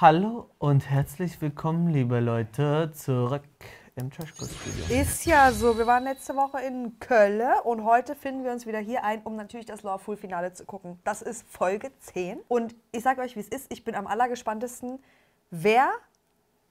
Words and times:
Hallo 0.00 0.48
und 0.58 0.88
herzlich 0.88 1.40
willkommen, 1.40 1.88
liebe 1.88 2.20
Leute, 2.20 2.92
zurück 2.94 3.42
im 3.96 4.12
Trashkurs-Studio. 4.12 4.96
Ist 4.96 5.26
ja 5.26 5.50
so. 5.50 5.76
Wir 5.76 5.88
waren 5.88 6.04
letzte 6.04 6.36
Woche 6.36 6.60
in 6.60 7.00
Köln 7.00 7.42
und 7.64 7.82
heute 7.82 8.14
finden 8.14 8.44
wir 8.44 8.52
uns 8.52 8.64
wieder 8.64 8.78
hier 8.78 9.02
ein, 9.02 9.22
um 9.22 9.34
natürlich 9.34 9.66
das 9.66 9.82
Lawful-Finale 9.82 10.52
zu 10.52 10.64
gucken. 10.66 11.00
Das 11.02 11.20
ist 11.20 11.44
Folge 11.50 11.90
10. 11.98 12.38
Und 12.46 12.76
ich 12.92 13.02
sage 13.02 13.22
euch, 13.22 13.34
wie 13.34 13.40
es 13.40 13.48
ist. 13.48 13.72
Ich 13.72 13.82
bin 13.82 13.96
am 13.96 14.06
allergespanntesten. 14.06 15.00
Wer 15.50 15.90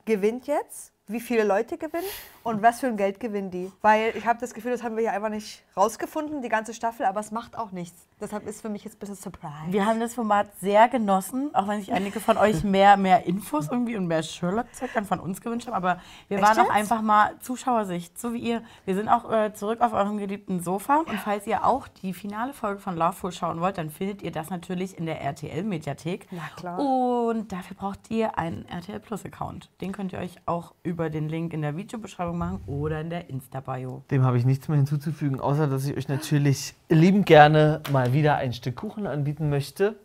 gewinnt 0.06 0.48
jetzt? 0.48 0.94
Wie 1.08 1.22
viele 1.22 1.44
Leute 1.44 1.78
gewinnen? 1.78 2.04
Und 2.44 2.62
was 2.62 2.80
für 2.80 2.88
ein 2.88 2.98
Geld 2.98 3.20
gewinnen 3.20 3.52
die? 3.52 3.72
Weil 3.82 4.14
ich 4.16 4.26
habe 4.26 4.40
das 4.40 4.54
Gefühl, 4.54 4.72
das 4.72 4.84
haben 4.84 4.96
wir 4.96 5.02
hier 5.04 5.14
einfach 5.14 5.30
nicht 5.30 5.64
rausgefunden, 5.76 6.42
die 6.42 6.50
ganze 6.50 6.74
Staffel, 6.74 7.06
aber 7.06 7.20
es 7.20 7.32
macht 7.32 7.58
auch 7.58 7.72
nichts. 7.72 8.08
Deshalb 8.20 8.48
ist 8.48 8.62
für 8.62 8.70
mich 8.70 8.84
jetzt 8.84 8.96
ein 8.96 9.00
bisschen 9.00 9.16
Surprise. 9.16 9.54
Wir 9.68 9.86
haben 9.86 10.00
das 10.00 10.16
Format 10.16 10.48
sehr 10.60 10.88
genossen, 10.88 11.54
auch 11.54 11.68
wenn 11.68 11.80
sich 11.82 11.94
einige 11.94 12.20
von 12.20 12.38
euch 12.38 12.64
mehr, 12.64 12.98
mehr 12.98 13.26
Infos 13.26 13.68
irgendwie 13.70 13.96
und 13.96 14.08
mehr 14.08 14.24
Sherlock-Zeug 14.24 14.90
dann 14.94 15.06
von 15.06 15.20
uns 15.20 15.40
gewünscht 15.42 15.68
haben. 15.68 15.76
Aber 15.76 16.02
wir 16.28 16.38
Echt 16.38 16.48
waren 16.48 16.60
auch 16.60 16.64
jetzt? 16.64 16.76
einfach 16.76 17.02
mal 17.02 17.36
Zuschauersicht, 17.42 18.18
so 18.20 18.34
wie 18.34 18.40
ihr. 18.40 18.64
Wir 18.86 18.96
sind 18.96 19.08
auch 19.08 19.32
äh, 19.32 19.54
zurück 19.54 19.82
auf 19.82 19.94
eurem 19.94 20.18
geliebten 20.18 20.62
Sofa. 20.62 21.04
Und 21.06 21.20
falls 21.20 21.46
ihr 21.48 21.64
auch 21.66 21.88
die 21.88 22.14
finale 22.14 22.54
Folge 22.54 22.80
von 22.80 22.98
Loveful 22.98 23.32
schauen 23.32 23.62
wollt, 23.62 23.78
dann 23.78 23.92
findet 23.92 24.24
ihr 24.24 24.32
das 24.32 24.50
natürlich 24.50 24.98
in 24.98 25.06
der 25.06 25.22
RTL-Mediathek. 25.22 26.28
Na 26.32 26.42
klar. 26.56 26.80
Und 26.80 27.52
dafür 27.52 27.78
braucht 27.78 28.10
ihr 28.10 28.38
einen 28.38 28.66
RTL 28.66 29.00
Plus-Account. 29.00 29.70
Den 29.80 29.92
könnt 29.92 30.14
ihr 30.14 30.20
euch 30.20 30.38
auch 30.48 30.74
über 30.82 30.97
den 31.10 31.30
Link 31.30 31.54
in 31.54 31.62
der 31.62 31.78
Videobeschreibung 31.78 32.38
machen 32.38 32.62
oder 32.68 33.02
in 33.02 33.10
der 33.10 33.30
Insta-Bio. 33.30 34.04
Dem 34.12 34.24
habe 34.24 34.38
ich 34.38 34.46
nichts 34.46 34.68
mehr 34.68 34.78
hinzuzufügen, 34.78 35.40
außer 35.40 35.68
dass 35.68 35.86
ich 35.88 35.96
euch 35.96 36.08
natürlich 36.08 36.74
liebend 36.90 37.26
gerne 37.26 37.82
mal 37.92 38.14
wieder 38.14 38.36
ein 38.36 38.54
Stück 38.54 38.76
Kuchen 38.76 39.08
anbieten 39.08 39.50
möchte. 39.50 39.96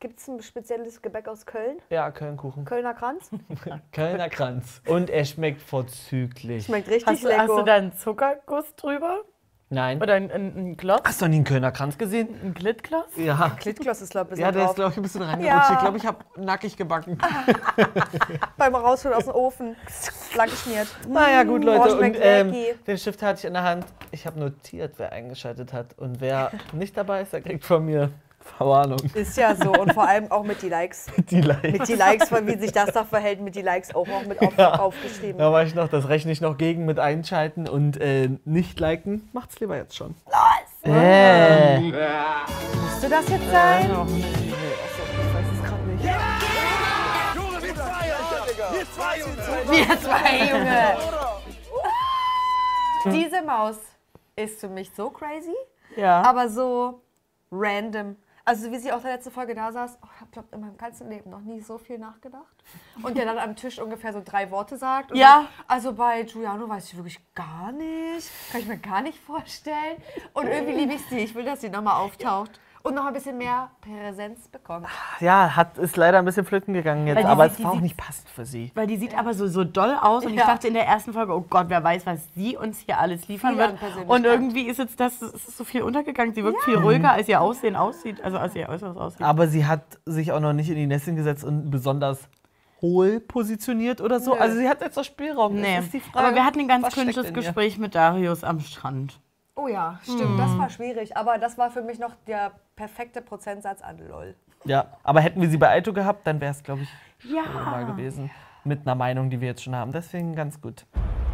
Gibt 0.00 0.20
es 0.20 0.28
ein 0.28 0.42
spezielles 0.42 1.00
Gebäck 1.00 1.28
aus 1.28 1.46
Köln? 1.46 1.78
Ja, 1.88 2.10
Kölnkuchen. 2.10 2.66
Kölner 2.66 2.92
Kranz? 2.92 3.30
Kölner 3.92 4.28
Kranz. 4.28 4.82
Und 4.86 5.08
er 5.08 5.24
schmeckt 5.24 5.62
vorzüglich. 5.62 6.66
Schmeckt 6.66 6.88
richtig 6.88 7.06
Hast 7.06 7.24
du, 7.24 7.28
lecker. 7.28 7.42
hast 7.42 7.48
du 7.58 7.62
da 7.62 7.74
einen 7.74 7.92
Zuckerguss 7.94 8.74
drüber? 8.76 9.22
Nein. 9.74 10.00
Oder 10.00 10.14
einen, 10.14 10.30
einen, 10.30 10.56
einen 10.56 10.76
Klotz? 10.76 11.02
Hast 11.04 11.20
du 11.20 11.24
noch 11.26 11.30
nie 11.30 11.36
einen 11.36 11.44
Kölner 11.44 11.72
Kranz 11.72 11.98
gesehen? 11.98 12.28
Ein 12.42 12.54
Glittkloss? 12.54 13.04
Ja. 13.16 13.50
Klitkloss 13.58 14.00
ist, 14.02 14.10
glaube 14.10 14.34
ich, 14.34 14.40
Ja, 14.40 14.48
ein 14.48 14.54
der 14.54 14.62
ist, 14.64 14.68
bisschen 14.70 14.76
glaube 14.76 14.92
ich, 14.92 14.96
ein 14.98 15.02
bisschen 15.02 15.22
reingerutscht. 15.22 15.68
Ja. 15.68 15.72
Ich 15.74 15.80
glaube, 15.80 15.96
ich 15.98 16.06
habe 16.06 16.18
nackig 16.36 16.76
gebacken. 16.76 17.18
Beim 18.56 18.74
Rausholen 18.74 19.16
aus 19.16 19.24
dem 19.24 19.34
Ofen. 19.34 19.76
Lang 20.36 20.48
geschmiert. 20.48 20.88
Naja, 21.08 21.42
gut, 21.42 21.62
Oh, 21.62 21.66
Leute. 21.66 21.96
Und 21.98 22.16
ähm, 22.20 22.54
den 22.86 22.98
Stift 22.98 23.22
hatte 23.22 23.40
ich 23.40 23.44
in 23.44 23.54
der 23.54 23.62
Hand. 23.62 23.84
Ich 24.10 24.26
habe 24.26 24.38
notiert, 24.38 24.94
wer 24.98 25.12
eingeschaltet 25.12 25.72
hat. 25.72 25.98
Und 25.98 26.20
wer 26.20 26.50
nicht 26.72 26.96
dabei 26.96 27.22
ist, 27.22 27.32
der 27.32 27.40
kriegt 27.42 27.64
von 27.64 27.84
mir 27.84 28.10
Verwarnung. 28.56 28.98
Ist 29.14 29.36
ja 29.36 29.54
so. 29.56 29.72
Und 29.72 29.92
vor 29.94 30.06
allem 30.06 30.30
auch 30.30 30.44
mit 30.44 30.62
die 30.62 30.68
Likes. 30.68 31.06
Die 31.30 31.40
Likes. 31.40 31.72
Mit 31.72 31.88
die 31.88 31.94
Likes, 31.94 32.28
von 32.28 32.46
wie 32.46 32.56
sich 32.58 32.70
das 32.72 32.92
da 32.92 33.04
verhält, 33.04 33.40
mit 33.40 33.54
die 33.56 33.62
Likes 33.62 33.94
auch 33.94 34.06
noch 34.06 34.24
mit 34.26 34.40
auf, 34.40 34.56
Ja. 34.56 34.78
aufgeschrieben. 34.78 35.38
Da 35.38 35.50
war 35.50 35.62
ich 35.64 35.74
noch, 35.74 35.88
das 35.88 36.08
rechne 36.08 36.30
ich 36.32 36.40
noch 36.40 36.56
gegen 36.58 36.84
mit 36.84 36.98
einschalten 37.00 37.68
und 37.68 38.00
äh, 38.00 38.28
nicht 38.44 38.78
liken. 38.78 39.28
Macht's 39.32 39.58
lieber 39.60 39.76
jetzt 39.76 39.96
schon. 39.96 40.14
Los! 40.26 40.92
Äh. 40.92 41.80
Müsste 41.80 43.08
das 43.08 43.28
jetzt 43.28 43.50
sein? 43.50 43.90
Ja, 43.90 44.06
Ich 44.06 45.34
weiß 45.34 45.46
es 45.52 45.62
gerade 45.62 45.82
nicht. 45.88 46.04
Wir 49.70 50.00
zwei, 50.00 50.50
Junge. 50.50 50.96
Diese 53.06 53.42
Maus 53.42 53.76
ist 54.36 54.60
für 54.60 54.68
mich 54.68 54.90
so 54.96 55.10
crazy, 55.10 55.54
Ja. 55.96 56.22
aber 56.22 56.48
so 56.48 57.00
random. 57.52 58.16
Also 58.46 58.70
wie 58.70 58.78
sie 58.78 58.92
auch 58.92 58.98
in 58.98 59.04
der 59.04 59.14
letzten 59.14 59.30
Folge 59.30 59.54
da 59.54 59.72
saß, 59.72 59.98
oh, 60.02 60.08
ich 60.14 60.20
habe 60.20 60.30
glaub, 60.30 60.52
in 60.52 60.60
meinem 60.60 60.76
ganzen 60.76 61.08
Leben 61.08 61.30
noch 61.30 61.40
nie 61.40 61.62
so 61.62 61.78
viel 61.78 61.98
nachgedacht. 61.98 62.54
Und 63.02 63.16
der 63.16 63.24
dann 63.24 63.38
am 63.38 63.56
Tisch 63.56 63.78
ungefähr 63.78 64.12
so 64.12 64.20
drei 64.22 64.50
Worte 64.50 64.76
sagt. 64.76 65.12
Und 65.12 65.18
Ja. 65.18 65.36
Dann, 65.36 65.48
also 65.66 65.94
bei 65.94 66.22
Giuliano 66.24 66.68
weiß 66.68 66.88
ich 66.88 66.96
wirklich 66.96 67.20
gar 67.34 67.72
nicht. 67.72 68.28
Kann 68.52 68.60
ich 68.60 68.66
mir 68.66 68.76
gar 68.76 69.00
nicht 69.00 69.18
vorstellen. 69.18 69.96
Und 70.34 70.46
irgendwie 70.46 70.74
liebe 70.74 70.92
ich 70.92 71.06
sie. 71.06 71.20
Ich 71.20 71.34
will, 71.34 71.44
dass 71.44 71.62
sie 71.62 71.70
nochmal 71.70 72.00
auftaucht. 72.00 72.60
Und 72.86 72.94
noch 72.96 73.06
ein 73.06 73.14
bisschen 73.14 73.38
mehr 73.38 73.70
Präsenz 73.80 74.46
bekommt. 74.48 74.86
Ja, 75.18 75.56
hat, 75.56 75.78
ist 75.78 75.96
leider 75.96 76.18
ein 76.18 76.24
bisschen 76.26 76.44
flöten 76.44 76.74
gegangen 76.74 77.06
jetzt, 77.06 77.24
aber 77.24 77.48
sieht- 77.48 77.58
es 77.60 77.64
war 77.64 77.70
auch 77.70 77.74
sieht- 77.76 77.82
nicht 77.82 77.96
passend 77.96 78.28
für 78.28 78.44
sie. 78.44 78.72
Weil 78.74 78.86
die 78.86 78.98
sieht 78.98 79.16
aber 79.18 79.32
so, 79.32 79.46
so 79.48 79.64
doll 79.64 79.96
aus 80.02 80.26
und 80.26 80.32
ich 80.32 80.38
Ja. 80.38 80.46
dachte 80.46 80.68
in 80.68 80.74
der 80.74 80.86
ersten 80.86 81.14
Folge, 81.14 81.32
oh 81.34 81.40
Gott, 81.48 81.66
wer 81.68 81.82
weiß, 81.82 82.04
was 82.04 82.20
sie 82.34 82.58
uns 82.58 82.80
hier 82.80 82.98
alles 82.98 83.26
liefern 83.26 83.56
wird. 83.56 83.74
Und 84.06 84.26
irgendwie 84.26 84.64
ist 84.66 84.76
jetzt 84.78 85.00
das 85.00 85.22
es 85.22 85.32
ist 85.48 85.56
so 85.56 85.64
viel 85.64 85.80
untergegangen. 85.80 86.34
Sie 86.34 86.44
wirkt 86.44 86.62
viel 86.62 86.76
ruhiger, 86.76 87.12
als 87.12 87.26
ihr 87.26 87.40
Aussehen 87.40 87.74
aussieht, 87.74 88.22
also 88.22 88.36
als 88.36 88.54
ihr 88.54 88.68
Äußeres 88.68 88.98
aussieht. 88.98 89.22
Aber 89.22 89.48
sie 89.48 89.64
hat 89.66 89.98
sich 90.04 90.32
auch 90.32 90.40
noch 90.40 90.52
nicht 90.52 90.68
in 90.68 90.76
die 90.76 90.86
Nesseln 90.86 91.16
gesetzt 91.16 91.42
und 91.42 91.70
besonders 91.70 92.28
hohl 92.82 93.18
positioniert 93.18 94.02
oder 94.02 94.20
so. 94.20 94.34
Nö. 94.34 94.40
Also 94.40 94.58
sie 94.58 94.68
hat 94.68 94.82
jetzt 94.82 94.96
noch 94.98 95.04
Spielraum. 95.04 95.54
nee. 95.54 95.76
Das 95.76 95.86
ist 95.86 95.94
die 95.94 96.00
Frage, 96.00 96.26
aber 96.26 96.34
wir 96.36 96.44
hatten 96.44 96.60
ein 96.60 96.68
ganz 96.68 96.86
cringes 96.92 97.16
ihr? 97.16 97.32
Gespräch 97.32 97.78
mit 97.78 97.94
Darius 97.94 98.44
am 98.44 98.60
Strand. 98.60 99.18
Oh 99.56 99.68
ja, 99.68 99.98
stimmt, 100.02 100.38
das 100.38 100.58
war 100.58 100.68
schwierig. 100.68 101.16
Aber 101.16 101.38
das 101.38 101.56
war 101.58 101.70
für 101.70 101.82
mich 101.82 101.98
noch 102.00 102.12
der 102.26 102.52
perfekte 102.74 103.20
Prozentsatz 103.22 103.82
an 103.82 103.98
LOL. 103.98 104.34
Ja, 104.64 104.86
aber 105.04 105.20
hätten 105.20 105.40
wir 105.40 105.48
sie 105.48 105.58
bei 105.58 105.68
Aito 105.70 105.92
gehabt, 105.92 106.26
dann 106.26 106.40
wäre 106.40 106.50
es, 106.50 106.62
glaube 106.62 106.82
ich, 106.82 106.88
Ja. 107.30 107.42
normal 107.52 107.86
gewesen. 107.86 108.30
Mit 108.64 108.80
einer 108.86 108.94
Meinung, 108.94 109.30
die 109.30 109.40
wir 109.40 109.48
jetzt 109.48 109.62
schon 109.62 109.76
haben. 109.76 109.92
Deswegen 109.92 110.34
ganz 110.34 110.60
gut. 110.60 110.86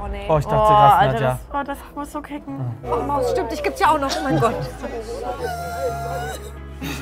Oh 0.03 0.09
nee. 0.09 0.27
Oh, 0.29 0.37
ich 0.39 0.47
Oh, 0.47 0.51
dachte 0.51 0.73
gerade, 0.73 0.95
Alter, 0.97 1.13
Nadja. 1.13 1.29
das, 1.31 1.39
oh, 1.55 1.63
das 1.65 1.79
muss 1.95 2.13
so 2.13 2.21
kicken. 2.21 2.75
Oh, 2.83 3.03
Maus, 3.03 3.31
stimmt, 3.31 3.53
ich 3.53 3.63
gibt's 3.63 3.81
ja 3.81 3.89
auch 3.91 3.99
noch. 4.01 4.11
Oh 4.19 4.23
mein 4.25 4.37
Gott. 4.41 4.55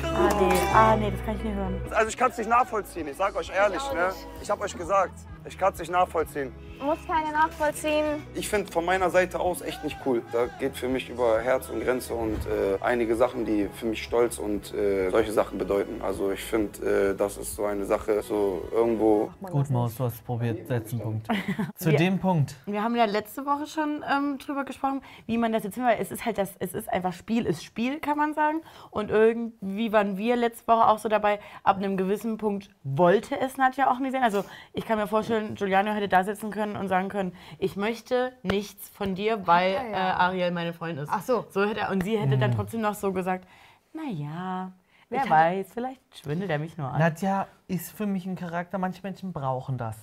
Ah, 0.03 0.29
nee, 0.39 0.53
ah, 0.73 0.95
nee, 0.97 1.11
das 1.11 1.25
kann 1.25 1.35
ich 1.37 1.43
nicht 1.43 1.55
hören. 1.55 1.81
Also 1.91 2.09
ich 2.09 2.17
kann 2.17 2.31
es 2.31 2.37
nicht 2.37 2.49
nachvollziehen, 2.49 3.07
ich 3.07 3.15
sag 3.15 3.35
euch 3.35 3.49
ehrlich, 3.49 3.81
ne? 3.93 4.11
Ich 4.41 4.49
hab 4.49 4.59
euch 4.61 4.77
gesagt, 4.77 5.13
ich 5.45 5.57
kann 5.57 5.71
es 5.73 5.79
nicht 5.79 5.91
nachvollziehen. 5.91 6.51
Muss 6.81 6.97
keine 7.05 7.31
nachvollziehen. 7.33 8.05
Ich 8.35 8.47
finde 8.47 8.71
von 8.71 8.85
meiner 8.85 9.09
Seite 9.09 9.37
aus 9.41 9.61
echt 9.61 9.83
nicht 9.83 9.97
cool. 10.05 10.21
Da 10.31 10.45
geht 10.59 10.77
für 10.77 10.87
mich 10.87 11.09
über 11.09 11.41
Herz 11.41 11.67
und 11.69 11.81
Grenze 11.81 12.13
und 12.13 12.37
äh, 12.45 12.77
einige 12.81 13.17
Sachen, 13.17 13.43
die 13.45 13.67
für 13.73 13.85
mich 13.85 14.01
Stolz 14.01 14.37
und 14.37 14.73
äh, 14.73 15.09
solche 15.09 15.33
Sachen 15.33 15.57
bedeuten. 15.57 16.01
Also 16.01 16.31
ich 16.31 16.41
finde, 16.41 17.11
äh, 17.11 17.15
das 17.17 17.35
ist 17.35 17.55
so 17.57 17.65
eine 17.65 17.83
Sache, 17.83 18.21
so 18.21 18.61
irgendwo 18.71 19.29
Gut, 19.41 19.69
Maus, 19.69 19.95
du 19.97 20.05
hast 20.05 20.15
es 20.15 20.21
probiert. 20.21 20.69
Letzten 20.69 20.99
Punkt. 20.99 21.27
Zu 21.75 21.89
Wir- 21.91 21.97
dem 21.97 22.17
Punkt. 22.17 22.55
Wir 22.65 22.81
haben 22.81 22.95
ja 22.95 23.03
letzte 23.05 23.45
Woche 23.45 23.67
schon 23.67 24.01
ähm, 24.09 24.37
drüber 24.37 24.63
gesprochen, 24.63 25.01
wie 25.25 25.37
man 25.37 25.51
das 25.51 25.63
jetzt 25.65 25.75
hin, 25.75 25.83
weil 25.83 25.97
es 25.99 26.11
ist 26.11 26.23
halt 26.25 26.37
das, 26.37 26.51
es 26.59 26.73
ist 26.73 26.87
einfach 26.87 27.11
Spiel 27.11 27.45
ist 27.45 27.61
Spiel, 27.61 27.99
kann 27.99 28.17
man 28.17 28.33
sagen. 28.33 28.61
Und 28.89 29.09
irgendwie 29.11 29.68
waren 29.91 30.17
wir 30.17 30.35
letzte 30.35 30.67
Woche 30.67 30.87
auch 30.87 30.97
so 30.99 31.09
dabei, 31.09 31.39
ab 31.63 31.77
einem 31.77 31.97
gewissen 31.97 32.37
Punkt 32.37 32.69
wollte 32.83 33.39
es 33.39 33.57
Nadja 33.57 33.91
auch 33.91 33.99
nicht 33.99 34.11
sein. 34.13 34.23
Also 34.23 34.43
ich 34.73 34.85
kann 34.85 34.97
mir 34.97 35.07
vorstellen, 35.07 35.55
Giuliano 35.55 35.91
hätte 35.91 36.07
da 36.07 36.23
sitzen 36.23 36.51
können 36.51 36.75
und 36.75 36.87
sagen 36.87 37.09
können, 37.09 37.33
ich 37.57 37.75
möchte 37.75 38.33
nichts 38.43 38.89
von 38.89 39.15
dir, 39.15 39.47
weil 39.47 39.73
er 39.73 39.89
ja. 39.89 39.97
äh, 40.09 40.11
Ariel 40.13 40.51
meine 40.51 40.73
Freundin 40.73 41.03
ist. 41.03 41.09
Ach 41.11 41.21
so. 41.21 41.45
so 41.49 41.63
hätte 41.65 41.81
er, 41.81 41.91
und 41.91 42.03
sie 42.03 42.17
hätte 42.17 42.35
Mhm. 42.35 42.39
dann 42.41 42.51
trotzdem 42.55 42.81
noch 42.81 42.95
so 42.95 43.11
gesagt, 43.13 43.47
naja, 43.93 44.71
wer 45.09 45.17
Ich 45.17 45.21
hatte- 45.21 45.29
weiß, 45.31 45.73
vielleicht 45.73 46.01
schwindelt 46.17 46.51
er 46.51 46.59
mich 46.59 46.77
nur 46.77 46.87
an. 46.89 46.99
Nadja 46.99 47.47
ist 47.67 47.91
für 47.91 48.05
mich 48.05 48.25
ein 48.25 48.35
Charakter, 48.35 48.77
manche 48.77 49.01
Menschen 49.03 49.33
brauchen 49.33 49.77
das. 49.77 49.97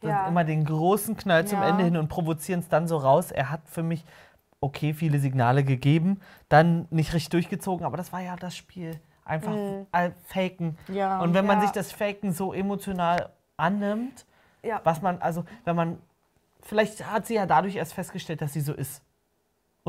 Das 0.00 0.10
Ja. 0.10 0.26
Immer 0.28 0.44
den 0.44 0.64
großen 0.64 1.16
Knall 1.16 1.46
zum 1.46 1.60
Ja. 1.60 1.68
Ende 1.68 1.84
hin 1.84 1.96
und 1.96 2.08
provozieren 2.08 2.60
es 2.60 2.68
dann 2.68 2.86
so 2.86 2.96
raus. 2.98 3.30
Er 3.32 3.50
hat 3.50 3.62
für 3.68 3.82
mich, 3.82 4.04
okay, 4.60 4.92
viele 4.94 5.18
Signale 5.18 5.64
gegeben, 5.64 6.20
dann 6.48 6.86
nicht 6.90 7.12
richtig 7.14 7.30
durchgezogen, 7.30 7.84
aber 7.86 7.96
das 7.96 8.12
war 8.12 8.20
ja 8.20 8.36
das 8.36 8.56
Spiel. 8.56 9.00
Einfach 9.28 9.54
äh, 9.92 10.10
faken. 10.26 10.76
Ja. 10.88 11.20
und 11.20 11.34
wenn 11.34 11.46
man 11.46 11.58
Ja. 11.58 11.62
sich 11.64 11.70
das 11.72 11.92
Faken 11.92 12.32
so 12.32 12.52
emotional 12.52 13.30
annimmt, 13.56 14.24
Ja. 14.62 14.80
was 14.84 15.02
man, 15.02 15.20
also 15.20 15.44
wenn 15.64 15.76
man, 15.76 15.98
vielleicht 16.62 17.04
hat 17.10 17.26
sie 17.26 17.34
ja 17.34 17.44
dadurch 17.46 17.76
erst 17.76 17.92
festgestellt, 17.94 18.40
dass 18.40 18.52
sie 18.54 18.60
so 18.62 18.72
ist. 18.72 19.02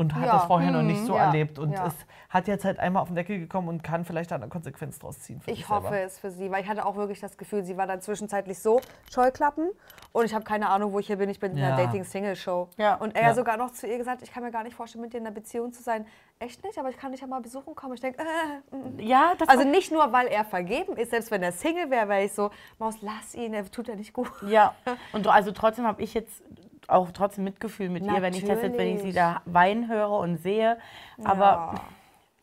Und 0.00 0.14
hat 0.14 0.24
Ja. 0.24 0.32
das 0.38 0.44
vorher 0.46 0.70
noch 0.70 0.80
nicht 0.80 1.04
so 1.04 1.14
Ja. 1.14 1.26
erlebt 1.26 1.58
und 1.58 1.72
Ja. 1.72 1.86
ist, 1.88 2.06
hat 2.30 2.48
jetzt 2.48 2.64
halt 2.64 2.78
einmal 2.78 3.02
auf 3.02 3.08
den 3.10 3.16
Deckel 3.16 3.38
gekommen 3.38 3.68
und 3.68 3.84
kann 3.84 4.06
vielleicht 4.06 4.30
da 4.30 4.36
eine 4.36 4.48
Konsequenz 4.48 4.98
draus 4.98 5.18
ziehen. 5.18 5.40
für 5.42 5.50
sich 5.50 5.60
Ich 5.60 5.68
hoffe 5.68 5.88
selber. 5.90 6.00
es 6.06 6.18
für 6.18 6.30
sie, 6.30 6.50
weil 6.50 6.62
ich 6.62 6.68
hatte 6.70 6.86
auch 6.86 6.96
wirklich 6.96 7.20
das 7.20 7.36
Gefühl, 7.36 7.64
sie 7.64 7.76
war 7.76 7.86
dann 7.86 8.00
zwischenzeitlich 8.00 8.58
so 8.60 8.80
Scheuklappen 9.12 9.68
und 10.12 10.24
ich 10.24 10.32
habe 10.32 10.44
keine 10.44 10.70
Ahnung, 10.70 10.92
wo 10.94 11.00
ich 11.00 11.06
hier 11.06 11.16
bin. 11.16 11.28
Ich 11.28 11.38
bin 11.38 11.54
in 11.54 11.62
einer 11.62 11.76
Dating-Single-Show. 11.76 12.68
Ja. 12.78 12.94
Und 12.94 13.14
er 13.14 13.22
Ja. 13.28 13.34
sogar 13.34 13.58
noch 13.58 13.72
zu 13.72 13.86
ihr 13.86 13.98
gesagt, 13.98 14.22
ich 14.22 14.32
kann 14.32 14.42
mir 14.42 14.50
gar 14.50 14.62
nicht 14.64 14.74
vorstellen, 14.74 15.02
mit 15.02 15.12
dir 15.12 15.18
in 15.18 15.26
einer 15.26 15.34
Beziehung 15.34 15.70
zu 15.72 15.82
sein. 15.82 16.06
Echt 16.38 16.64
nicht, 16.64 16.78
aber 16.78 16.88
ich 16.88 16.96
kann 16.96 17.12
dich 17.12 17.20
ja 17.20 17.26
mal 17.26 17.42
besuchen 17.42 17.74
kommen. 17.74 17.92
Ich 17.92 18.00
denke, 18.00 18.22
äh, 18.22 18.24
mm. 18.74 18.98
ja, 19.00 19.34
das 19.36 19.48
also 19.50 19.64
nicht 19.64 19.92
nur, 19.92 20.10
weil 20.12 20.28
er 20.28 20.46
vergeben 20.46 20.96
ist, 20.96 21.10
selbst 21.10 21.30
wenn 21.30 21.42
er 21.42 21.52
Single 21.52 21.90
wäre, 21.90 22.08
wäre 22.08 22.24
ich 22.24 22.32
so, 22.32 22.50
Maus, 22.78 22.94
lass 23.02 23.34
ihn, 23.34 23.52
er 23.52 23.70
tut 23.70 23.88
ja 23.88 23.94
nicht 23.94 24.14
gut. 24.14 24.30
Ja, 24.46 24.74
und 25.12 25.24
so- 25.24 25.30
also 25.30 25.52
trotzdem 25.52 25.86
habe 25.86 26.00
ich 26.00 26.14
jetzt 26.14 26.42
auch 26.90 27.10
trotzdem 27.12 27.44
Mitgefühl 27.44 27.88
mit 27.88 28.04
ihr, 28.04 28.22
wenn 28.22 28.34
ich 28.34 28.44
das 28.44 28.62
jetzt, 28.62 28.76
wenn 28.78 28.96
ich 28.96 29.02
sie 29.02 29.12
da 29.12 29.42
weinen 29.44 29.88
höre 29.88 30.10
und 30.10 30.38
sehe. 30.38 30.78
Aber 31.24 31.42
Ja. 31.44 31.74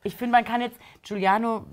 ich 0.03 0.15
finde, 0.15 0.31
man 0.33 0.45
kann 0.45 0.61
jetzt, 0.61 0.79
Giuliano, 1.03 1.65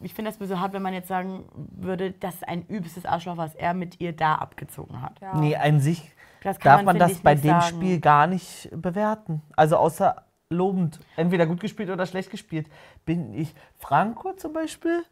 ich 0.00 0.14
finde 0.14 0.30
das 0.30 0.36
ein 0.36 0.40
bisschen 0.40 0.60
hart, 0.60 0.72
wenn 0.72 0.82
man 0.82 0.94
jetzt 0.94 1.08
sagen 1.08 1.44
würde, 1.54 2.12
das 2.12 2.34
ist 2.36 2.48
ein 2.48 2.62
übelstes 2.66 3.04
Arschloch, 3.06 3.36
was 3.36 3.54
er 3.54 3.74
mit 3.74 4.00
ihr 4.00 4.12
da 4.14 4.36
abgezogen 4.36 5.00
hat. 5.02 5.20
Ja. 5.20 5.34
Nee, 5.36 5.56
an 5.56 5.80
sich 5.80 6.12
Das 6.42 6.58
kann 6.58 6.70
darf 6.78 6.84
man, 6.84 6.98
man 6.98 7.08
das 7.08 7.18
bei 7.20 7.34
dem 7.34 7.42
sagen. 7.60 7.62
Spiel 7.76 8.00
gar 8.00 8.26
nicht 8.26 8.68
bewerten. 8.72 9.42
Also 9.56 9.76
außer 9.76 10.22
lobend. 10.50 11.00
Entweder 11.16 11.46
gut 11.46 11.60
gespielt 11.60 11.90
oder 11.90 12.06
schlecht 12.06 12.30
gespielt. 12.30 12.68
Bin 13.04 13.34
ich 13.34 13.54
Franco 13.78 14.32
zum 14.34 14.52
Beispiel? 14.52 15.04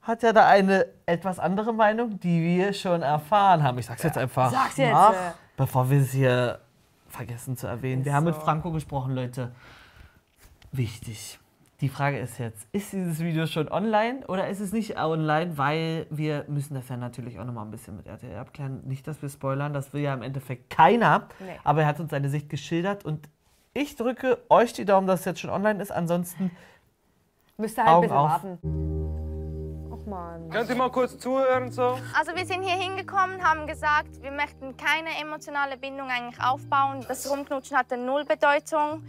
hat 0.00 0.22
ja 0.22 0.32
da 0.32 0.46
eine 0.46 0.86
etwas 1.04 1.38
andere 1.38 1.74
Meinung, 1.74 2.18
die 2.18 2.42
wir 2.42 2.72
schon 2.72 3.02
erfahren 3.02 3.62
haben. 3.62 3.76
Ich 3.78 3.84
sag's 3.84 4.02
jetzt 4.02 4.16
einfach. 4.16 4.50
Sag's 4.50 4.78
jetzt, 4.78 4.90
nach, 4.92 5.12
äh. 5.12 5.32
Bevor 5.58 5.90
wir 5.90 5.98
es 6.00 6.12
hier 6.12 6.60
vergessen 7.08 7.56
zu 7.56 7.66
erwähnen. 7.66 8.04
Wir 8.04 8.14
haben 8.14 8.24
mit 8.24 8.36
Franco 8.36 8.70
gesprochen, 8.70 9.14
Leute. 9.14 9.50
Wichtig. 10.70 11.38
Die 11.80 11.88
Frage 11.88 12.18
ist 12.18 12.38
jetzt, 12.38 12.66
ist 12.72 12.92
dieses 12.92 13.18
Video 13.20 13.46
schon 13.46 13.68
online 13.68 14.26
oder 14.26 14.48
ist 14.48 14.60
es 14.60 14.72
nicht 14.72 14.98
online? 14.98 15.58
Weil 15.58 16.06
wir 16.10 16.44
müssen 16.48 16.74
das 16.74 16.88
ja 16.88 16.96
natürlich 16.96 17.38
auch 17.38 17.44
nochmal 17.44 17.64
ein 17.64 17.70
bisschen 17.70 17.96
mit 17.96 18.06
RTL 18.06 18.36
abklären. 18.36 18.82
Nicht, 18.86 19.06
dass 19.06 19.20
wir 19.20 19.28
spoilern, 19.28 19.72
das 19.72 19.92
will 19.92 20.02
ja 20.02 20.14
im 20.14 20.22
Endeffekt 20.22 20.70
keiner. 20.70 21.28
Nee. 21.40 21.46
Aber 21.64 21.82
er 21.82 21.88
hat 21.88 22.00
uns 22.00 22.10
seine 22.10 22.30
Sicht 22.30 22.48
geschildert 22.48 23.04
und 23.04 23.28
ich 23.74 23.96
drücke 23.96 24.38
euch 24.48 24.72
die 24.72 24.84
Daumen, 24.84 25.06
dass 25.06 25.20
es 25.20 25.26
jetzt 25.26 25.40
schon 25.40 25.50
online 25.50 25.82
ist. 25.82 25.90
Ansonsten 25.92 26.50
Müsst 27.56 27.78
ihr 27.78 27.84
halt 27.84 27.88
ein 27.88 27.94
Augen 27.94 28.02
bisschen 28.02 28.16
auf. 28.16 28.30
warten. 28.30 29.17
Och 30.08 30.10
man. 30.10 30.50
Könnt 30.50 30.70
ihr 30.70 30.76
mal 30.76 30.90
kurz 30.90 31.18
zuhören 31.18 31.70
so? 31.70 31.98
Also 32.18 32.34
wir 32.34 32.46
sind 32.46 32.62
hier 32.62 32.76
hingekommen, 32.76 33.42
haben 33.42 33.66
gesagt, 33.66 34.22
wir 34.22 34.30
möchten 34.30 34.76
keine 34.76 35.10
emotionale 35.20 35.76
Bindung 35.76 36.08
eigentlich 36.08 36.42
aufbauen. 36.42 37.04
Das 37.06 37.30
Rumknutschen 37.30 37.76
hatte 37.76 37.96
null 37.96 38.24
Bedeutung. 38.24 39.02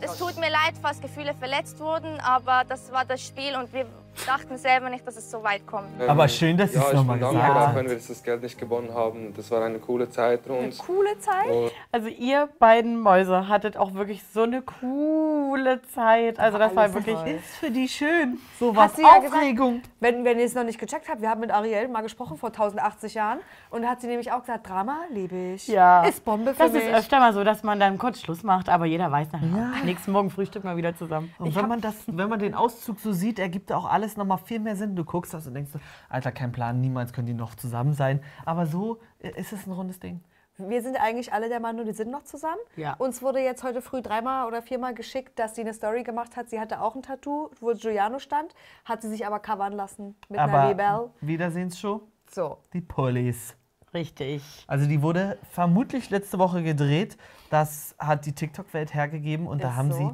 Es 0.00 0.16
tut 0.18 0.36
mir 0.36 0.50
leid, 0.50 0.74
falls 0.80 1.00
Gefühle 1.00 1.34
verletzt 1.34 1.80
wurden, 1.80 2.20
aber 2.20 2.62
das 2.68 2.92
war 2.92 3.04
das 3.04 3.20
Spiel 3.20 3.56
und 3.56 3.72
wir 3.72 3.86
dachten 4.26 4.56
selber 4.58 4.90
nicht, 4.90 5.06
dass 5.06 5.16
es 5.16 5.30
so 5.30 5.42
weit 5.42 5.66
kommt. 5.66 5.88
Aber 6.06 6.28
schön, 6.28 6.56
dass 6.56 6.74
ja, 6.74 6.80
sie's 6.80 6.90
ich 6.90 6.96
noch 6.96 7.04
mal 7.04 7.12
bin 7.14 7.20
gesagt 7.20 7.38
dankbar, 7.44 7.60
hat. 7.62 7.70
auch 7.70 7.74
wenn 7.76 7.88
wir 7.88 7.96
das 7.96 8.22
Geld 8.22 8.42
nicht 8.42 8.58
gewonnen 8.58 8.92
haben. 8.92 9.32
Das 9.34 9.50
war 9.50 9.62
eine 9.64 9.78
coole 9.78 10.10
Zeit 10.10 10.42
für 10.42 10.52
uns. 10.54 10.78
Coole 10.78 11.18
Zeit. 11.18 11.46
Und 11.48 11.70
Also 11.92 12.08
ihr 12.08 12.48
beiden 12.58 12.98
Mäuse 13.00 13.48
hattet 13.48 13.76
auch 13.76 13.94
wirklich 13.94 14.22
so 14.32 14.42
eine 14.42 14.62
coole 14.62 15.80
Zeit. 15.94 16.38
Also 16.38 16.58
das 16.58 16.74
war 16.74 16.84
Alles 16.84 16.94
wirklich. 16.94 17.16
toll. 17.16 17.28
Ist 17.28 17.56
für 17.56 17.70
die 17.70 17.88
schön. 17.88 18.38
So 18.58 18.74
was 18.74 18.96
ja 18.96 19.18
gesagt. 19.18 19.34
Aufregung. 19.34 19.82
Wenn, 20.00 20.24
wenn 20.24 20.38
ihr 20.38 20.44
es 20.46 20.54
noch 20.54 20.64
nicht 20.64 20.78
gecheckt 20.78 21.08
habt, 21.08 21.20
wir 21.22 21.30
haben 21.30 21.40
mit 21.40 21.50
Ariel 21.50 21.88
mal 21.88 22.02
gesprochen 22.02 22.36
vor 22.36 22.48
1080 22.50 23.14
Jahren 23.14 23.38
und 23.70 23.82
da 23.82 23.88
hat 23.90 24.00
sie 24.00 24.06
nämlich 24.06 24.30
auch 24.32 24.40
gesagt, 24.40 24.68
Drama 24.68 24.98
liebe 25.10 25.36
ich. 25.54 25.68
Ja. 25.68 26.04
Ist 26.04 26.24
Bombe 26.24 26.54
für 26.54 26.62
Das 26.64 26.72
mich. 26.72 26.84
ist 26.84 26.94
öfter 26.94 27.18
mal 27.20 27.32
so, 27.32 27.44
dass 27.44 27.62
man 27.62 27.78
dann 27.80 27.98
kurz 27.98 28.20
Schluss 28.20 28.42
macht, 28.42 28.68
aber 28.68 28.86
jeder 28.86 29.10
weiß 29.10 29.32
nachher. 29.32 29.72
Nächsten 29.84 30.12
Morgen 30.12 30.30
frühstückt 30.30 30.64
man 30.64 30.76
wieder 30.76 30.96
zusammen. 30.96 31.32
Und 31.38 31.54
wenn 31.54 31.68
man, 31.68 31.80
das, 31.80 31.94
wenn 32.06 32.28
man 32.28 32.38
den 32.38 32.54
Auszug 32.54 32.98
so 33.00 33.12
sieht, 33.12 33.38
ergibt 33.38 33.72
auch 33.72 33.88
alles 33.90 34.07
nochmal 34.16 34.38
viel 34.38 34.60
mehr 34.60 34.76
Sinn. 34.76 34.96
Du 34.96 35.04
guckst 35.04 35.34
das 35.34 35.46
und 35.46 35.54
denkst, 35.54 35.72
so, 35.72 35.80
Alter, 36.08 36.32
kein 36.32 36.52
Plan, 36.52 36.80
niemals 36.80 37.12
können 37.12 37.26
die 37.26 37.34
noch 37.34 37.54
zusammen 37.54 37.92
sein. 37.94 38.20
Aber 38.44 38.66
so 38.66 38.98
äh, 39.20 39.30
ist 39.38 39.52
es 39.52 39.66
ein 39.66 39.72
rundes 39.72 40.00
Ding. 40.00 40.20
Wir 40.60 40.82
sind 40.82 40.96
eigentlich 41.00 41.32
alle 41.32 41.48
der 41.48 41.60
Meinung, 41.60 41.84
die 41.86 41.92
sind 41.92 42.10
noch 42.10 42.24
zusammen. 42.24 42.58
Ja. 42.74 42.94
Uns 42.94 43.22
wurde 43.22 43.38
jetzt 43.38 43.62
heute 43.62 43.80
früh 43.80 44.02
dreimal 44.02 44.48
oder 44.48 44.60
viermal 44.60 44.92
geschickt, 44.92 45.38
dass 45.38 45.54
sie 45.54 45.60
eine 45.60 45.72
Story 45.72 46.02
gemacht 46.02 46.36
hat. 46.36 46.50
Sie 46.50 46.58
hatte 46.58 46.80
auch 46.82 46.96
ein 46.96 47.02
Tattoo, 47.02 47.50
wo 47.60 47.72
Giuliano 47.74 48.18
stand, 48.18 48.54
hat 48.84 49.00
sie 49.02 49.08
sich 49.08 49.24
aber 49.24 49.38
covern 49.38 49.72
lassen 49.72 50.16
mit 50.28 50.40
einer 50.40 50.52
Aber 50.52 50.68
Libelle. 50.70 51.10
Wiedersehensshow, 51.20 52.02
So. 52.28 52.58
die 52.72 52.80
Police. 52.80 53.54
Richtig. 53.94 54.42
Also 54.66 54.86
die 54.86 55.00
wurde 55.00 55.38
vermutlich 55.50 56.10
letzte 56.10 56.38
Woche 56.40 56.62
gedreht. 56.64 57.16
Das 57.50 57.94
hat 57.98 58.26
die 58.26 58.32
TikTok-Welt 58.34 58.92
hergegeben 58.94 59.46
und 59.46 59.62
da 59.62 59.68
Ist 59.70 59.76
haben 59.76 59.92
so. 59.92 59.98
sie 59.98 60.10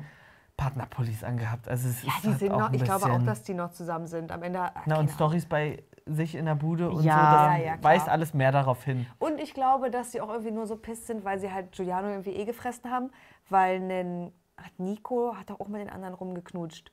Partnerpullis 0.57 1.25
angehabt. 1.25 1.69
Also 1.69 1.89
es 1.89 2.03
Ja, 2.03 2.13
ist 2.17 2.25
die 2.25 2.29
halt 2.31 2.39
sind 2.39 2.53
auch 2.53 2.59
noch, 2.61 2.73
ich 2.73 2.85
glaube 2.85 3.07
auch, 3.11 3.23
dass 3.23 3.43
die 3.43 3.55
noch 3.55 3.71
zusammen 3.73 4.07
sind. 4.07 4.31
Am 4.33 4.43
Ende. 4.43 4.71
Na, 4.87 4.99
und 4.99 5.11
Stories 5.11 5.47
bei 5.47 5.83
sich 6.07 6.35
in 6.35 6.45
der 6.47 6.55
Bude 6.55 6.91
und 6.91 7.03
Ja. 7.03 7.15
so, 7.15 7.37
Ja, 7.37 7.57
ja, 7.57 7.77
klar. 7.77 7.93
weist 7.95 8.09
alles 8.09 8.35
mehr 8.35 8.53
darauf 8.53 8.85
hin. 8.85 9.07
Und 9.19 9.41
ich 9.41 9.55
glaube, 9.55 9.91
dass 9.91 10.13
sie 10.13 10.21
auch 10.21 10.29
irgendwie 10.29 10.51
nur 10.53 10.67
so 10.67 10.77
pisst 10.77 11.07
sind, 11.07 11.25
weil 11.25 11.39
sie 11.39 11.53
halt 11.53 11.73
Giuliano 11.73 12.09
irgendwie 12.09 12.35
eh 12.35 12.45
gefressen 12.45 12.91
haben, 12.91 13.11
weil 13.49 13.81
nen, 13.81 14.33
hat 14.57 14.79
Nico 14.79 15.35
hat 15.37 15.51
doch 15.51 15.61
auch 15.61 15.69
mit 15.69 15.81
den 15.81 15.91
anderen 15.91 16.15
rumgeknutscht. 16.15 16.93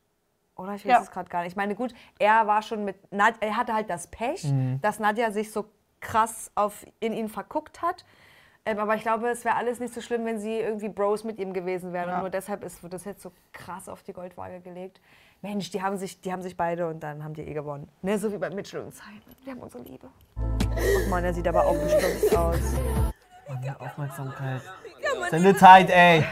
Oder 0.55 0.75
ich 0.75 0.85
weiß 0.85 0.91
Ja. 0.91 1.01
es 1.01 1.11
gerade 1.11 1.29
gar 1.29 1.41
nicht. 1.41 1.51
Ich 1.51 1.55
meine, 1.55 1.75
gut, 1.75 1.93
er 2.19 2.47
war 2.47 2.61
schon 2.61 2.83
mit, 2.85 3.11
Nad 3.11 3.35
er 3.41 3.55
hatte 3.57 3.73
halt 3.73 3.89
das 3.89 4.07
Pech, 4.07 4.51
dass 4.81 4.99
Nadja 4.99 5.31
sich 5.31 5.51
so 5.51 5.65
krass 5.99 6.51
auf, 6.55 6.85
in 6.99 7.13
ihn 7.13 7.29
verguckt 7.29 7.81
hat. 7.81 8.05
Ähm, 8.63 8.77
aber 8.77 8.95
ich 8.95 9.01
glaube, 9.01 9.27
es 9.29 9.43
wäre 9.43 9.55
alles 9.55 9.79
nicht 9.79 9.93
so 9.93 10.01
schlimm, 10.01 10.23
wenn 10.25 10.39
sie 10.39 10.59
irgendwie 10.59 10.89
Bros 10.89 11.23
mit 11.23 11.39
ihm 11.39 11.51
gewesen 11.51 11.93
wären. 11.93 12.13
Und 12.13 12.19
nur 12.19 12.29
deshalb 12.29 12.63
ist, 12.63 12.83
wird 12.83 12.93
das 12.93 13.05
jetzt 13.05 13.23
so 13.23 13.31
krass 13.53 13.89
auf 13.89 14.03
die 14.03 14.13
Goldwaage 14.13 14.59
gelegt. 14.61 15.01
Mensch, 15.41 15.71
die 15.71 15.81
haben 15.81 15.97
sich, 15.97 16.21
die 16.21 16.31
haben 16.31 16.43
sich 16.43 16.55
beide 16.55 16.87
und 16.87 16.99
dann 16.99 17.23
haben 17.23 17.33
die 17.33 17.41
eh 17.41 17.53
gewonnen. 17.53 17.89
Ne, 18.03 18.19
so 18.19 18.31
wie 18.31 18.37
bei 18.37 18.51
Mitchell 18.51 18.81
und 18.81 18.93
Simon. 18.93 19.21
Wir 19.43 19.53
haben 19.53 19.61
unsere 19.61 19.83
Liebe. 19.83 20.07
Och 20.37 21.09
Mann, 21.09 21.23
er 21.23 21.33
sieht 21.33 21.47
aber 21.47 21.65
auch 21.65 21.73
bestürzt 21.73 22.35
aus. 22.35 22.59
Mann, 23.49 23.61
die 23.63 23.71
Aufmerksamkeit. 23.71 24.61
Seine 25.31 25.55
Zeit, 25.55 25.89
ey. 25.89 26.23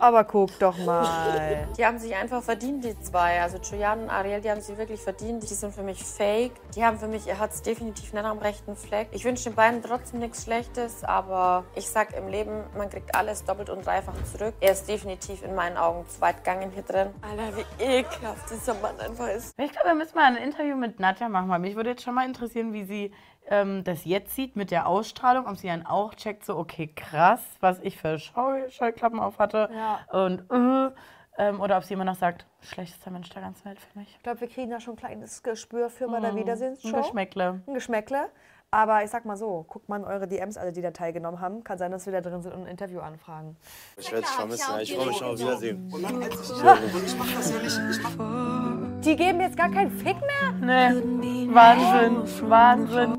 Aber 0.00 0.24
guck 0.24 0.58
doch 0.58 0.76
mal. 0.78 1.66
Die 1.76 1.84
haben 1.84 1.98
sich 1.98 2.14
einfach 2.14 2.42
verdient, 2.42 2.84
die 2.84 2.98
zwei. 3.00 3.40
Also 3.40 3.58
Julian 3.58 4.02
und 4.02 4.10
Ariel, 4.10 4.40
die 4.40 4.50
haben 4.50 4.60
sich 4.60 4.76
wirklich 4.76 5.00
verdient. 5.00 5.42
Die 5.42 5.54
sind 5.54 5.74
für 5.74 5.82
mich 5.82 6.02
fake. 6.02 6.52
Die 6.74 6.84
haben 6.84 6.98
für 6.98 7.08
mich, 7.08 7.26
er 7.26 7.38
hat 7.38 7.52
es 7.52 7.62
definitiv 7.62 8.12
nicht 8.12 8.24
am 8.24 8.38
rechten 8.38 8.76
Fleck. 8.76 9.08
Ich 9.12 9.24
wünsche 9.24 9.44
den 9.44 9.54
beiden 9.54 9.82
trotzdem 9.82 10.20
nichts 10.20 10.44
Schlechtes, 10.44 11.04
aber 11.04 11.64
ich 11.74 11.88
sag 11.88 12.16
im 12.16 12.28
Leben, 12.28 12.64
man 12.76 12.90
kriegt 12.90 13.14
alles 13.14 13.44
doppelt 13.44 13.70
und 13.70 13.84
dreifach 13.86 14.14
zurück. 14.32 14.54
Er 14.60 14.72
ist 14.72 14.88
definitiv 14.88 15.42
in 15.42 15.54
meinen 15.54 15.76
Augen 15.76 16.08
zu 16.08 16.20
weit 16.20 16.38
gegangen 16.38 16.70
hier 16.72 16.82
drin. 16.82 17.08
Alter, 17.22 17.56
wie 17.56 17.84
ekelhaft 17.84 18.50
dieser 18.50 18.74
Mann 18.74 18.98
einfach 19.00 19.28
ist. 19.28 19.54
Ich 19.58 19.72
glaube, 19.72 19.88
wir 19.88 19.94
müssen 19.94 20.16
mal 20.16 20.24
ein 20.24 20.36
Interview 20.36 20.76
mit 20.76 21.00
Nadja 21.00 21.28
machen, 21.28 21.48
weil 21.48 21.60
mich 21.60 21.76
würde 21.76 21.90
jetzt 21.90 22.02
schon 22.02 22.14
mal 22.14 22.26
interessieren, 22.26 22.72
wie 22.72 22.84
sie 22.84 23.12
ähm, 23.48 23.84
das 23.84 24.04
jetzt 24.04 24.34
sieht 24.34 24.56
mit 24.56 24.70
der 24.70 24.86
Ausstrahlung, 24.86 25.46
ob 25.46 25.56
sie 25.56 25.68
dann 25.68 25.86
auch 25.86 26.14
checkt, 26.14 26.44
so, 26.44 26.56
okay, 26.56 26.88
krass, 26.94 27.40
was 27.60 27.78
ich 27.80 27.96
für 27.96 28.18
Scheu 28.18 28.68
Scheuklappen 28.70 29.20
auf 29.20 29.38
hatte. 29.38 29.68
Ja. 29.72 30.00
Und, 30.10 30.42
äh, 30.50 30.90
ähm, 31.38 31.60
oder 31.60 31.78
ob 31.78 31.84
sie 31.84 31.94
immer 31.94 32.04
noch 32.04 32.16
sagt, 32.16 32.46
schlechtester 32.60 33.10
Mensch 33.10 33.30
der 33.30 33.42
ganzen 33.42 33.64
Welt 33.64 33.78
für 33.78 33.98
mich. 33.98 34.08
Ich 34.16 34.22
glaube, 34.22 34.40
wir 34.40 34.48
kriegen 34.48 34.70
da 34.70 34.80
schon 34.80 34.94
ein 34.94 34.98
kleines 34.98 35.42
Gespür 35.42 35.88
für 35.88 36.08
bei 36.08 36.20
der 36.20 36.30
Ein 36.30 36.36
Wiedersehensshow. 36.36 36.96
Geschmäckle. 36.96 37.60
Ein 37.66 37.74
Geschmäckle. 37.74 38.28
Aber 38.70 39.02
ich 39.02 39.08
sag 39.08 39.24
mal 39.24 39.36
so, 39.36 39.64
guckt 39.66 39.88
mal 39.88 39.96
in 39.96 40.04
eure 40.04 40.28
DMs, 40.28 40.58
alle, 40.58 40.72
die 40.72 40.82
da 40.82 40.90
teilgenommen 40.90 41.40
haben. 41.40 41.64
Kann 41.64 41.78
sein, 41.78 41.90
dass 41.90 42.04
wir 42.04 42.12
da 42.12 42.20
drin 42.20 42.42
sind 42.42 42.52
und 42.52 42.62
ein 42.62 42.66
Interview 42.66 43.00
anfragen. 43.00 43.56
Ich 43.96 44.12
werde 44.12 44.26
dich 44.26 44.34
vermissen. 44.34 44.74
ja. 44.74 44.80
Ich 44.80 44.94
freue 44.94 45.06
mich 45.06 45.16
schon 45.16 45.28
auf 45.28 45.38
Wiedersehen. 45.38 45.88
Die 49.04 49.16
geben 49.16 49.40
jetzt 49.40 49.56
gar 49.56 49.70
keinen 49.70 49.90
Fick 49.90 50.16
mehr? 50.20 50.92
Nee, 50.92 51.48
Wahnsinn, 51.54 52.50
Wahnsinn. 52.50 53.17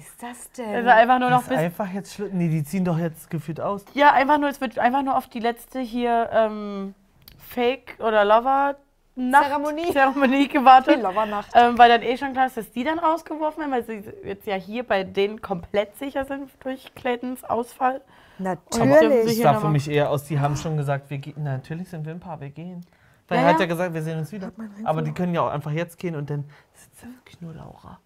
Was 0.00 0.08
ist 0.08 0.22
das 0.22 0.52
denn? 0.52 0.74
Also 0.74 0.88
einfach 0.90 1.18
nur 1.18 1.30
noch 1.30 1.38
Das 1.38 1.48
ist 1.48 1.48
bis 1.50 1.58
einfach 1.58 1.92
jetzt 1.92 2.14
schlimm. 2.14 2.30
Nee, 2.32 2.48
die 2.48 2.64
ziehen 2.64 2.84
doch 2.84 2.98
jetzt 2.98 3.30
gefühlt 3.30 3.60
aus. 3.60 3.84
Ja, 3.94 4.12
einfach 4.12 4.38
nur, 4.38 4.48
es 4.48 4.60
wird 4.60 4.78
einfach 4.78 5.02
nur 5.02 5.16
auf 5.16 5.28
die 5.28 5.40
letzte 5.40 5.80
hier 5.80 6.30
ähm, 6.32 6.94
Fake 7.38 7.96
oder 8.00 8.24
Lover 8.24 8.76
Nacht 9.16 9.46
Zeremonie. 9.46 9.92
Zeremonie 9.92 10.48
gewartet. 10.48 10.96
Die 10.96 11.00
Lovernacht. 11.02 11.50
Ähm, 11.54 11.76
weil 11.76 11.88
dann 11.90 12.02
eh 12.02 12.16
schon 12.16 12.32
klar 12.32 12.46
ist, 12.46 12.56
dass 12.56 12.70
die 12.70 12.84
dann 12.84 12.98
rausgeworfen 12.98 13.60
werden, 13.60 13.72
weil 13.72 13.84
sie 13.84 14.02
jetzt 14.24 14.46
ja 14.46 14.54
hier 14.54 14.84
bei 14.84 15.04
denen 15.04 15.42
komplett 15.42 15.96
sicher 15.98 16.24
sind 16.24 16.50
durch 16.60 16.94
Claytons 16.94 17.44
Ausfall. 17.44 18.00
Natürlich. 18.38 19.28
Sicher 19.28 19.54
sah 19.54 19.60
für 19.60 19.68
mich 19.68 19.90
eher 19.90 20.10
aus, 20.10 20.24
die 20.24 20.38
haben 20.40 20.56
schon 20.56 20.76
gesagt, 20.76 21.10
wir 21.10 21.18
gehen. 21.18 21.42
Natürlich 21.42 21.88
sind 21.88 22.06
wir 22.06 22.12
ein 22.12 22.20
Paar, 22.20 22.40
wir 22.40 22.50
gehen. 22.50 22.86
Weil 23.28 23.38
Ja, 23.38 23.44
er 23.44 23.48
hat 23.50 23.56
ja. 23.56 23.60
ja 23.62 23.66
gesagt, 23.66 23.94
wir 23.94 24.02
sehen 24.02 24.18
uns 24.18 24.32
wieder. 24.32 24.52
Aber 24.84 25.02
die 25.02 25.12
können 25.12 25.34
ja 25.34 25.42
auch 25.42 25.50
einfach 25.50 25.72
jetzt 25.72 25.98
gehen 25.98 26.16
und 26.16 26.30
dann 26.30 26.44
sitzt 26.72 27.02
ja 27.02 27.08
wirklich 27.08 27.40
nur 27.40 27.52
Laura. 27.52 27.98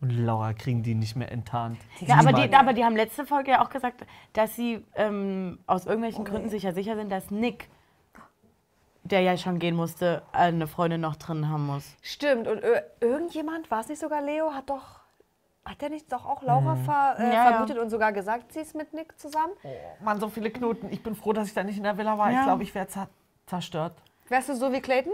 Und 0.00 0.10
Laura 0.10 0.52
kriegen 0.52 0.82
die 0.82 0.94
nicht 0.94 1.16
mehr 1.16 1.32
enttarnt. 1.32 1.78
Ja, 2.00 2.16
aber 2.18 2.32
die, 2.34 2.52
aber 2.54 2.72
die 2.74 2.84
haben 2.84 2.96
letzte 2.96 3.24
Folge 3.24 3.52
ja 3.52 3.64
auch 3.64 3.70
gesagt, 3.70 4.04
dass 4.34 4.54
sie 4.54 4.84
ähm, 4.94 5.58
aus 5.66 5.86
irgendwelchen 5.86 6.24
Gründen 6.24 6.50
sicher 6.50 6.72
sicher 6.74 6.96
sind, 6.96 7.10
dass 7.10 7.30
Nick, 7.30 7.70
der 9.04 9.20
ja 9.20 9.36
schon 9.38 9.58
gehen 9.58 9.74
musste, 9.74 10.22
eine 10.32 10.66
Freundin 10.66 11.00
noch 11.00 11.16
drin 11.16 11.48
haben 11.48 11.66
muss. 11.66 11.96
Stimmt. 12.02 12.46
Und 12.46 12.62
ir- 12.62 12.82
irgendjemand, 13.00 13.70
war 13.70 13.80
es 13.80 13.88
nicht 13.88 14.00
sogar 14.00 14.20
Leo, 14.20 14.52
hat 14.52 14.68
doch. 14.68 15.00
Hat 15.64 15.80
der 15.80 15.90
nicht 15.90 16.12
doch 16.12 16.26
auch 16.26 16.42
Laura 16.42 16.76
ver, 16.76 17.16
äh, 17.18 17.22
Ja, 17.28 17.32
ja. 17.32 17.50
vermutet 17.52 17.78
und 17.78 17.90
sogar 17.90 18.12
gesagt, 18.12 18.52
sie 18.52 18.60
ist 18.60 18.76
mit 18.76 18.92
Nick 18.92 19.18
zusammen? 19.18 19.52
Mann, 20.00 20.20
so 20.20 20.28
viele 20.28 20.50
Knoten. 20.50 20.92
Ich 20.92 21.02
bin 21.02 21.16
froh, 21.16 21.32
dass 21.32 21.48
ich 21.48 21.54
da 21.54 21.64
nicht 21.64 21.76
in 21.78 21.82
der 21.82 21.96
Villa 21.98 22.16
war. 22.18 22.30
Ja. 22.30 22.38
Ich 22.40 22.44
glaube, 22.44 22.62
ich 22.62 22.72
wäre 22.74 22.86
zer 22.86 23.08
zerstört. 23.46 23.94
Wärst 24.28 24.48
du 24.48 24.54
so 24.54 24.72
wie 24.72 24.80
Clayton? 24.80 25.12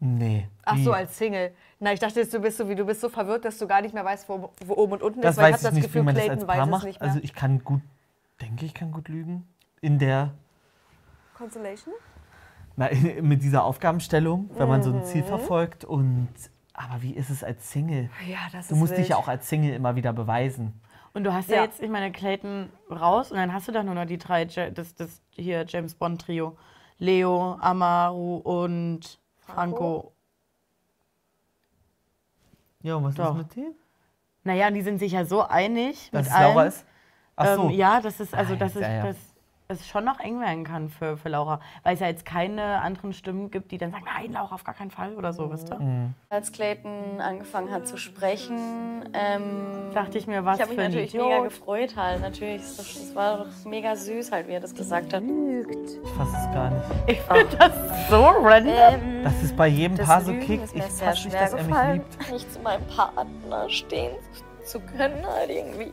Nee. 0.00 0.48
Ach 0.64 0.76
Wie? 0.76 0.84
so, 0.84 0.92
als 0.92 1.16
Single. 1.16 1.54
Na, 1.84 1.92
ich 1.92 2.00
dachte, 2.00 2.18
jetzt, 2.18 2.32
du 2.32 2.40
bist 2.40 2.56
so 2.56 2.66
wie 2.66 2.74
du 2.74 2.86
bist 2.86 3.02
so 3.02 3.10
verwirrt, 3.10 3.44
dass 3.44 3.58
du 3.58 3.66
gar 3.66 3.82
nicht 3.82 3.92
mehr 3.92 4.04
weißt, 4.06 4.26
wo, 4.28 4.50
wo 4.64 4.74
oben 4.74 4.94
und 4.94 5.02
unten 5.02 5.20
das 5.20 5.32
ist, 5.36 5.42
weil 5.42 5.50
ich 5.50 5.54
weiß 5.56 5.58
habe 5.58 5.58
ich 5.58 5.62
das 5.64 5.72
nicht, 5.74 5.82
wie 5.82 5.86
Gefühl, 5.88 6.02
man 6.02 6.14
das 6.14 6.24
Clayton 6.24 6.38
als 6.40 6.48
weiß 6.48 6.56
Paar 6.56 6.64
es 6.64 6.70
macht. 6.70 6.84
nicht 6.86 7.00
mehr. 7.00 7.08
Also 7.10 7.20
ich 7.22 7.34
kann 7.34 7.62
gut, 7.62 7.82
denke 8.40 8.64
ich, 8.64 8.72
kann 8.72 8.90
gut 8.90 9.08
lügen. 9.08 9.46
In 9.82 9.98
der, 9.98 10.30
Consolation? 11.36 11.94
na, 12.76 12.88
mit 13.20 13.42
dieser 13.42 13.64
Aufgabenstellung, 13.64 14.48
wenn 14.56 14.66
man 14.66 14.82
so 14.82 14.90
ein 14.92 15.00
Mhm. 15.00 15.04
Ziel 15.04 15.22
verfolgt. 15.24 15.84
Und 15.84 16.28
aber 16.72 17.02
wie 17.02 17.12
ist 17.12 17.28
es 17.28 17.44
als 17.44 17.70
Single? 17.70 18.08
Ja, 18.26 18.38
das 18.50 18.68
Du 18.68 18.74
ist 18.74 18.80
musst 18.80 18.92
dich 18.92 19.00
wild. 19.00 19.08
ja 19.10 19.16
auch 19.16 19.28
als 19.28 19.46
Single 19.48 19.74
immer 19.74 19.94
wieder 19.94 20.14
beweisen. 20.14 20.80
Und 21.12 21.24
du 21.24 21.34
hast 21.34 21.50
ja, 21.50 21.56
Ja. 21.58 21.62
jetzt, 21.64 21.80
ich 21.82 21.90
meine, 21.90 22.10
Clayton 22.12 22.70
raus 22.90 23.30
und 23.30 23.36
dann 23.36 23.52
hast 23.52 23.68
du 23.68 23.72
doch 23.72 23.82
nur 23.84 23.94
noch 23.94 24.06
die 24.06 24.16
drei, 24.18 24.46
das, 24.46 24.94
das 24.94 25.20
hier 25.32 25.64
James 25.68 25.94
Bond 25.94 26.22
Trio. 26.22 26.56
Leo, 26.98 27.58
Amaru 27.60 28.36
und 28.38 29.18
Franco. 29.40 30.13
Ja, 32.84 32.96
und 32.96 33.04
was 33.04 33.14
Doch. 33.14 33.30
ist 33.30 33.38
mit 33.38 33.56
denen? 33.56 33.74
Naja, 34.44 34.70
die 34.70 34.82
sind 34.82 34.98
sich 34.98 35.12
ja 35.12 35.24
so 35.24 35.42
einig 35.42 36.10
Dass 36.12 36.26
mit 36.26 36.32
es 36.32 36.38
Laura 36.38 36.60
allen. 36.60 36.68
ist? 36.68 36.84
Ach 37.34 37.56
so. 37.56 37.62
Ähm, 37.64 37.70
ja, 37.70 38.00
das 38.00 38.20
ist, 38.20 38.34
also 38.34 38.56
das 38.56 38.74
ja, 38.74 38.80
ist, 38.80 38.86
ja. 38.86 39.02
das, 39.06 39.16
es 39.68 39.86
schon 39.88 40.04
noch 40.04 40.20
eng 40.20 40.40
werden 40.40 40.64
kann 40.64 40.88
für, 40.90 41.16
für 41.16 41.28
Laura. 41.30 41.60
Weil 41.82 41.94
es 41.94 42.00
ja 42.00 42.06
jetzt 42.06 42.26
keine 42.26 42.80
anderen 42.82 43.12
Stimmen 43.14 43.50
gibt, 43.50 43.72
die 43.72 43.78
dann 43.78 43.90
sagen, 43.92 44.04
nein, 44.04 44.32
Laura, 44.32 44.54
auf 44.54 44.64
gar 44.64 44.74
keinen 44.74 44.90
Fall 44.90 45.14
oder 45.14 45.32
so, 45.32 45.50
wisst 45.50 45.70
ihr? 45.70 46.10
Als 46.28 46.52
Clayton 46.52 47.20
angefangen 47.20 47.70
hat 47.72 47.88
zu 47.88 47.96
sprechen, 47.96 49.08
ähm, 49.14 49.90
Dachte 49.94 50.18
ich 50.18 50.26
mir, 50.26 50.44
was 50.44 50.56
ich 50.56 50.62
habe 50.62 50.70
mich 50.70 50.78
für 50.78 50.84
ein 50.84 50.90
natürlich 50.90 51.14
Idiot. 51.14 51.28
mega 51.28 51.42
gefreut 51.44 51.96
halt. 51.96 52.20
Natürlich, 52.20 52.60
das 52.76 53.14
war 53.14 53.38
doch 53.38 53.46
mega 53.64 53.96
süß 53.96 54.32
halt, 54.32 54.48
wie 54.48 54.52
er 54.52 54.60
das 54.60 54.74
gesagt 54.74 55.14
hat. 55.14 55.22
Ich 55.22 56.10
fasse 56.10 56.36
es 56.36 56.54
gar 56.54 56.70
nicht. 56.70 56.84
Ich 57.06 57.20
finde 57.22 57.56
das 57.56 58.08
so 58.10 58.22
random. 58.26 58.74
Ähm, 58.74 59.22
Das 59.24 59.42
ist 59.42 59.56
bei 59.56 59.68
jedem 59.68 59.96
Paar 59.96 60.20
so 60.20 60.32
kickt. 60.34 60.74
Ich 60.74 60.82
fasse 60.82 61.24
nicht, 61.28 61.34
dass 61.34 61.52
er 61.52 61.58
mich 61.58 61.68
gefallen, 61.68 62.02
liebt. 62.18 62.32
nicht 62.32 62.52
zu 62.52 62.60
meinem 62.60 62.86
Partner 62.88 63.70
stehen 63.70 64.14
zu 64.64 64.80
können 64.80 65.24
halt 65.26 65.50
irgendwie. 65.50 65.92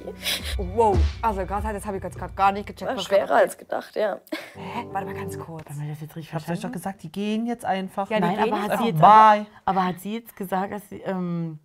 Wow. 0.57 0.97
Also 1.21 1.45
gerade 1.45 1.69
jetzt 1.69 1.85
habe 1.85 1.97
ich 1.97 2.03
jetzt 2.03 2.17
gerade 2.17 2.33
gar 2.33 2.51
nicht 2.51 2.67
gecheckt. 2.67 2.89
War 2.89 2.97
was 2.97 3.03
schwerer 3.03 3.35
als 3.35 3.57
gedacht, 3.57 3.95
ja. 3.95 4.19
Hä? 4.55 4.85
Warte 4.91 5.07
mal 5.07 5.15
ganz 5.15 5.37
kurz. 5.37 5.69
Haben 5.69 5.81
wir 5.81 5.89
das 5.89 6.01
jetzt 6.01 6.15
richtig 6.15 6.29
Ich 6.29 6.33
hab's 6.33 6.49
euch 6.49 6.61
doch 6.61 6.71
gesagt, 6.71 7.03
die 7.03 7.11
gehen 7.11 7.45
jetzt 7.45 7.65
einfach. 7.65 8.09
Ja, 8.09 8.17
die 8.17 8.23
Nein, 8.23 8.43
gehen 8.43 8.53
aber 8.53 8.61
jetzt 8.63 8.71
hat, 8.71 8.79
sie 8.79 8.87
jetzt 8.87 9.03
aber, 9.03 9.45
aber 9.65 9.85
hat 9.85 9.99
sie 9.99 10.13
jetzt 10.15 10.35
gesagt, 10.35 10.73
dass 10.73 10.89
sie 10.89 11.01
ähm, 11.01 11.59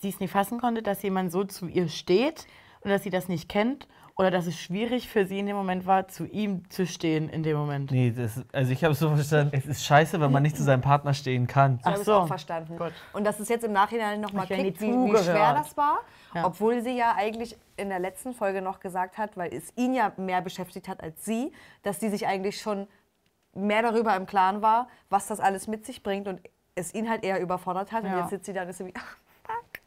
sie 0.00 0.08
es 0.08 0.20
nicht 0.20 0.32
fassen 0.32 0.60
konnte, 0.60 0.82
dass 0.82 1.02
jemand 1.02 1.32
so 1.32 1.44
zu 1.44 1.66
ihr 1.66 1.88
steht 1.88 2.46
und 2.80 2.90
dass 2.90 3.02
sie 3.02 3.10
das 3.10 3.28
nicht 3.28 3.48
kennt? 3.48 3.88
Oder 4.16 4.30
dass 4.30 4.46
es 4.46 4.60
schwierig 4.60 5.08
für 5.08 5.26
sie 5.26 5.38
in 5.38 5.46
dem 5.46 5.56
Moment 5.56 5.86
war, 5.86 6.06
zu 6.06 6.26
ihm 6.26 6.68
zu 6.70 6.86
stehen 6.86 7.28
in 7.30 7.42
dem 7.42 7.56
Moment? 7.56 7.90
Nee, 7.90 8.10
das, 8.10 8.44
also 8.52 8.70
ich 8.72 8.84
habe 8.84 8.92
es 8.92 8.98
so 8.98 9.08
verstanden, 9.08 9.56
es 9.56 9.66
ist 9.66 9.84
scheiße, 9.84 10.20
wenn 10.20 10.30
man 10.30 10.42
nicht 10.42 10.56
zu 10.56 10.62
seinem 10.62 10.82
Partner 10.82 11.14
stehen 11.14 11.46
kann. 11.46 11.78
Ich 11.80 11.86
habe 11.86 11.96
es 11.96 12.04
so. 12.04 12.14
auch 12.14 12.26
verstanden. 12.26 12.78
Und 13.14 13.24
dass 13.24 13.40
es 13.40 13.48
jetzt 13.48 13.64
im 13.64 13.72
Nachhinein 13.72 14.20
nochmal 14.20 14.48
Hab 14.48 14.56
kickt, 14.56 14.80
wie, 14.80 14.88
wie 14.88 15.16
schwer 15.16 15.54
das 15.54 15.76
war. 15.76 16.00
Ja. 16.34 16.44
Obwohl 16.44 16.82
sie 16.82 16.96
ja 16.96 17.14
eigentlich 17.16 17.56
in 17.76 17.88
der 17.88 18.00
letzten 18.00 18.34
Folge 18.34 18.60
noch 18.60 18.80
gesagt 18.80 19.16
hat, 19.16 19.36
weil 19.36 19.52
es 19.52 19.72
ihn 19.76 19.94
ja 19.94 20.12
mehr 20.16 20.42
beschäftigt 20.42 20.88
hat 20.88 21.02
als 21.02 21.24
sie, 21.24 21.52
dass 21.82 22.00
sie 22.00 22.10
sich 22.10 22.26
eigentlich 22.26 22.60
schon 22.60 22.86
mehr 23.54 23.82
darüber 23.82 24.14
im 24.16 24.26
Klaren 24.26 24.62
war, 24.62 24.88
was 25.08 25.26
das 25.26 25.40
alles 25.40 25.66
mit 25.68 25.86
sich 25.86 26.02
bringt 26.02 26.28
und 26.28 26.40
es 26.74 26.94
ihn 26.94 27.08
halt 27.08 27.24
eher 27.24 27.40
überfordert 27.40 27.92
hat. 27.92 28.04
Und 28.04 28.10
Ja. 28.10 28.20
jetzt 28.20 28.30
sitzt 28.30 28.46
sie 28.46 28.52
da 28.52 28.62
und 28.62 28.68
ist 28.68 28.78
so 28.78 28.86
wie, 28.86 28.94
ach, 28.96 29.16
fuck. 29.42 29.80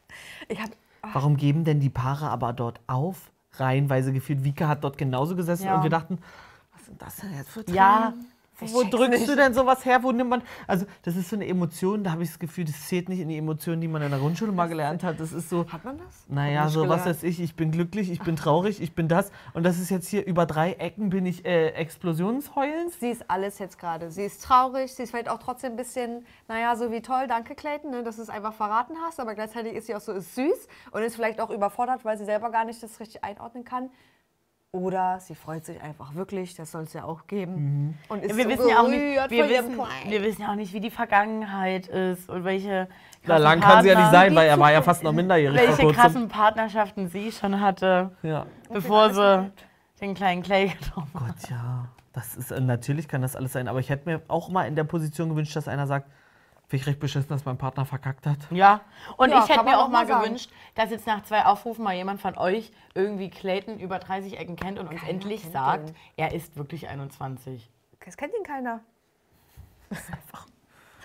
Ich 0.48 0.60
habe 0.60 0.72
Warum 1.14 1.38
geben 1.38 1.64
denn 1.64 1.80
die 1.80 1.90
Paare 1.90 2.30
aber 2.30 2.54
dort 2.54 2.80
auf? 2.88 3.32
Reihenweise 3.60 4.14
gefühlt. 4.14 4.44
Vika 4.44 4.68
hat 4.68 4.84
dort 4.84 4.98
genauso 4.98 5.36
gesessen 5.36 5.66
Ja. 5.66 5.76
und 5.78 5.84
wir 5.84 5.90
dachten, 5.90 6.20
was 6.74 6.86
sind 6.86 7.02
das 7.02 7.16
denn 7.18 7.36
jetzt 7.36 7.50
für 7.50 7.64
Tränen? 7.64 7.76
Ja, 7.78 8.14
Wo 8.60 8.84
drückst 8.84 9.28
du 9.28 9.36
denn 9.36 9.54
sowas 9.54 9.84
her? 9.86 10.04
Wo 10.04 10.12
nimmt 10.12 10.30
man. 10.30 10.42
Also, 10.68 10.86
das 11.02 11.16
ist 11.16 11.30
so 11.30 11.36
eine 11.36 11.48
Emotion, 11.48 12.04
da 12.04 12.12
habe 12.12 12.24
ich 12.24 12.30
das 12.30 12.40
Gefühl, 12.40 12.66
das 12.66 12.88
zählt 12.88 13.10
nicht 13.10 13.20
in 13.20 13.30
die 13.30 13.38
Emotionen, 13.38 13.82
die 13.82 13.88
man 13.88 14.02
in 14.02 14.10
der 14.10 14.20
Grundschule 14.20 14.52
mal 14.52 14.68
gelernt 14.68 15.04
hat. 15.04 15.20
Das 15.20 15.34
ist 15.34 15.50
so. 15.50 15.66
Hat 15.72 15.84
man 15.84 15.98
das? 15.98 16.26
Naja, 16.28 16.68
so 16.70 16.82
was 16.82 17.04
gelernt. 17.04 17.06
weiß 17.06 17.24
ich, 17.24 17.42
ich 17.42 17.56
bin 17.56 17.72
glücklich, 17.72 18.12
ich 18.12 18.22
bin 18.22 18.36
traurig, 18.36 18.82
ich 18.82 18.94
bin 18.94 19.08
das. 19.08 19.32
Und 19.54 19.64
das 19.64 19.80
ist 19.80 19.90
jetzt 19.90 20.08
hier 20.08 20.26
über 20.26 20.46
drei 20.46 20.74
Ecken 20.74 21.10
bin 21.10 21.26
ich 21.26 21.46
äh, 21.46 21.70
explosionsheulend. 21.70 22.94
Sie 22.94 23.10
ist 23.10 23.30
alles 23.30 23.60
jetzt 23.60 23.78
gerade. 23.78 24.12
Sie 24.12 24.24
ist 24.24 24.44
traurig, 24.44 24.94
sie 24.94 25.04
ist 25.04 25.12
vielleicht 25.12 25.30
auch 25.30 25.40
trotzdem 25.40 25.74
ein 25.74 25.78
bisschen, 25.78 26.26
naja, 26.48 26.76
so 26.76 26.92
wie 26.92 27.02
toll, 27.02 27.28
danke 27.28 27.56
Clayton, 27.56 27.92
ne, 27.92 28.04
dass 28.04 28.18
du 28.18 28.22
es 28.22 28.30
einfach 28.30 28.54
verraten 28.54 28.96
hast, 29.06 29.20
aber 29.20 29.36
gleichzeitig 29.36 29.74
ist 29.74 29.88
sie 29.88 29.96
auch 29.96 30.02
so 30.02 30.14
ist 30.14 30.36
süß 30.36 30.68
und 30.92 31.04
ist 31.04 31.16
vielleicht 31.16 31.42
auch 31.42 31.50
überfordert, 31.50 32.06
weil 32.06 32.18
sie 32.18 32.26
selber 32.26 32.52
gar 32.52 32.66
nicht 32.66 32.82
das 32.82 33.00
richtig 33.00 33.24
einordnen 33.24 33.66
kann. 33.66 33.90
Oder 34.76 35.22
sie 35.22 35.36
freut 35.36 35.64
sich 35.66 35.82
einfach 35.82 36.16
wirklich, 36.16 36.54
das 36.54 36.74
soll 36.74 36.84
es 36.84 36.92
ja 36.92 37.06
auch 37.06 37.28
geben. 37.28 37.98
Und 38.10 38.24
ist 38.24 38.36
wir 38.36 38.44
so 38.44 38.50
wissen 38.50 38.68
ja 38.68 38.80
auch 38.82 38.90
nicht, 38.90 39.30
wir 39.30 39.48
wissen, 39.50 39.80
wir 40.10 40.22
wissen 40.22 40.42
ja 40.42 40.52
auch 40.52 40.56
nicht, 40.56 40.74
wie 40.74 40.82
die 40.82 40.90
Vergangenheit 40.90 41.88
ist 41.88 42.30
und 42.30 42.44
welche 42.44 42.90
Na, 43.24 43.36
krassen 43.36 43.44
lang 43.44 43.60
kann 43.62 43.84
sie 43.84 43.90
ja 43.90 44.00
nicht 44.02 44.12
sein, 44.12 44.36
weil 44.36 44.50
er 44.50 44.60
war 44.60 44.74
ja 44.74 44.82
fast 44.82 45.02
noch 45.02 45.14
minderjährig 45.14 45.58
welche 45.58 45.94
krassen 45.94 46.28
Partnerschaften 46.28 47.08
sie 47.08 47.32
schon 47.32 47.62
hatte, 47.62 48.12
Ja. 48.22 48.48
bevor 48.70 49.14
sie 49.14 49.50
den 50.02 50.14
kleinen 50.14 50.44
Clay 50.44 50.68
getroffen 50.68 51.10
hat. 51.14 51.36
Gott, 51.40 51.50
ja. 51.50 51.86
Das 52.12 52.36
ist, 52.36 52.52
äh, 52.52 52.60
natürlich 52.60 53.08
kann 53.08 53.22
das 53.22 53.38
alles 53.38 53.54
sein, 53.54 53.70
aber 53.70 53.80
ich 53.80 53.90
hätte 53.90 54.10
mir 54.10 54.22
auch 54.28 54.50
mal 54.50 54.68
in 54.68 54.76
der 54.76 54.84
Position 54.84 55.30
gewünscht, 55.30 55.56
dass 55.56 55.70
einer 55.70 55.88
sagt, 55.88 56.10
finde 56.68 56.82
ich 56.82 56.88
recht 56.88 57.00
beschissen, 57.00 57.30
dass 57.30 57.46
mein 57.46 57.58
Partner 57.58 57.86
verkackt 57.86 58.26
hat. 58.26 58.38
Ja, 58.52 58.82
und 59.18 59.30
Ja, 59.30 59.44
ich 59.44 59.50
hätte 59.50 59.64
mir 59.64 59.78
auch 59.80 59.88
mal 59.90 60.06
sagen. 60.08 60.24
gewünscht, 60.24 60.52
dass 60.76 60.90
jetzt 60.92 61.06
nach 61.08 61.24
zwei 61.24 61.46
Aufrufen 61.46 61.84
mal 61.84 61.94
jemand 61.96 62.22
von 62.22 62.38
euch 62.38 62.72
irgendwie 62.94 63.30
Clayton 63.30 63.80
über 63.80 64.00
30 64.00 64.38
Ecken 64.40 64.56
kennt 64.56 64.80
und 64.80 64.88
uns 64.88 65.02
endlich 65.08 65.42
kennt 65.42 65.54
sagt, 65.54 65.90
ihn. 65.90 65.96
er 66.18 66.34
ist 66.34 66.56
wirklich 66.58 66.88
21. 66.88 67.70
Das 68.06 68.18
kennt 68.18 68.34
ihn 68.38 68.44
keiner. 68.44 68.82
Das 69.90 70.06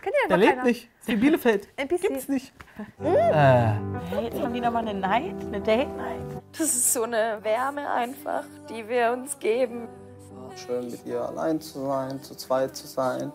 kennt 0.02 0.14
ihn 0.14 0.28
Der 0.28 0.36
einfach 0.36 0.36
lebt 0.38 0.50
keiner. 0.52 0.64
nicht. 0.64 0.88
Ist 1.00 1.08
wie 1.08 1.16
Bielefeld. 1.16 1.68
NPC. 1.76 2.00
Gibt's 2.02 2.28
nicht. 2.28 2.52
Hey, 2.98 4.24
jetzt 4.24 4.40
haben 4.40 4.54
die 4.54 4.60
nochmal 4.60 4.88
eine 4.88 4.98
Night, 4.98 5.34
eine 5.44 5.60
Date 5.60 5.94
Night. 5.96 6.42
Das 6.52 6.60
ist 6.60 6.92
so 6.92 7.02
eine 7.02 7.38
Wärme 7.42 7.88
einfach, 7.90 8.44
die 8.70 8.88
wir 8.88 9.12
uns 9.12 9.38
geben. 9.38 9.88
Schön 10.56 10.90
mit 10.90 11.04
ihr 11.06 11.20
allein 11.22 11.60
zu 11.60 11.86
sein, 11.86 12.20
zu 12.22 12.34
zweit 12.34 12.74
zu 12.74 12.86
sein. 12.86 13.30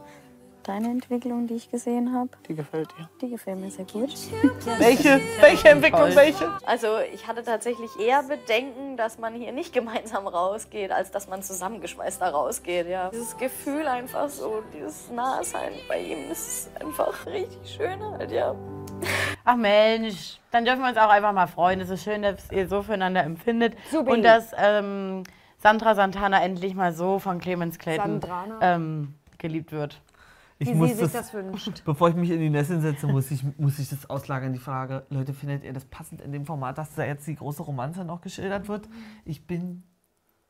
Deine 0.67 0.89
Entwicklung, 0.89 1.45
die 1.45 1.53
ich 1.53 1.69
gesehen 1.69 2.11
habe, 2.15 2.29
Die 2.47 2.55
gefällt 2.55 2.89
dir. 2.97 3.07
die 3.21 3.29
gefällt 3.29 3.59
mir 3.59 3.69
sehr 3.69 3.85
gut. 3.85 4.09
Welche? 4.79 5.21
Welche 5.39 5.69
Entwicklung? 5.69 6.15
Welche? 6.15 6.51
Also 6.65 6.87
ich 7.13 7.27
hatte 7.27 7.43
tatsächlich 7.43 7.91
eher 7.99 8.23
Bedenken, 8.23 8.97
dass 8.97 9.19
man 9.19 9.35
hier 9.35 9.51
nicht 9.51 9.73
gemeinsam 9.79 10.25
rausgeht, 10.27 10.91
als 10.91 11.11
dass 11.11 11.27
man 11.27 11.43
zusammengeschweißt 11.43 12.19
da 12.19 12.29
rausgeht. 12.29 12.87
Ja. 12.87 13.09
Dieses 13.11 13.37
Gefühl 13.37 13.85
einfach 13.87 14.27
so, 14.27 14.63
dieses 14.73 15.11
Nahsein 15.11 15.71
bei 15.87 15.99
ihm, 16.01 16.29
das 16.29 16.39
ist 16.47 16.81
einfach 16.81 17.27
richtig 17.27 17.59
schön 17.75 18.01
halt, 18.03 18.31
ja. 18.31 18.55
Ach 19.43 19.55
Mensch, 19.57 20.39
dann 20.49 20.65
dürfen 20.65 20.81
wir 20.81 20.89
uns 20.89 20.97
auch 20.97 21.09
einfach 21.09 21.33
mal 21.33 21.45
freuen. 21.45 21.79
Es 21.79 21.91
ist 21.91 22.03
schön, 22.03 22.23
dass 22.23 22.51
ihr 22.51 22.67
so 22.67 22.81
füreinander 22.81 23.23
empfindet 23.23 23.75
Subi. 23.91 24.09
und 24.11 24.23
dass 24.23 24.51
ähm, 24.57 25.21
Sandra 25.59 25.93
Santana 25.93 26.43
endlich 26.43 26.73
mal 26.73 26.91
so 26.91 27.19
von 27.19 27.39
Clemens 27.39 27.77
Clayton 27.77 28.19
Sandrana. 28.21 28.57
ähm, 28.61 29.13
geliebt 29.37 29.71
wird. 29.71 30.01
Ich 30.57 30.69
Wie 30.69 30.73
muss 30.73 30.89
sie 30.89 30.95
sich 30.95 31.11
das, 31.11 31.11
das 31.11 31.33
wünscht. 31.33 31.83
bevor 31.83 32.09
ich 32.09 32.15
mich 32.15 32.29
in 32.29 32.39
die 32.39 32.49
Nesseln 32.49 32.79
setze, 32.81 33.07
muss 33.07 33.29
ich, 33.29 33.43
muss 33.57 33.77
ich 33.77 33.89
das 33.89 34.09
auslagern, 34.09 34.53
die 34.53 34.59
Frage. 34.59 35.05
Leute, 35.09 35.33
findet 35.33 35.63
ihr 35.65 35.73
das 35.73 35.83
passend 35.85 36.21
in 36.21 36.31
dem 36.31 36.45
Format, 36.45 36.77
dass 36.77 36.95
da 36.95 37.03
jetzt 37.03 37.27
die 37.27 37.35
große 37.35 37.61
Romanze 37.63 38.05
noch 38.05 38.21
geschildert 38.21 38.67
wird? 38.69 38.87
Ich 39.25 39.45
bin. 39.47 39.83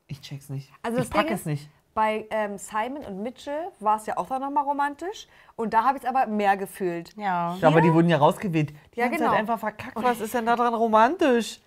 Ich 0.08 0.22
check's 0.22 0.50
nicht. 0.50 0.72
Also 0.84 0.98
das 0.98 1.08
ich 1.08 1.12
pack 1.14 1.26
Ding 1.26 1.34
es 1.34 1.40
ist, 1.42 1.46
nicht. 1.48 1.70
Bei 1.96 2.28
ähm, 2.30 2.58
Simon 2.58 3.04
und 3.06 3.24
Mitchell 3.24 3.72
war 3.80 3.96
es 3.98 4.06
ja 4.06 4.18
auch 4.18 4.28
dann 4.28 4.42
nochmal 4.42 4.66
romantisch. 4.66 5.28
Und 5.56 5.74
da 5.74 5.86
habe 5.86 5.98
ich 5.98 6.04
es 6.04 6.10
aber 6.10 6.28
mehr 6.28 6.56
gefühlt. 6.58 7.16
Ja. 7.18 7.56
Ja, 7.60 7.68
aber 7.70 7.82
die 7.82 7.92
wurden 7.92 8.10
ja 8.10 8.18
rausgewählt. 8.18 8.74
Die 8.94 9.00
Ja, 9.00 9.06
haben 9.06 9.14
genau. 9.14 9.30
halt 9.30 9.40
einfach 9.40 9.58
verkackt. 9.58 9.96
Was 9.96 10.20
ist 10.22 10.34
denn 10.34 10.46
da 10.46 10.56
dran 10.56 10.74
romantisch? 10.76 11.62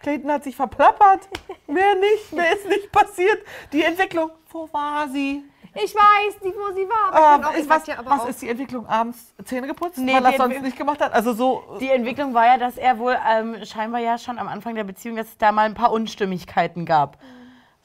Clayton 0.00 0.32
hat 0.32 0.42
sich 0.42 0.56
verplappert. 0.56 1.28
Mehr 1.66 1.94
nicht, 1.94 2.32
mehr 2.32 2.52
ist 2.54 2.68
nicht 2.68 2.92
passiert. 2.92 3.38
Die 3.72 3.82
Entwicklung, 3.82 4.30
wo 4.50 4.68
war 4.72 5.08
sie? 5.08 5.42
Ich 5.76 5.94
weiß 5.94 6.40
nicht, 6.42 6.56
wo 6.56 6.72
sie 6.72 6.88
war. 6.88 7.12
Aber 7.12 7.34
ich 7.34 7.40
bin 7.40 7.44
auch, 7.46 7.52
ist, 7.54 7.62
ich 7.64 7.68
was 7.68 7.84
sag 7.86 7.88
ja 7.94 7.98
aber 7.98 8.10
was 8.10 8.20
auch, 8.20 8.28
ist 8.28 8.42
die 8.42 8.48
Entwicklung? 8.48 8.86
Abends 8.86 9.34
Zähne 9.44 9.66
geputzt, 9.66 9.98
Nee, 9.98 10.14
weil 10.14 10.24
er 10.24 10.30
es 10.30 10.36
sonst 10.36 10.62
nicht 10.62 10.76
gemacht 10.76 11.00
hat? 11.00 11.12
Also 11.12 11.32
so. 11.32 11.78
Die 11.80 11.90
Entwicklung 11.90 12.32
war 12.34 12.46
ja, 12.46 12.58
dass 12.58 12.76
er 12.76 12.98
wohl 12.98 13.16
ähm, 13.28 13.56
scheinbar 13.64 14.00
ja 14.00 14.16
schon 14.18 14.38
am 14.38 14.48
Anfang 14.48 14.74
der 14.76 14.84
Beziehung, 14.84 15.16
dass 15.16 15.26
es 15.28 15.38
da 15.38 15.50
mal 15.52 15.66
ein 15.66 15.74
paar 15.74 15.90
Unstimmigkeiten 15.92 16.84
gab. 16.86 17.18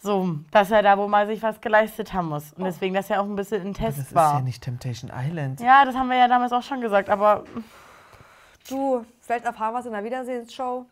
So, 0.01 0.35
dass 0.51 0.71
er 0.71 0.81
da 0.81 0.97
wohl 0.97 1.09
mal 1.09 1.27
sich 1.27 1.41
was 1.43 1.59
geleistet 1.59 2.13
haben 2.13 2.29
muss. 2.29 2.53
Und 2.53 2.63
deswegen, 2.63 2.93
dass 2.93 3.09
er 3.09 3.21
auch 3.21 3.25
ein 3.25 3.35
bisschen 3.35 3.61
ein 3.67 3.73
Test 3.73 3.97
Das 3.97 4.05
ist 4.07 4.15
war. 4.15 4.35
ja 4.35 4.41
nicht 4.41 4.63
Temptation 4.63 5.11
Island. 5.13 5.59
Ja, 5.59 5.83
das 5.83 5.95
haben 5.95 6.07
wir 6.09 6.15
ja 6.17 6.27
damals 6.29 6.53
auch 6.53 6.63
schon 6.63 6.79
gesagt, 6.79 7.09
aber 7.09 7.43
du, 8.69 9.05
vielleicht 9.19 9.45
erfahren 9.45 9.73
wir 9.73 9.79
es 9.79 9.85
in 9.85 9.91
der 9.91 10.03
Wiedersehensshow. 10.03 10.85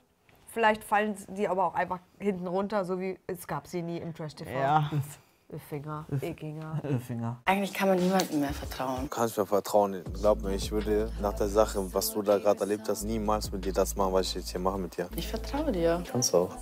Vielleicht 0.47 0.83
fallen 0.83 1.15
die 1.29 1.47
aber 1.47 1.65
auch 1.65 1.75
einfach 1.75 1.99
hinten 2.19 2.47
runter, 2.47 2.83
so 2.83 2.99
wie 2.99 3.17
es 3.27 3.47
gab 3.47 3.67
sie 3.67 3.81
nie 3.81 3.97
im 3.99 4.13
Trash 4.13 4.35
TV. 4.35 4.49
ja. 4.51 4.89
Finger, 5.69 6.05
Ekinger. 6.21 6.81
Äh, 6.83 6.99
Finger. 7.07 7.37
Eigentlich 7.45 7.73
kann 7.73 7.87
man 7.87 7.97
niemandem 7.97 8.41
mehr 8.41 8.53
vertrauen. 8.53 9.03
Du 9.03 9.07
kannst 9.07 9.37
mir 9.37 9.45
vertrauen. 9.45 10.03
Glaub 10.13 10.41
mir, 10.41 10.53
ich 10.53 10.71
würde 10.71 11.09
nach 11.21 11.33
der 11.33 11.47
Sache, 11.47 11.93
was 11.93 12.11
du 12.11 12.21
da 12.21 12.37
gerade 12.37 12.59
erlebt 12.59 12.89
hast, 12.89 13.03
niemals 13.03 13.49
mit 13.51 13.63
dir 13.63 13.71
das 13.71 13.95
machen, 13.95 14.11
was 14.11 14.27
ich 14.27 14.35
jetzt 14.35 14.49
hier 14.51 14.59
mache 14.59 14.77
mit 14.77 14.97
dir. 14.97 15.09
Ich 15.15 15.27
vertraue 15.27 15.71
dir. 15.71 16.03
Kannst 16.11 16.33
du 16.33 16.37
auch. 16.37 16.55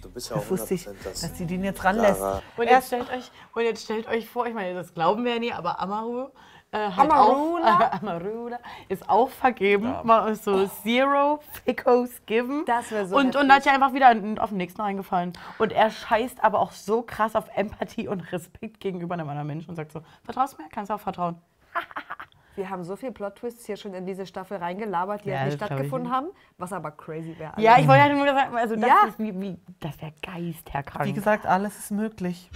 Du 0.00 0.08
bist 0.10 0.30
ja 0.30 0.36
auch 0.36 0.40
Das 0.40 0.50
wusste 0.50 0.74
ich, 0.74 0.86
100% 0.86 0.94
das. 1.02 1.20
dass 1.22 1.36
sie 1.36 1.46
den 1.46 1.64
jetzt 1.64 1.82
ranlässt. 1.82 2.20
Und 2.56 2.68
jetzt, 2.68 2.86
stellt 2.86 3.10
euch, 3.10 3.30
und 3.54 3.62
jetzt 3.64 3.82
stellt 3.82 4.06
euch 4.06 4.28
vor, 4.28 4.46
ich 4.46 4.54
meine, 4.54 4.74
das 4.74 4.94
glauben 4.94 5.24
wir 5.24 5.32
ja 5.34 5.38
nie, 5.40 5.52
aber 5.52 5.80
Amaru 5.80 6.28
äh, 6.72 6.78
halt 6.90 6.98
Amarula? 7.10 7.76
Auch, 7.78 7.92
Amarula 8.02 8.58
ist 8.88 9.08
auch 9.08 9.30
vergeben. 9.30 9.94
Mal 10.04 10.34
so 10.34 10.66
Zero 10.66 11.40
Fickos 11.64 12.10
given. 12.26 12.64
Das 12.66 12.90
wäre 12.90 13.06
so 13.06 13.16
und, 13.16 13.26
heftig. 13.26 13.40
und 13.40 13.48
da 13.48 13.54
hat 13.56 13.64
ja 13.64 13.72
einfach 13.72 13.92
wieder 13.94 14.14
auf 14.42 14.50
den 14.50 14.58
nächsten 14.58 14.80
eingefallen. 14.82 15.32
Und 15.58 15.72
er 15.72 15.90
scheißt 15.90 16.42
aber 16.42 16.60
auch 16.60 16.72
so 16.72 17.02
krass 17.02 17.34
auf 17.36 17.44
Empathie 17.54 18.08
und 18.08 18.32
Respekt 18.32 18.80
gegenüber 18.80 19.14
einem 19.14 19.28
anderen 19.28 19.46
Menschen 19.46 19.70
und 19.70 19.76
sagt 19.76 19.92
so, 19.92 20.00
vertraust 20.24 20.58
mir, 20.58 20.66
kannst 20.70 20.90
du 20.90 20.94
auch 20.94 21.00
vertrauen. 21.00 21.36
Wir 22.56 22.70
haben 22.70 22.84
so 22.84 22.96
viele 22.96 23.12
Plot-Twists 23.12 23.66
hier 23.66 23.76
schon 23.76 23.92
in 23.92 24.06
diese 24.06 24.24
Staffel 24.24 24.56
reingelabert, 24.56 25.26
die 25.26 25.28
Ja, 25.28 25.40
halt 25.40 25.48
nicht 25.48 25.62
stattgefunden 25.62 26.10
haben, 26.10 26.28
was 26.56 26.72
aber 26.72 26.90
crazy 26.90 27.38
wäre. 27.38 27.52
Ja, 27.58 27.78
ich 27.78 27.86
wollte 27.86 28.02
halt 28.02 28.16
nur 28.16 28.26
sagen, 28.26 28.56
also 28.56 28.76
das, 28.76 28.88
Ja. 28.88 29.06
ist 29.08 29.18
wie, 29.18 29.38
wie, 29.38 29.58
das 29.78 30.00
wäre 30.00 30.14
geisterkrank. 30.22 31.04
Wie 31.04 31.12
gesagt, 31.12 31.44
alles 31.44 31.78
ist 31.78 31.90
möglich. 31.90 32.50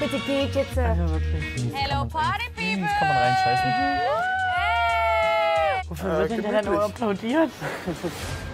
Bitte 0.00 0.18
geht 0.20 0.54
jetzt. 0.54 0.76
äh, 0.76 0.80
also 0.80 1.10
wirklich. 1.12 1.74
Hello, 1.74 2.04
Party 2.06 2.44
People! 2.54 2.82
Das 2.82 2.98
kann 2.98 3.08
man 3.08 3.16
reinscheißen. 3.16 3.72
Wofür 5.88 6.18
wird 6.18 6.30
denn 6.30 6.42
der 6.42 6.52
dann 6.52 6.64
nur 6.66 6.84
applaudiert? 6.84 7.50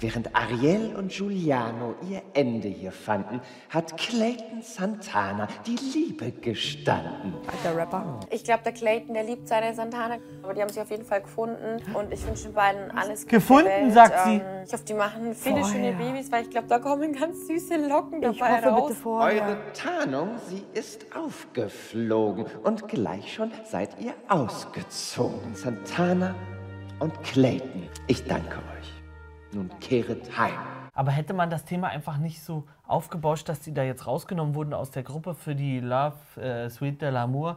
Während 0.00 0.34
Ariel 0.34 0.94
und 0.96 1.12
Giuliano 1.12 1.94
ihr 2.08 2.22
Ende 2.32 2.68
hier 2.68 2.90
fanden, 2.90 3.40
hat 3.68 3.98
Clayton 3.98 4.62
Santana 4.62 5.46
die 5.66 5.76
Liebe 5.76 6.32
gestanden. 6.32 7.34
Der 7.62 7.76
Rapper. 7.76 8.18
Ich 8.30 8.42
glaube, 8.42 8.62
der 8.64 8.72
Clayton, 8.72 9.12
der 9.12 9.24
liebt 9.24 9.46
seine 9.46 9.74
Santana. 9.74 10.16
Aber 10.42 10.54
die 10.54 10.62
haben 10.62 10.70
sich 10.70 10.80
auf 10.80 10.90
jeden 10.90 11.04
Fall 11.04 11.20
gefunden. 11.20 11.82
Und 11.92 12.10
ich 12.14 12.26
wünsche 12.26 12.44
den 12.44 12.54
beiden 12.54 12.90
alles 12.92 13.24
Gute 13.24 13.36
Gefunden, 13.36 13.90
sagt 13.92 14.24
sie. 14.24 14.36
Ähm, 14.36 14.64
ich 14.66 14.72
hoffe, 14.72 14.84
die 14.84 14.94
machen 14.94 15.34
viele 15.34 15.56
Vorher. 15.60 15.72
schöne 15.74 15.92
Babys, 15.92 16.32
weil 16.32 16.44
ich 16.44 16.50
glaube, 16.50 16.68
da 16.68 16.78
kommen 16.78 17.12
ganz 17.12 17.46
süße 17.46 17.76
Locken 17.86 18.22
Ich 18.22 18.38
dabei 18.38 18.56
hoffe 18.56 18.68
raus. 18.68 18.88
bitte 18.88 19.00
vorher. 19.00 19.42
Eure 19.42 19.58
Tarnung, 19.74 20.28
sie 20.48 20.64
ist 20.72 21.04
aufgeflogen 21.14 22.46
und 22.64 22.88
gleich 22.88 23.34
schon 23.34 23.50
seid 23.64 23.90
ihr 24.00 24.14
ausgezogen. 24.28 25.54
Santana 25.54 26.34
und 27.00 27.12
Clayton, 27.22 27.86
ich 28.06 28.24
danke 28.26 28.56
euch. 28.56 28.99
Nun 29.52 29.70
kehret 29.80 30.36
heim. 30.38 30.54
Aber 30.92 31.10
hätte 31.10 31.34
man 31.34 31.50
das 31.50 31.64
Thema 31.64 31.88
einfach 31.88 32.18
nicht 32.18 32.42
so 32.42 32.66
aufgebauscht, 32.86 33.48
dass 33.48 33.60
die 33.60 33.72
da 33.72 33.82
jetzt 33.82 34.06
rausgenommen 34.06 34.54
wurden 34.54 34.74
aus 34.74 34.90
der 34.90 35.02
Gruppe 35.02 35.34
für 35.34 35.54
die 35.54 35.80
Love 35.80 36.14
äh, 36.36 36.68
Suite 36.68 37.00
de 37.00 37.10
l'Amour, 37.10 37.56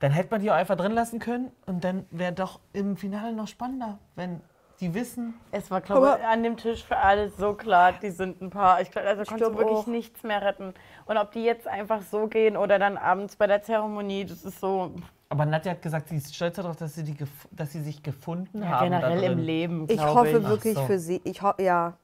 dann 0.00 0.12
hätte 0.12 0.30
man 0.32 0.40
die 0.40 0.50
auch 0.50 0.56
einfach 0.56 0.76
drin 0.76 0.92
lassen 0.92 1.18
können 1.18 1.50
und 1.66 1.84
dann 1.84 2.06
wäre 2.10 2.32
doch 2.32 2.60
im 2.72 2.96
Finale 2.96 3.32
noch 3.32 3.48
spannender, 3.48 3.98
wenn 4.16 4.40
die 4.80 4.92
wissen. 4.92 5.34
Es 5.50 5.70
war, 5.70 5.80
glaube 5.80 6.18
ich, 6.18 6.26
an 6.26 6.42
dem 6.42 6.56
Tisch 6.56 6.84
für 6.84 6.96
alle 6.96 7.30
so 7.30 7.54
klar, 7.54 7.92
die 7.92 8.10
sind 8.10 8.42
ein 8.42 8.50
Paar. 8.50 8.80
Ich 8.80 8.90
glaube, 8.90 9.08
also 9.08 9.24
konntest 9.24 9.50
du 9.50 9.56
wirklich 9.56 9.78
auch. 9.78 9.86
nichts 9.86 10.22
mehr 10.22 10.42
retten. 10.42 10.74
Und 11.06 11.16
ob 11.16 11.32
die 11.32 11.44
jetzt 11.44 11.66
einfach 11.66 12.02
so 12.02 12.26
gehen 12.26 12.56
oder 12.56 12.78
dann 12.78 12.96
abends 12.98 13.36
bei 13.36 13.46
der 13.46 13.62
Zeremonie, 13.62 14.24
das 14.24 14.44
ist 14.44 14.60
so 14.60 14.94
Aber 15.34 15.46
Nadja 15.46 15.72
hat 15.72 15.82
gesagt, 15.82 16.08
sie 16.10 16.16
ist 16.18 16.32
stolz 16.32 16.54
darauf, 16.54 16.76
dass 16.76 16.94
sie, 16.94 17.02
die 17.02 17.14
gef- 17.14 17.26
dass 17.50 17.72
sie 17.72 17.82
sich 17.82 18.04
gefunden 18.04 18.62
ja, 18.62 18.68
haben. 18.68 18.84
generell 18.84 19.22
im. 19.24 19.38
Leben, 19.40 19.86
Ich 19.90 20.00
hoffe 20.00 20.28
ich. 20.38 20.46
wirklich 20.46 20.74
so. 20.76 20.86
für 20.86 21.00
sie. 21.00 21.20
Ich 21.24 21.42
ho 21.42 21.52
ja. 21.58 21.94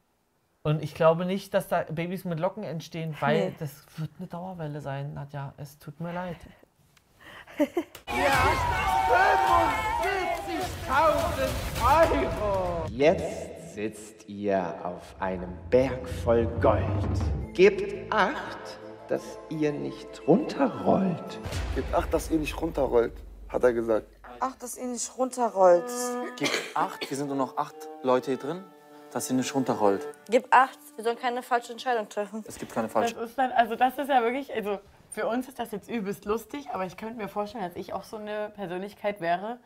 Und 0.64 0.82
ich 0.82 0.94
glaube 0.96 1.24
nicht, 1.24 1.54
dass 1.54 1.68
da 1.68 1.84
Babys 1.84 2.24
mit 2.24 2.40
Locken 2.40 2.64
entstehen, 2.64 3.14
weil 3.20 3.50
Nee. 3.50 3.54
das 3.60 3.70
wird 3.98 4.10
eine 4.18 4.26
Dauerwelle 4.26 4.80
sein, 4.80 5.14
Nadja. 5.14 5.54
Es 5.58 5.78
tut 5.78 6.00
mir 6.00 6.12
leid. 6.12 6.38
Jetzt 12.88 13.74
sitzt 13.74 14.28
ihr 14.28 14.74
auf 14.82 15.14
einem 15.20 15.50
Berg 15.70 16.08
voll 16.08 16.46
Gold. 16.60 16.82
Gebt 17.54 18.12
acht, 18.12 18.78
dass 19.10 19.38
ihr 19.48 19.72
nicht 19.72 20.22
runterrollt. 20.28 21.40
Gebt 21.74 21.92
acht, 21.92 22.14
dass 22.14 22.30
ihr 22.30 22.38
nicht 22.38 22.60
runterrollt, 22.60 23.12
hat 23.48 23.64
er 23.64 23.72
gesagt. 23.72 24.06
Ach, 24.38 24.54
dass 24.56 24.78
ihr 24.78 24.86
nicht 24.86 25.18
runterrollt. 25.18 25.90
Gib 26.38 26.50
acht, 26.74 27.10
wir 27.10 27.16
sind 27.16 27.26
nur 27.26 27.36
noch 27.36 27.56
acht 27.56 27.74
Leute 28.02 28.30
hier 28.30 28.38
drin, 28.38 28.64
dass 29.10 29.26
sie 29.26 29.34
nicht 29.34 29.52
runterrollt. 29.54 30.06
Gib 30.30 30.46
acht, 30.54 30.78
wir 30.94 31.02
sollen 31.02 31.18
keine 31.18 31.42
falsche 31.42 31.72
Entscheidung 31.72 32.08
treffen. 32.08 32.44
Es 32.46 32.56
gibt 32.56 32.72
keine 32.72 32.86
Das 32.86 32.92
falsche. 32.92 33.16
ist 33.16 33.36
dann, 33.36 33.50
also 33.50 33.74
das 33.74 33.98
ist 33.98 34.08
ja 34.08 34.22
wirklich, 34.22 34.54
also 34.54 34.78
für 35.10 35.26
uns 35.26 35.48
ist 35.48 35.58
das 35.58 35.72
jetzt 35.72 35.90
übelst 35.90 36.24
lustig, 36.24 36.68
aber 36.72 36.86
ich 36.86 36.96
könnte 36.96 37.16
mir 37.16 37.28
vorstellen, 37.28 37.64
dass 37.64 37.74
ich 37.74 37.92
auch 37.92 38.04
so 38.04 38.16
eine 38.16 38.50
Persönlichkeit 38.54 39.20
wäre, 39.20 39.58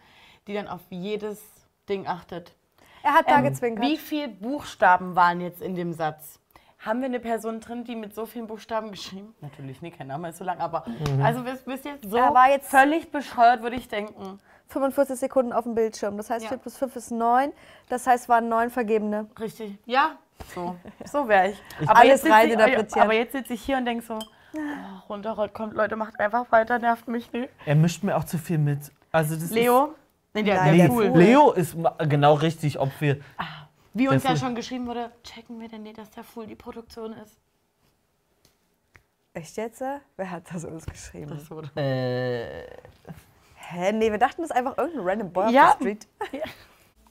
die 0.47 0.55
dann 0.55 0.69
auf 0.69 0.81
jedes 0.89 1.43
Ding 1.87 2.07
achtet. 2.07 2.55
Er 3.03 3.13
hat 3.13 3.29
da 3.29 3.39
Ähm, 3.41 3.45
gezwinkert. 3.45 3.85
Wie 3.85 3.99
viele 3.99 4.29
Buchstaben 4.29 5.15
waren 5.15 5.43
jetzt 5.43 5.61
in 5.61 5.75
dem 5.75 5.93
Satz? 5.93 6.41
Haben 6.85 7.01
wir 7.01 7.07
eine 7.07 7.21
Person 7.21 7.61
drin, 7.61 7.85
die 7.85 7.97
mit 7.97 8.15
so 8.15 8.27
vielen 8.27 8.47
Buchstaben 8.47 8.91
geschrieben? 8.91 9.35
Natürlich 9.41 9.81
nicht, 9.81 9.97
kein 9.97 10.09
Name 10.09 10.29
ist 10.29 10.39
so 10.39 10.45
lang, 10.45 10.59
aber 10.59 10.85
also 11.23 11.45
wisst, 11.45 11.67
wisst 11.67 11.85
ihr, 11.87 11.99
so 12.07 12.17
Er 12.17 12.35
war 12.35 12.51
jetzt- 12.51 12.69
völlig 12.69 13.11
bescheuert, 13.11 13.63
würde 13.63 13.77
ich 13.77 13.89
denken. 13.89 14.39
45 14.69 15.17
Sekunden 15.19 15.53
auf 15.53 15.65
dem 15.65 15.75
Bildschirm. 15.75 16.17
Das 16.17 16.31
heißt, 16.31 16.45
Ja. 16.45 16.49
4 16.51 16.59
plus 16.59 16.77
5 16.77 16.97
ist 16.97 17.11
9. 17.11 17.53
Das 17.89 18.07
heißt, 18.07 18.29
waren 18.29 18.49
9 18.49 18.71
Vergebene. 18.71 19.27
Richtig. 19.39 19.79
Ja, 19.87 20.13
so, 20.55 20.77
so 21.05 21.29
wäre 21.29 21.51
ich. 21.51 21.63
Alles 21.87 22.23
sitze 22.23 22.35
rein 22.35 22.47
ich, 22.49 22.53
interpretieren. 22.55 23.03
aber 23.05 23.15
jetzt 23.15 23.33
sitze 23.33 23.55
ich 23.55 23.63
hier 23.63 23.77
und 23.79 23.85
denke 23.87 24.05
so, 24.05 24.15
oh, 24.19 24.59
runterrollt, 25.09 25.55
kommt, 25.55 25.75
Leute, 25.75 25.97
macht 25.97 26.19
einfach 26.19 26.51
weiter, 26.51 26.79
nervt 26.79 27.09
mich 27.09 27.33
nicht. 27.33 27.49
Er 27.67 27.75
mischt 27.77 28.03
mir 28.03 28.17
auch 28.17 28.25
zu 28.25 28.37
viel 28.39 28.59
mit. 28.59 28.91
Also 29.13 29.37
das 29.37 29.51
Leo? 29.51 29.95
Nee, 30.35 30.43
der, 30.43 30.57
Nein, 30.57 30.77
der 30.77 30.87
Ist, 30.87 30.93
Fool. 30.93 31.05
Leo, 31.15 31.53
ist 31.53 31.77
genau 32.09 32.35
richtig, 32.35 32.79
ob 32.81 32.91
wir. 33.01 33.21
Wie 33.95 34.09
uns 34.09 34.25
ja 34.25 34.37
schon 34.37 34.55
geschrieben 34.55 34.87
wurde, 34.87 35.13
checken 35.23 35.61
wir 35.61 35.69
denn 35.69 35.83
nicht, 35.85 35.99
dass 35.99 36.11
der 36.11 36.25
Fool 36.25 36.47
die 36.47 36.57
Produktion 36.57 37.13
ist? 37.15 37.39
Echt 39.35 39.57
jetzt? 39.57 39.83
Wer 40.17 40.31
hat 40.31 40.45
das 40.53 40.65
uns 40.65 40.85
geschrieben? 40.87 41.29
Das 41.31 41.51
wurde. 41.51 41.71
Äh, 41.81 42.67
Hä? 43.57 43.93
Nee, 43.93 44.11
wir 44.11 44.19
dachten, 44.19 44.43
das 44.43 44.51
ist 44.51 44.57
einfach 44.57 44.77
irgendein 44.79 45.07
random 45.07 45.33
Boy 45.33 45.53
Ja. 45.53 45.71
auf 45.71 45.79
der 45.79 45.97
Street. 45.97 46.07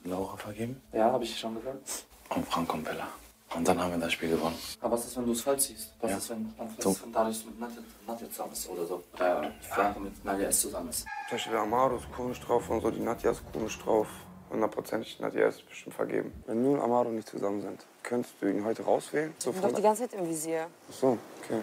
Laura 0.03 0.38
vergeben 0.38 0.81
Ja, 0.91 1.12
habe 1.12 1.23
ich 1.23 1.38
schon 1.39 1.55
gesagt. 1.55 2.05
und 2.29 2.47
Frank 2.47 2.73
und 2.73 2.84
Bella. 2.84 3.08
Und 3.55 3.67
dann 3.67 3.79
haben 3.79 3.91
wir 3.91 3.97
das 3.99 4.13
Spiel 4.13 4.29
gewonnen. 4.29 4.55
Aber 4.81 4.93
was 4.93 5.05
ist, 5.05 5.15
wenn 5.17 5.25
du 5.25 5.31
es 5.31 5.41
falsch 5.41 5.63
siehst? 5.63 5.93
Was 6.01 6.12
Ja. 6.12 6.17
ist, 6.17 6.29
wenn, 6.31 6.53
was 6.58 6.67
So. 6.79 6.91
ist, 6.91 7.03
wenn 7.03 7.12
Darius 7.13 7.45
mit 7.45 7.60
Nadja, 7.60 7.81
Nadja 8.08 8.29
zusammen 8.29 8.51
ist 8.53 8.69
oder 8.69 8.86
so? 8.86 9.03
Äh, 9.19 9.51
Frank 9.62 9.99
mit 9.99 10.25
Nadja 10.25 10.47
S 10.47 10.62
zusammen 10.62 10.89
ist. 10.89 10.99
Zum 10.99 11.08
Beispiel 11.31 11.51
der 11.53 11.62
Amaro 11.62 11.95
ist 11.97 12.12
komisch 12.12 12.39
drauf 12.39 12.69
und 12.69 12.81
so, 12.81 12.89
die 12.91 12.99
Nadja 12.99 13.31
ist 13.31 13.43
komisch 13.51 13.77
drauf. 13.79 14.08
Hundertprozentig, 14.53 15.19
Nadja 15.19 15.47
ist 15.47 15.67
bestimmt 15.67 15.95
vergeben. 15.95 16.31
Wenn 16.45 16.63
du 16.63 16.73
und 16.73 16.79
Amaro 16.79 17.09
nicht 17.09 17.27
zusammen 17.27 17.59
sind, 17.61 17.83
könntest 18.03 18.35
du 18.39 18.47
ihn 18.47 18.63
heute 18.63 18.83
rauswählen? 18.83 19.33
So 19.39 19.49
Ich 19.49 19.59
bin 19.59 19.67
doch 19.67 19.75
die 19.75 19.81
ganze 19.81 20.07
Zeit 20.07 20.19
im 20.19 20.29
Visier. 20.29 20.67
Ach 20.89 20.93
so, 20.93 21.17
okay. 21.43 21.61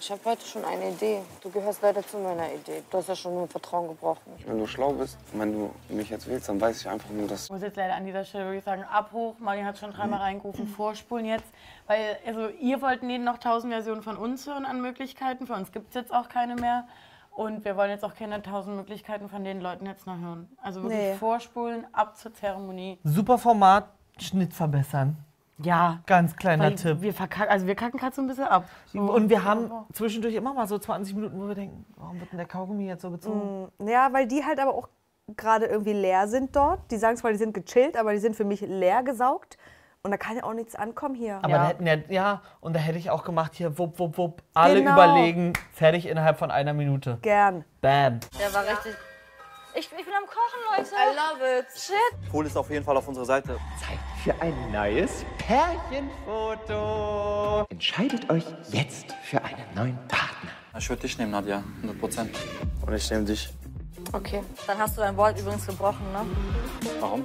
Ich 0.00 0.10
habe 0.10 0.20
heute 0.24 0.44
schon 0.44 0.64
eine 0.64 0.90
Idee. 0.90 1.20
Du 1.40 1.48
gehörst 1.48 1.80
leider 1.80 2.04
zu 2.04 2.18
meiner 2.18 2.52
Idee. 2.52 2.82
Du 2.90 2.98
hast 2.98 3.08
ja 3.08 3.14
schon 3.14 3.34
nur 3.34 3.46
Vertrauen 3.46 3.86
gebrochen. 3.86 4.32
Wenn 4.44 4.58
du 4.58 4.66
schlau 4.66 4.92
bist 4.92 5.16
und 5.32 5.40
wenn 5.40 5.52
du 5.52 5.70
mich 5.88 6.10
jetzt 6.10 6.26
willst, 6.26 6.48
dann 6.48 6.60
weiß 6.60 6.80
ich 6.80 6.88
einfach 6.88 7.08
nur, 7.10 7.28
dass 7.28 7.44
Ich 7.44 7.50
muss 7.50 7.62
jetzt 7.62 7.76
leider 7.76 7.94
an 7.94 8.04
dieser 8.04 8.24
Stelle 8.24 8.46
wirklich 8.46 8.64
sagen, 8.64 8.82
Abbruch. 8.82 9.38
Mali 9.38 9.62
hat 9.62 9.78
schon 9.78 9.92
dreimal 9.92 10.18
reingerufen, 10.18 10.66
vorspulen 10.66 11.26
jetzt. 11.26 11.46
Weil, 11.86 12.18
also, 12.26 12.48
ihr 12.48 12.82
wollten 12.82 13.08
denen 13.08 13.24
noch 13.24 13.38
tausend 13.38 13.72
Versionen 13.72 14.02
von 14.02 14.16
uns 14.16 14.46
hören 14.48 14.66
an 14.66 14.82
Möglichkeiten. 14.82 15.46
Für 15.46 15.54
uns 15.54 15.70
gibt 15.70 15.90
es 15.90 15.94
jetzt 15.94 16.12
auch 16.12 16.28
keine 16.28 16.56
mehr. 16.56 16.88
Und 17.34 17.64
wir 17.64 17.76
wollen 17.76 17.90
jetzt 17.90 18.04
auch 18.04 18.14
keine 18.14 18.40
tausend 18.42 18.76
Möglichkeiten 18.76 19.28
von 19.28 19.42
den 19.44 19.60
Leuten 19.60 19.86
jetzt 19.86 20.06
noch 20.06 20.16
hören. 20.18 20.48
Also 20.62 20.82
wirklich 20.82 21.00
Nee. 21.00 21.14
vorspulen, 21.14 21.84
ab 21.92 22.16
zur 22.16 22.32
Zeremonie. 22.32 22.98
super 23.02 23.38
Format, 23.38 23.86
Schnitt 24.18 24.54
verbessern. 24.54 25.16
Ja. 25.58 26.00
Ganz 26.06 26.36
kleiner 26.36 26.64
Weil 26.64 26.74
Tipp. 26.76 27.00
wir 27.00 27.12
verkacken, 27.14 27.50
also 27.50 27.66
wir 27.66 27.74
kacken 27.74 27.98
gerade 27.98 28.14
so 28.14 28.22
ein 28.22 28.28
bisschen 28.28 28.44
ab. 28.46 28.68
So. 28.86 29.00
Und 29.00 29.28
wir 29.30 29.44
haben 29.44 29.70
zwischendurch 29.92 30.34
immer 30.34 30.52
mal 30.54 30.66
so 30.68 30.78
20 30.78 31.14
Minuten, 31.14 31.40
wo 31.40 31.46
wir 31.48 31.54
denken, 31.54 31.84
warum 31.96 32.18
wird 32.20 32.30
denn 32.32 32.38
der 32.38 32.46
Kaugummi 32.48 32.86
jetzt 32.86 33.02
so 33.02 33.10
gezogen? 33.10 33.68
Ja, 33.84 34.12
weil 34.12 34.26
die 34.26 34.44
halt 34.44 34.58
aber 34.60 34.74
auch 34.74 34.88
gerade 35.36 35.66
irgendwie 35.66 35.92
leer 35.92 36.28
sind 36.28 36.54
dort. 36.54 36.80
Die 36.90 36.96
sagen 36.96 37.16
zwar, 37.16 37.30
die 37.32 37.38
sind 37.38 37.54
gechillt, 37.54 37.96
aber 37.96 38.12
die 38.12 38.18
sind 38.18 38.36
für 38.36 38.44
mich 38.44 38.60
leer 38.60 39.02
gesaugt. 39.02 39.56
Und 40.06 40.10
da 40.10 40.18
kann 40.18 40.36
ja 40.36 40.44
auch 40.44 40.52
nichts 40.52 40.74
ankommen 40.74 41.14
hier. 41.14 41.38
Aber 41.40 41.48
da 41.48 41.66
hätten 41.68 41.86
ja, 41.86 41.94
ja, 42.10 42.42
und 42.60 42.76
da 42.76 42.80
hätte 42.80 42.98
ich 42.98 43.08
auch 43.08 43.24
gemacht, 43.24 43.52
hier, 43.54 43.78
wupp, 43.78 43.98
wupp, 43.98 44.18
wupp, 44.18 44.42
alle 44.52 44.74
Genau. 44.80 44.92
überlegen, 44.92 45.54
fertig 45.72 46.04
innerhalb 46.06 46.38
von 46.38 46.50
einer 46.50 46.74
Minute. 46.74 47.16
Gern. 47.22 47.64
Bam. 47.80 48.20
Der 48.38 48.52
war 48.52 48.64
richtig. 48.64 48.94
Ich, 49.74 49.90
ich 49.90 50.04
bin 50.04 50.12
am 50.14 50.24
Kochen, 50.26 50.60
Leute. 50.76 50.90
I 50.90 51.16
love 51.16 51.42
it. 51.58 51.64
Shit. 51.74 51.96
Pool 52.30 52.44
ist 52.44 52.54
auf 52.54 52.68
jeden 52.68 52.84
Fall 52.84 52.98
auf 52.98 53.08
unserer 53.08 53.24
Seite. 53.24 53.56
Zeit 53.80 53.98
für 54.22 54.34
ein 54.42 54.52
neues 54.70 55.24
Pärchenfoto. 55.38 57.64
Entscheidet 57.70 58.28
euch 58.30 58.44
jetzt 58.72 59.10
für 59.22 59.42
einen 59.42 59.64
neuen 59.74 59.96
Partner. 60.08 60.50
Ich 60.76 60.86
würde 60.90 61.00
dich 61.00 61.16
nehmen, 61.16 61.30
Nadja. 61.30 61.62
100 61.78 61.98
Prozent. 61.98 62.36
Und 62.86 62.92
ich 62.92 63.10
nehme 63.10 63.24
dich. 63.24 63.48
Okay. 64.12 64.42
Dann 64.66 64.76
hast 64.78 64.98
du 64.98 65.00
dein 65.00 65.16
Wort 65.16 65.40
übrigens 65.40 65.66
gebrochen, 65.66 66.12
ne? 66.12 66.26
Warum? 67.00 67.24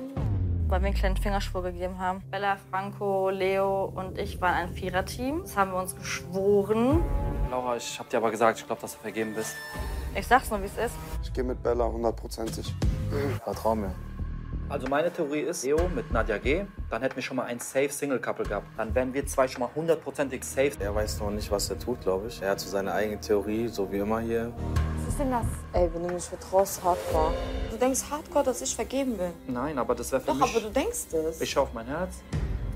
Weil 0.69 0.81
wir 0.81 0.87
einen 0.87 0.95
kleinen 0.95 1.17
Fingerschwur 1.17 1.63
gegeben 1.63 1.97
haben. 1.97 2.21
Bella, 2.29 2.57
Franco, 2.69 3.31
Leo 3.31 3.85
und 3.85 4.19
ich 4.19 4.39
waren 4.39 4.53
ein 4.53 4.69
Viererteam. 4.69 5.41
Das 5.41 5.57
haben 5.57 5.71
wir 5.71 5.79
uns 5.79 5.95
geschworen. 5.95 7.03
Laura, 7.49 7.75
ich 7.75 7.97
habe 7.97 8.07
dir 8.07 8.17
aber 8.17 8.29
gesagt, 8.29 8.59
ich 8.59 8.67
glaube, 8.67 8.79
dass 8.81 8.93
du 8.93 8.99
vergeben 8.99 9.33
bist. 9.33 9.55
Ich 10.13 10.27
sag's 10.27 10.51
nur, 10.51 10.61
wie 10.61 10.67
es 10.67 10.77
ist. 10.77 10.93
ich 11.23 11.33
gehe 11.33 11.43
mit 11.43 11.61
Bella 11.63 11.85
hundertprozentig. 11.85 12.71
Vertrau 13.43 13.75
mir. 13.75 13.95
Also 14.69 14.85
meine 14.87 15.11
Theorie 15.11 15.39
ist, 15.39 15.63
Leo 15.63 15.89
mit 15.95 16.11
Nadja 16.11 16.37
G., 16.37 16.63
dann 16.91 17.01
hätten 17.01 17.15
wir 17.15 17.23
schon 17.23 17.37
mal 17.37 17.45
ein 17.45 17.57
safe 17.57 17.89
Single-Couple 17.89 18.45
gehabt. 18.45 18.67
Dann 18.77 18.93
wären 18.93 19.11
wir 19.15 19.25
zwei 19.25 19.47
schon 19.47 19.61
mal 19.61 19.69
hundertprozentig 19.75 20.43
safe. 20.43 20.73
Er 20.79 20.93
weiß 20.93 21.19
noch 21.21 21.31
nicht, 21.31 21.49
was 21.49 21.71
er 21.71 21.79
tut, 21.79 22.01
glaube 22.01 22.27
ich. 22.27 22.39
Er 22.39 22.51
hat 22.51 22.59
so 22.59 22.69
seine 22.69 22.93
eigene 22.93 23.19
Theorie, 23.19 23.67
so 23.67 23.91
wie 23.91 23.97
immer 23.97 24.19
hier. 24.19 24.53
Was 24.97 25.07
ist 25.07 25.19
denn 25.19 25.31
das? 25.31 25.45
Ey, 25.73 25.89
wenn 25.91 26.07
du 26.07 26.13
mich 26.13 26.23
vertraust, 26.23 26.83
Hardcore. 26.83 27.33
Du 27.71 27.77
denkst 27.77 28.01
Hardcore, 28.11 28.45
dass 28.45 28.61
ich 28.61 28.75
vergeben 28.75 29.17
bin. 29.17 29.31
Nein, 29.47 29.79
aber 29.79 29.95
das 29.95 30.11
wäre 30.11 30.21
für 30.21 30.27
Doch, 30.27 30.35
mich... 30.35 30.55
aber 30.55 30.61
du 30.61 30.69
denkst 30.69 31.13
es. 31.13 31.41
Ich 31.41 31.49
schaue 31.49 31.63
auf 31.63 31.73
mein 31.73 31.87
Herz. 31.87 32.21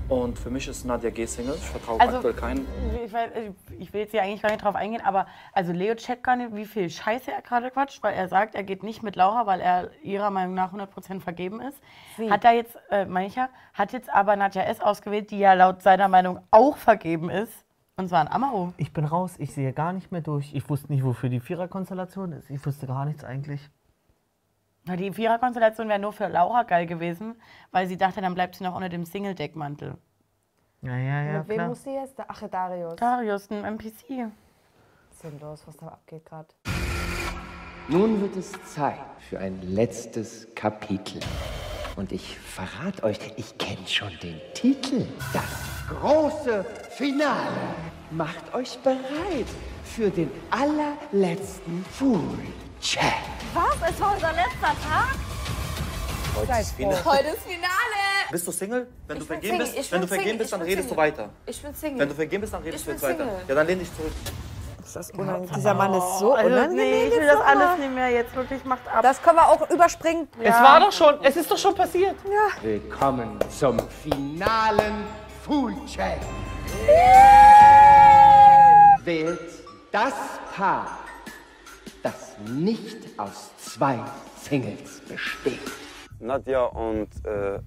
Und 0.08 0.38
für 0.38 0.50
mich 0.50 0.68
ist 0.68 0.84
Nadja 0.84 1.08
G. 1.10 1.24
Single. 1.24 1.54
Ich 1.54 1.62
vertraue 1.66 1.98
Also- 1.98 2.16
aktuell 2.16 2.34
keinen. 2.34 2.66
Ich, 3.04 3.12
weiß, 3.12 3.30
ich 3.78 3.92
will 3.92 4.02
jetzt 4.02 4.10
hier 4.10 4.22
eigentlich 4.22 4.42
gar 4.42 4.50
nicht 4.50 4.62
drauf 4.62 4.74
eingehen, 4.74 5.00
aber 5.02 5.26
also 5.52 5.72
Leo 5.72 5.94
checkt 5.94 6.22
gar 6.24 6.36
nicht, 6.36 6.54
wie 6.54 6.66
viel 6.66 6.90
Scheiße 6.90 7.32
er 7.32 7.40
gerade 7.40 7.70
quatscht, 7.70 8.02
weil 8.02 8.14
er 8.14 8.28
sagt, 8.28 8.54
er 8.54 8.64
geht 8.64 8.82
nicht 8.82 9.02
mit 9.02 9.16
Laura, 9.16 9.46
weil 9.46 9.60
er 9.60 9.90
ihrer 10.02 10.30
Meinung 10.30 10.54
nach 10.54 10.72
100% 10.72 11.20
vergeben 11.22 11.60
ist. 11.60 11.80
Hat 12.30 12.44
er 12.44 12.52
jetzt, 12.52 12.76
äh, 12.90 13.06
mancher, 13.06 13.48
hat 13.72 13.92
jetzt 13.92 14.12
aber 14.12 14.36
Nadja 14.36 14.62
S. 14.64 14.80
ausgewählt, 14.80 15.30
die 15.30 15.38
ja 15.38 15.54
laut 15.54 15.82
seiner 15.82 16.08
Meinung 16.08 16.38
auch 16.50 16.76
vergeben 16.76 17.30
ist. 17.30 17.64
Und 17.96 18.08
zwar 18.08 18.20
ein 18.20 18.28
Amaro. 18.28 18.74
Ich 18.76 18.92
bin 18.92 19.04
raus, 19.04 19.36
ich 19.38 19.54
sehe 19.54 19.72
gar 19.72 19.92
nicht 19.92 20.10
mehr 20.12 20.20
durch. 20.20 20.52
Ich 20.52 20.68
wusste 20.68 20.92
nicht, 20.92 21.04
wofür 21.04 21.28
die 21.30 21.40
Viererkonstellation 21.40 22.32
ist. 22.32 22.50
Ich 22.50 22.64
wusste 22.66 22.86
gar 22.86 23.04
nichts 23.06 23.24
eigentlich. 23.24 23.70
Na, 24.86 24.96
Die 24.96 25.12
Viererkonstellation 25.12 25.88
wäre 25.88 25.98
nur 25.98 26.12
für 26.12 26.28
Laura 26.28 26.62
geil 26.62 26.86
gewesen, 26.86 27.36
weil 27.70 27.86
sie 27.86 27.96
dachte, 27.96 28.20
dann 28.20 28.34
bleibt 28.34 28.56
sie 28.56 28.64
noch 28.64 28.74
unter 28.74 28.88
dem 28.90 29.04
Single-Deckmantel. 29.04 29.96
Ja, 30.82 30.96
ja, 30.98 31.22
ja, 31.22 31.38
Mit 31.38 31.48
wem 31.48 31.56
klar. 31.56 31.68
muss 31.68 31.82
sie 31.82 31.94
jetzt? 31.94 32.14
Ach, 32.28 32.42
Darius. 32.48 32.96
Darius, 32.96 33.50
ein 33.50 33.64
NPC. 33.64 34.30
Sinnlos, 35.10 35.66
was 35.66 35.76
da 35.78 35.86
abgeht 35.88 36.26
gerade. 36.26 36.48
Nun 37.88 38.20
wird 38.20 38.36
es 38.36 38.52
Zeit 38.64 38.98
für 39.28 39.38
ein 39.38 39.60
letztes 39.62 40.54
Kapitel. 40.54 41.20
Und 41.96 42.12
ich 42.12 42.38
verrate 42.38 43.02
euch, 43.04 43.18
ich 43.36 43.56
kenne 43.56 43.86
schon 43.86 44.10
den 44.22 44.38
Titel. 44.52 45.06
Das 45.32 45.86
große 45.88 46.64
Finale. 46.90 47.56
Macht 48.10 48.52
euch 48.54 48.78
bereit 48.80 49.46
für 49.84 50.10
den 50.10 50.30
allerletzten 50.50 51.84
Food 51.86 52.20
Check. 52.84 53.00
Was? 53.54 53.90
Es 53.94 53.98
war 53.98 54.12
unser 54.12 54.28
letzter 54.32 54.74
Tag? 54.84 55.14
Heute 56.36 56.60
ist 56.60 56.72
Finale. 56.72 57.02
Heute 57.04 57.28
ist 57.28 57.42
Finale. 57.44 57.70
Bist 58.30 58.46
du 58.46 58.52
Single? 58.52 58.88
Wenn 59.06 59.18
du 59.20 59.24
vergeben 59.24 59.56
bist, 59.58 59.90
wenn 59.92 60.00
du 60.02 60.06
vergeben 60.06 60.36
bist, 60.38 60.52
dann 60.52 60.60
redest 60.60 60.90
du 60.90 60.96
weiter. 60.96 61.30
Ich 61.46 61.62
bin 61.62 61.74
Single. 61.74 62.00
Wenn 62.00 62.08
du 62.10 62.14
vergeben 62.14 62.40
bist, 62.42 62.52
dann 62.52 62.62
redest 62.62 62.86
du 62.86 62.90
jetzt 62.90 63.00
bin 63.00 63.10
weiter. 63.10 63.24
Single. 63.24 63.44
Ja, 63.48 63.54
dann 63.54 63.66
lehn 63.68 63.78
dich 63.78 63.96
zurück. 63.96 64.12
Ist 64.84 64.96
das 64.96 65.10
unangenehm? 65.12 65.54
Dieser 65.56 65.72
Mann 65.72 65.94
ist 65.94 66.18
so 66.18 66.34
Also, 66.34 66.46
unangenehm. 66.46 66.76
nee, 66.76 67.04
ich 67.06 67.12
will 67.16 67.26
das 67.26 67.40
alles 67.40 67.78
nicht 67.78 67.94
mehr. 67.94 68.10
Jetzt 68.10 68.36
wirklich 68.36 68.62
macht 68.66 68.86
ab. 68.86 69.00
Das 69.02 69.22
können 69.22 69.36
wir 69.38 69.48
auch 69.48 69.70
überspringen. 69.70 70.28
Es 70.42 70.52
war 70.54 70.78
doch 70.80 70.92
schon, 70.92 71.14
es 71.24 71.36
ist 71.36 71.50
doch 71.50 71.56
schon 71.56 71.74
passiert. 71.74 72.16
Ja. 72.26 72.62
Willkommen 72.62 73.38
zum 73.48 73.78
finalen 74.02 75.06
Food 75.42 75.72
Check. 75.86 76.20
Wählt 79.04 79.40
das 79.90 80.12
Paar, 80.54 80.98
das 82.38 82.50
nicht 82.50 82.96
aus 83.18 83.50
zwei 83.58 83.98
Singles 84.40 85.00
besteht. 85.08 85.60
Nadja 86.20 86.64
und 86.66 87.08
äh, 87.24 87.58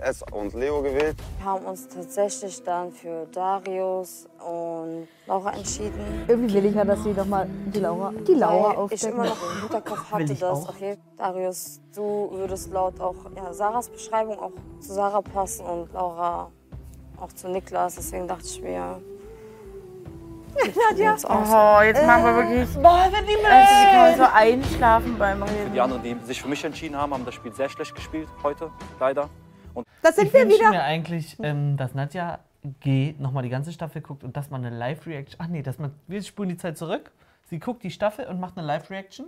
S 0.00 0.24
und 0.32 0.54
Leo 0.54 0.80
gewählt. 0.80 1.16
Wir 1.38 1.44
haben 1.44 1.66
uns 1.66 1.86
tatsächlich 1.86 2.62
dann 2.62 2.90
für 2.92 3.26
Darius 3.26 4.26
und 4.38 5.06
Laura 5.26 5.52
entschieden. 5.52 6.24
Irgendwie 6.26 6.54
will 6.54 6.64
ich 6.66 6.74
ja, 6.74 6.84
dass 6.84 7.02
sie 7.04 7.12
doch 7.12 7.26
mal 7.26 7.46
die 7.66 7.78
Laura, 7.78 8.12
die 8.26 8.32
Laura 8.34 8.76
Weil 8.76 8.92
ich 8.92 9.02
immer 9.04 9.22
aufdecken. 9.22 9.28
noch 9.28 9.52
im 9.52 9.60
Hinterkopf 9.60 10.12
hatte, 10.12 10.34
dass, 10.34 10.42
auch. 10.42 10.68
okay, 10.70 10.96
Darius, 11.18 11.80
du 11.94 12.30
würdest 12.32 12.72
laut 12.72 12.98
auch 13.00 13.16
ja, 13.36 13.52
Sarahs 13.52 13.88
Beschreibung 13.90 14.38
auch 14.38 14.52
zu 14.80 14.94
Sarah 14.94 15.20
passen 15.20 15.66
und 15.66 15.92
Laura 15.92 16.50
auch 17.20 17.32
zu 17.34 17.48
Niklas. 17.48 17.96
Deswegen 17.96 18.26
dachte 18.26 18.46
ich 18.46 18.62
mir, 18.62 18.98
Nadja. 20.56 21.16
Oh, 21.28 21.82
jetzt 21.82 22.06
machen 22.06 22.24
wir 22.24 22.36
wirklich. 22.36 22.74
Boah, 22.82 23.08
wenn 23.10 23.26
die 23.26 23.36
Also, 23.44 23.72
wie 23.74 23.90
kann 23.90 23.96
man 23.96 24.16
so 24.16 24.34
einschlafen 24.34 25.18
beim 25.18 25.38
Für 25.46 25.54
Reden? 25.54 25.72
die 25.72 25.80
anderen, 25.80 26.02
die 26.02 26.16
sich 26.26 26.40
für 26.42 26.48
mich 26.48 26.64
entschieden 26.64 26.96
haben, 26.96 27.12
haben 27.14 27.24
das 27.24 27.34
Spiel 27.34 27.52
sehr 27.52 27.68
schlecht 27.68 27.94
gespielt 27.94 28.28
heute, 28.42 28.70
leider. 29.00 29.28
Und 29.74 29.86
Das 30.02 30.16
sind 30.16 30.26
ich 30.26 30.32
wir 30.32 30.42
wünsche 30.42 30.58
wieder. 30.58 30.70
mir 30.70 30.82
eigentlich, 30.82 31.36
ähm, 31.42 31.76
dass 31.76 31.94
Nadja 31.94 32.40
G 32.80 33.14
nochmal 33.18 33.42
die 33.42 33.48
ganze 33.48 33.72
Staffel 33.72 34.02
guckt 34.02 34.22
und 34.22 34.36
dass 34.36 34.50
man 34.50 34.64
eine 34.64 34.76
Live-Reaction. 34.76 35.40
Ach 35.42 35.48
nee, 35.48 35.62
dass 35.62 35.78
man. 35.78 35.92
Wir 36.06 36.22
spulen 36.22 36.50
die 36.50 36.56
Zeit 36.56 36.76
zurück. 36.78 37.10
Sie 37.48 37.58
guckt 37.58 37.82
die 37.82 37.90
Staffel 37.90 38.26
und 38.26 38.38
macht 38.38 38.56
eine 38.56 38.66
Live-Reaction 38.66 39.26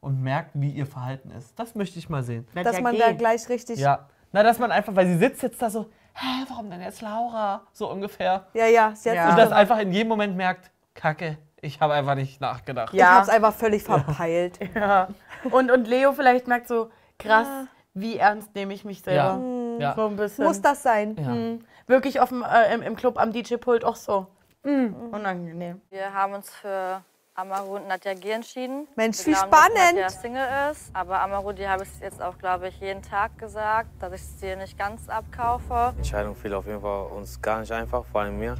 und 0.00 0.20
merkt, 0.20 0.50
wie 0.54 0.70
ihr 0.70 0.86
Verhalten 0.86 1.30
ist. 1.30 1.56
Das 1.58 1.74
möchte 1.74 1.98
ich 1.98 2.08
mal 2.08 2.22
sehen. 2.22 2.46
Dass 2.54 2.80
man 2.80 2.98
da 2.98 3.12
gleich 3.12 3.48
richtig. 3.48 3.78
Ja. 3.78 4.08
Na, 4.32 4.42
dass 4.42 4.58
man 4.58 4.72
einfach, 4.72 4.96
weil 4.96 5.06
sie 5.06 5.16
sitzt 5.18 5.42
jetzt 5.42 5.60
da 5.62 5.70
so, 5.70 5.90
hä, 6.14 6.44
warum 6.48 6.70
denn 6.70 6.82
jetzt 6.82 7.00
Laura? 7.00 7.62
So 7.72 7.90
ungefähr. 7.90 8.46
Ja, 8.54 8.66
ja. 8.66 8.92
Sie 8.94 9.10
hat 9.10 9.30
Und 9.30 9.38
das 9.38 9.52
einfach 9.52 9.78
in 9.78 9.92
jedem 9.92 10.08
Moment 10.08 10.36
merkt, 10.36 10.70
Kacke, 10.94 11.38
ich 11.60 11.80
habe 11.80 11.94
einfach 11.94 12.14
nicht 12.14 12.40
nachgedacht. 12.40 12.92
Ich 12.92 13.02
hab's 13.02 13.28
einfach 13.28 13.54
völlig 13.54 13.82
verpeilt. 13.82 14.58
Ja. 14.74 15.08
Und, 15.50 15.70
und 15.70 15.88
Leo 15.88 16.12
vielleicht 16.12 16.46
merkt 16.46 16.68
so, 16.68 16.90
krass, 17.18 17.48
wie 17.94 18.16
ernst 18.16 18.54
nehme 18.54 18.74
ich 18.74 18.84
mich 18.84 19.02
selber. 19.02 19.40
Ja. 19.40 19.62
Ja. 19.78 19.94
So 19.94 20.06
ein 20.06 20.16
bisschen. 20.16 20.44
Muss 20.44 20.60
das 20.60 20.82
sein? 20.82 21.16
Ja. 21.18 21.26
Hm. 21.26 21.64
Wirklich 21.86 22.20
auf 22.20 22.28
dem, 22.28 22.42
äh, 22.42 22.72
im, 22.74 22.82
im 22.82 22.96
Club 22.96 23.18
am 23.18 23.32
DJ-Pult 23.32 23.84
auch 23.84 23.96
so. 23.96 24.26
Hm. 24.64 24.94
Unangenehm. 25.10 25.80
Wir 25.90 26.12
haben 26.14 26.34
uns 26.34 26.50
für 26.54 27.02
Amaru 27.34 27.76
und 27.76 27.88
Nadja 27.88 28.12
G 28.12 28.30
entschieden. 28.30 28.86
Mensch, 28.94 29.20
Wir 29.20 29.28
wie 29.28 29.30
glauben, 29.32 29.50
dass 29.50 29.60
spannend. 29.60 29.94
Nadja 29.94 30.10
Single 30.10 30.70
ist. 30.70 30.90
Aber 30.94 31.20
Amaru, 31.20 31.52
die 31.52 31.66
habe 31.66 31.84
ich 31.84 31.88
jetzt 32.00 32.20
auch, 32.20 32.36
glaube 32.36 32.68
ich, 32.68 32.78
jeden 32.78 33.00
Tag 33.00 33.38
gesagt, 33.38 33.88
dass 34.00 34.12
ich 34.12 34.20
es 34.20 34.36
dir 34.36 34.54
nicht 34.56 34.76
ganz 34.76 35.08
abkaufe. 35.08 35.92
Die 35.94 35.98
Entscheidung 35.98 36.36
fiel 36.36 36.52
auf 36.52 36.66
jeden 36.66 36.82
Fall 36.82 37.06
uns 37.06 37.40
gar 37.40 37.60
nicht 37.60 37.72
einfach, 37.72 38.04
vor 38.04 38.20
allem 38.20 38.38
mir. 38.38 38.54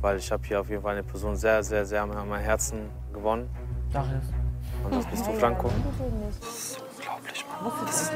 Weil 0.00 0.18
ich 0.18 0.30
habe 0.30 0.46
hier 0.46 0.60
auf 0.60 0.68
jeden 0.70 0.82
Fall 0.82 0.92
eine 0.92 1.02
Person 1.02 1.34
sehr, 1.34 1.60
sehr, 1.64 1.84
sehr 1.84 2.02
an 2.02 2.28
mein 2.28 2.40
Herzen 2.40 2.88
gewonnen. 3.12 3.50
Darius. 3.92 4.26
Und 4.84 4.94
das 4.94 5.06
bist 5.06 5.26
du, 5.26 5.32
Franco. 5.32 5.68
Was 7.62 7.90
ist 7.90 8.12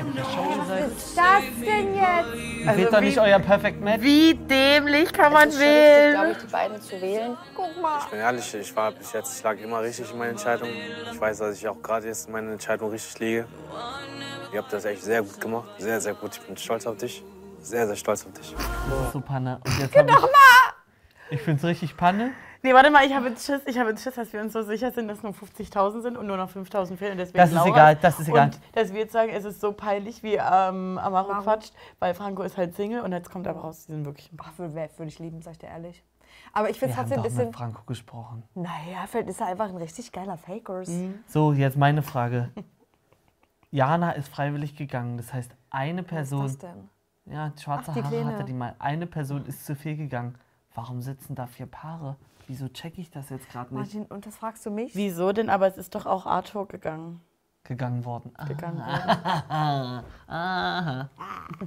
das 1.16 1.44
denn 1.64 1.94
jetzt? 1.94 2.64
Ihr 2.64 2.76
wählt 2.76 2.92
doch 2.92 3.00
nicht 3.00 3.18
euer 3.18 3.38
Perfect 3.38 3.81
Match. 3.81 4.03
Wie 4.03 4.35
dämlich 4.35 5.12
kann 5.12 5.33
man 5.33 5.48
ist 5.48 5.59
richtig, 5.59 6.12
glaube 6.12 6.26
wählen? 6.26 6.37
ich, 6.37 6.38
die 6.38 6.53
beiden 6.53 6.83
zu 6.83 7.00
wählen. 7.00 7.37
Guck 7.55 7.81
mal. 7.81 7.98
Ich 8.00 8.07
bin 8.07 8.18
ehrlich, 8.18 8.55
ich 8.55 8.76
war 8.76 8.92
bis 8.92 9.12
jetzt, 9.12 9.38
ich 9.38 9.42
lag 9.42 9.57
immer 9.59 9.81
richtig 9.81 10.11
in 10.11 10.18
meinen 10.18 10.31
Entscheidungen. 10.31 10.72
Ich 11.12 11.20
weiß, 11.20 11.38
dass 11.38 11.57
ich 11.57 11.68
auch 11.68 11.81
gerade 11.83 12.07
jetzt 12.07 12.26
in 12.26 12.33
meiner 12.33 12.53
Entscheidung 12.53 12.90
richtig 12.90 13.18
liege. 13.18 13.48
Ihr 14.53 14.59
habt 14.59 14.72
das 14.72 14.85
echt 14.85 15.03
sehr 15.03 15.22
gut 15.22 15.40
gemacht, 15.40 15.68
sehr, 15.79 16.00
sehr 16.00 16.14
gut. 16.14 16.37
Ich 16.37 16.40
bin 16.42 16.57
stolz 16.57 16.87
auf 16.87 16.96
dich, 16.96 17.24
sehr, 17.61 17.87
sehr 17.87 17.96
stolz 17.96 18.26
auf 18.26 18.33
dich. 18.33 18.55
So 19.12 19.20
Panne. 19.20 19.61
Und 19.64 19.79
jetzt 19.79 19.94
ich, 19.94 20.03
ich 21.31 21.40
finde 21.42 21.61
es 21.61 21.64
richtig 21.64 21.96
Panne. 21.96 22.33
Nee, 22.62 22.75
warte 22.75 22.90
mal, 22.90 23.07
ich 23.07 23.14
habe 23.14 23.29
jetzt 23.29 23.46
Schiss, 23.46 23.62
ich 23.66 23.79
habe 23.79 23.90
jetzt 23.90 24.03
Schiss, 24.03 24.14
dass 24.16 24.33
wir 24.33 24.40
uns 24.42 24.53
so 24.53 24.62
sicher 24.62 24.90
sind, 24.92 25.09
dass 25.09 25.23
nur 25.23 25.33
50.000 25.33 26.03
sind 26.03 26.16
und 26.18 26.27
nur 26.27 26.37
noch 26.37 26.51
5.000 26.51 26.96
fehlen. 26.96 27.12
Und 27.12 27.18
deswegen 27.18 27.38
Das 27.38 27.49
ist 27.51 27.55
Laura. 27.55 27.68
egal, 27.68 27.96
das 27.96 28.20
ist 28.20 28.29
egal. 28.29 28.46
Und 28.49 28.61
dass 28.75 28.92
wir 28.92 29.01
jetzt 29.01 29.12
sagen, 29.12 29.31
es 29.33 29.44
ist 29.44 29.61
so 29.61 29.73
peinlich, 29.73 30.23
wie 30.23 30.35
ähm, 30.35 30.99
Amaro 30.99 31.40
quatscht, 31.42 31.73
weil 32.01 32.12
Franco 32.14 32.42
ist 32.42 32.59
halt 32.59 32.75
Single 32.75 33.01
und 33.01 33.12
jetzt 33.12 33.31
kommt 33.31 33.46
aber 33.49 33.61
raus, 33.61 33.87
die 33.87 33.92
sind 33.92 34.05
wirklich... 34.05 34.31
Ach, 34.38 34.53
würde, 34.59 34.75
würde 34.75 35.09
ich 35.09 35.18
lieben, 35.18 35.40
sag 35.40 35.53
ich 35.53 35.59
dir 35.59 35.68
ehrlich. 35.68 36.05
Aber 36.53 36.68
ich 36.68 36.79
finde 36.79 36.92
es 36.92 36.99
trotzdem 36.99 37.18
ein 37.18 37.25
doch 37.25 37.31
mit 37.31 37.37
bisschen. 37.38 37.53
Franco 37.55 37.83
gesprochen. 37.87 38.42
Naja, 38.55 39.07
vielleicht 39.09 39.29
ist 39.29 39.40
er 39.40 39.46
einfach 39.46 39.68
ein 39.68 39.77
richtig 39.77 40.12
geiler 40.12 40.37
Fakers. 40.37 40.90
So, 41.29 41.53
jetzt 41.53 41.79
meine 41.79 42.03
Frage. 42.03 42.51
Jana 43.70 44.12
ist 44.12 44.29
freiwillig 44.29 44.77
gegangen. 44.77 45.16
Das 45.16 45.33
heißt, 45.33 45.51
eine 45.70 46.03
Person. 46.03 46.44
Was 46.44 46.53
ist 46.53 46.62
das 46.62 46.73
denn? 46.73 46.88
Ja, 47.33 47.53
schwarze 47.61 47.92
Ach, 47.92 47.96
Haare 47.96 48.09
Kleine. 48.09 48.27
hatte 48.27 48.44
die 48.44 48.53
mal. 48.53 48.75
Eine 48.79 49.07
Person 49.07 49.46
ist 49.46 49.64
zu 49.64 49.77
viel 49.77 49.96
gegangen. 49.96 50.37
Warum 50.75 51.03
sitzen 51.03 51.35
da 51.35 51.47
vier 51.47 51.67
Paare? 51.67 52.17
Wieso 52.47 52.69
checke 52.69 53.01
ich 53.01 53.11
das 53.11 53.31
jetzt 53.31 53.49
gerade 53.51 53.75
nicht? 53.75 53.95
Martin, 53.95 54.07
und 54.07 54.27
das 54.27 54.37
fragst 54.37 54.65
du 54.67 54.71
mich? 54.71 54.95
Wieso 54.95 55.33
denn? 55.33 55.51
Aber 55.51 55.67
es 55.67 55.77
ist 55.77 55.95
doch 55.95 56.07
auch 56.07 56.27
Arthur 56.27 56.67
gegangen. 56.69 57.21
Gegangen 57.65 58.05
worden. 58.05 58.33
Gegangen 58.49 58.79
worden. 58.79 58.85
Aha. 60.29 61.11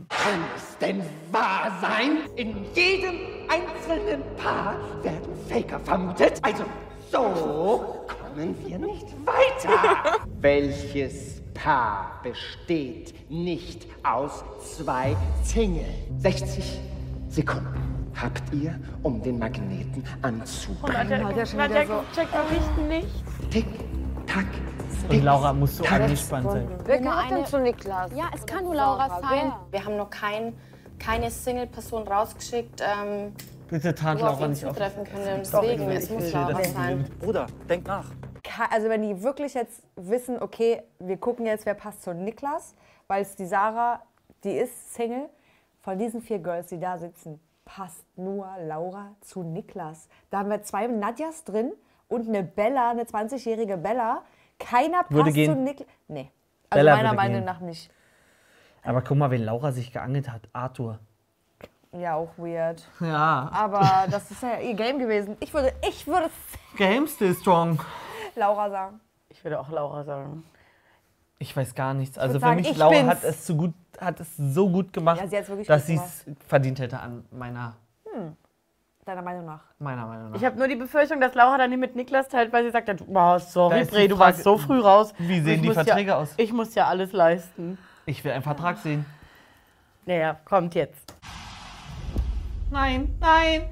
Kann 0.10 0.40
es 0.56 0.78
denn 0.80 1.02
wahr 1.32 1.72
sein? 1.82 2.18
In 2.36 2.66
jedem 2.74 3.16
einzelnen 3.48 4.24
Paar 4.36 4.76
werden 5.04 5.36
Faker 5.48 5.80
vermutet. 5.80 6.40
Also 6.42 6.64
so 7.12 8.06
kommen 8.08 8.56
wir 8.66 8.80
nicht 8.80 9.08
weiter. 9.26 10.26
Welches 10.42 11.42
Paar 11.54 12.20
besteht 12.24 13.30
nicht 13.30 13.88
aus 14.04 14.44
zwei 14.76 15.16
Single? 15.44 15.86
60 16.18 16.82
Sekunden 17.30 17.93
habt 18.22 18.54
ihr, 18.54 18.80
um 19.04 19.22
den 19.22 19.40
Magneten 19.40 20.04
anzubringen. 20.22 21.22
Nadja 21.22 21.46
schon 21.46 21.58
Nadja 21.58 21.84
checkt 22.14 22.34
wirklich 22.34 22.88
nicht. 22.88 23.52
Tick, 23.52 23.66
tack, 24.28 24.46
Und 25.10 25.24
Laura 25.24 25.54
muss 25.54 25.78
so 25.78 25.84
angespannt 25.86 26.52
sein. 26.52 26.68
Wer 26.86 27.00
gehört 27.00 27.32
denn 27.32 27.46
zu 27.46 27.60
Niklas? 27.60 28.12
Ja, 28.16 28.30
es 28.34 28.46
kann 28.46 28.64
nur 28.64 28.76
Laura 28.76 29.22
sein. 29.22 29.54
Wir 29.72 29.86
haben 29.86 29.98
noch 29.98 30.10
kein, 30.10 30.54
keine 31.00 31.30
Single-Person 31.30 32.08
rausgeschickt, 32.08 32.82
ähm, 32.82 33.34
Bitte 33.70 33.90
auf 33.90 34.20
Laura 34.20 34.48
nicht 34.48 34.64
auf. 34.66 34.72
zutreffen 34.72 35.04
können. 35.04 35.40
Deswegen, 35.40 35.90
es 35.90 36.10
muss 36.10 36.32
Laura 36.32 36.64
sein. 36.64 37.06
Bruder, 37.20 37.48
denk 37.68 37.88
nach. 37.88 38.06
Also 38.70 38.90
wenn 38.90 39.02
die 39.02 39.24
wirklich 39.24 39.54
jetzt 39.56 39.82
wissen, 39.96 40.40
okay, 40.40 40.84
wir 41.00 41.18
gucken 41.18 41.46
jetzt, 41.46 41.66
wer 41.66 41.74
passt 41.74 42.04
zu 42.04 42.14
Niklas, 42.14 42.76
weil 43.08 43.24
es 43.24 43.36
die 43.36 43.46
Sarah, 43.46 44.02
die 44.44 44.52
ist 44.52 44.94
Single, 44.94 45.30
von 45.82 45.98
diesen 45.98 46.22
vier 46.22 46.40
Girls, 46.40 46.68
die 46.68 46.80
da 46.80 46.98
sitzen, 46.98 47.40
passt 47.66 48.06
nur 48.18 48.48
Laura 48.60 49.16
zu 49.22 49.44
Niklas. 49.44 50.10
Da 50.30 50.40
haben 50.40 50.50
wir 50.50 50.64
zwei 50.64 50.88
Nadjas 50.88 51.44
drin 51.44 51.74
und 52.08 52.28
eine 52.28 52.44
Bella, 52.44 52.92
eine 52.92 53.04
20-jährige 53.04 53.78
Bella. 53.78 54.24
Keiner 54.60 55.04
passt 55.04 55.12
Würde 55.12 55.30
zu 55.30 55.36
gehen. 55.36 55.64
Niklas. 55.64 55.88
Nee. 56.08 56.32
Also 56.70 56.80
Bella 56.80 56.96
meiner 56.96 57.10
würde 57.10 57.16
Meinung 57.18 57.36
gehen. 57.38 57.46
nach 57.46 57.60
nicht. 57.60 57.92
Aber 58.84 59.02
guck 59.02 59.18
mal, 59.18 59.32
wen 59.32 59.44
Laura 59.44 59.72
sich 59.72 59.94
geangelt 59.94 60.30
hat. 60.30 60.42
Arthur. 60.52 61.00
Ja, 61.94 62.16
auch 62.16 62.38
weird. 62.38 62.84
Ja. 63.00 63.50
Aber 63.54 64.08
das 64.10 64.32
ist 64.32 64.42
ja 64.42 64.60
ihr 64.60 64.74
Game 64.74 65.00
gewesen. 65.00 65.38
Ich 65.40 65.54
würde, 65.54 65.74
ich 65.88 66.08
würde 66.08 66.30
Game 66.76 67.08
still 67.08 67.36
strong. 67.36 67.80
Laura 68.36 68.70
sagen. 68.70 69.00
Ich 69.30 69.44
würde 69.44 69.60
auch 69.60 69.70
Laura 69.70 70.04
sagen. 70.04 70.44
Ich 71.44 71.58
weiß 71.58 71.76
gar 71.76 71.94
nichts. 71.94 72.18
Also 72.18 72.36
für 72.36 72.40
sagen, 72.40 72.62
mich, 72.62 72.72
ich 72.72 72.78
Laura 72.78 72.94
bin's. 72.94 73.10
hat 73.10 73.24
es, 73.26 73.46
so 73.46 73.56
gut, 73.56 73.74
hat 74.00 74.18
es 74.22 74.38
so 74.38 74.70
gut 74.70 74.94
gemacht, 74.94 75.20
Ja, 75.30 75.44
sie 75.44 75.66
dass 75.66 75.86
sie 75.86 75.96
es 75.96 76.26
verdient 76.48 76.80
hätte 76.80 76.98
an 76.98 77.26
meiner, 77.32 77.76
Deiner 79.04 79.22
Meinung 79.22 79.46
nach. 79.46 79.60
meiner 79.78 80.06
Meinung 80.06 80.32
nach. 80.32 80.38
Ich 80.38 80.46
habe 80.46 80.58
nur 80.58 80.70
die 80.70 80.78
Befürchtung, 80.78 81.20
dass 81.20 81.34
Laura 81.36 81.58
dann 81.58 81.70
nicht 81.70 81.80
mit 81.82 81.98
Niklas 81.98 82.30
teilt, 82.30 82.54
weil 82.54 82.64
sie 82.64 82.72
sagt, 82.72 82.90
oh, 82.90 83.40
sorry, 83.40 83.84
Bre, 83.84 84.08
du 84.08 84.18
warst 84.18 84.44
so 84.44 84.58
früh 84.58 84.80
raus. 84.80 85.14
wie 85.18 85.42
sehen 85.42 85.62
die 85.62 85.72
Verträge 85.72 86.12
ja, 86.12 86.18
aus? 86.18 86.34
Ich 86.38 86.54
muss 86.54 86.74
ja 86.76 86.88
alles 86.88 87.12
leisten. 87.12 87.78
Ich 88.06 88.24
will 88.24 88.32
einen 88.32 88.44
Vertrag 88.44 88.78
sehen. 88.78 89.06
Naja, 90.06 90.40
kommt 90.46 90.76
jetzt. 90.76 91.14
Nein, 92.72 93.18
nein. 93.20 93.64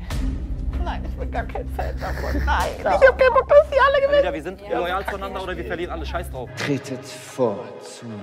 Nein, 0.84 1.04
ich 1.08 1.15
bin 1.17 1.32
gar 1.32 1.44
kein 1.46 1.67
Fan 1.70 2.00
davon. 2.00 2.41
Nein, 2.46 2.70
ich 2.80 2.86
hab 2.86 3.17
keinen 3.17 3.34
Bock, 3.34 3.48
dass 3.48 3.70
die 3.70 3.80
alle 3.80 4.04
Entweder 4.04 4.34
wir 4.34 4.44
sind 4.44 4.62
loyal 4.70 5.06
zueinander 5.06 5.44
oder 5.44 5.56
wir 5.58 5.65
verlieren 5.65 5.91
alle 5.91 6.06
Scheiß 6.06 6.30
drauf. 6.32 6.50
Tretet 6.58 7.06
vor 7.06 7.65
zu 7.82 8.06
mir. 8.06 8.20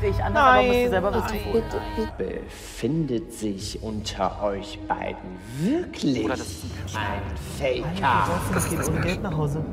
Sehe 0.00 0.10
ich 0.10 0.22
anders, 0.22 0.44
aber 0.44 0.62
musst 0.62 0.84
du 0.84 0.88
selber 0.90 1.14
wissen. 1.14 2.10
Befindet 2.18 3.32
sich 3.32 3.82
unter 3.82 4.42
euch 4.42 4.78
beiden 4.86 5.38
wirklich 5.58 6.20
Bruder, 6.22 6.36
das 6.36 6.46
ist 6.46 6.64
ein 6.94 7.22
Faker? 7.58 8.28
Das 8.52 8.68
geht 8.68 8.86
ohne 8.86 9.00
Geld 9.00 9.22
nach 9.22 9.36
Hause. 9.36 9.64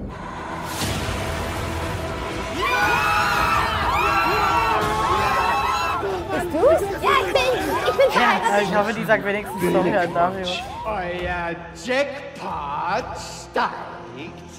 Bist 6.31 6.47
du's? 6.53 6.61
Ja, 6.61 6.69
ich 6.71 6.81
bin. 6.81 6.89
Ich 6.91 7.01
bin 7.01 7.08
Ja, 8.49 8.61
ich 8.61 8.75
hoffe, 8.75 8.93
die 8.93 9.03
sagt 9.03 9.23
wenigstens 9.25 9.61
doch 9.73 9.85
ja, 9.85 10.07
Dario. 10.07 10.47
Euer 10.85 11.55
Jackpot 11.85 13.17
steigt 13.51 14.49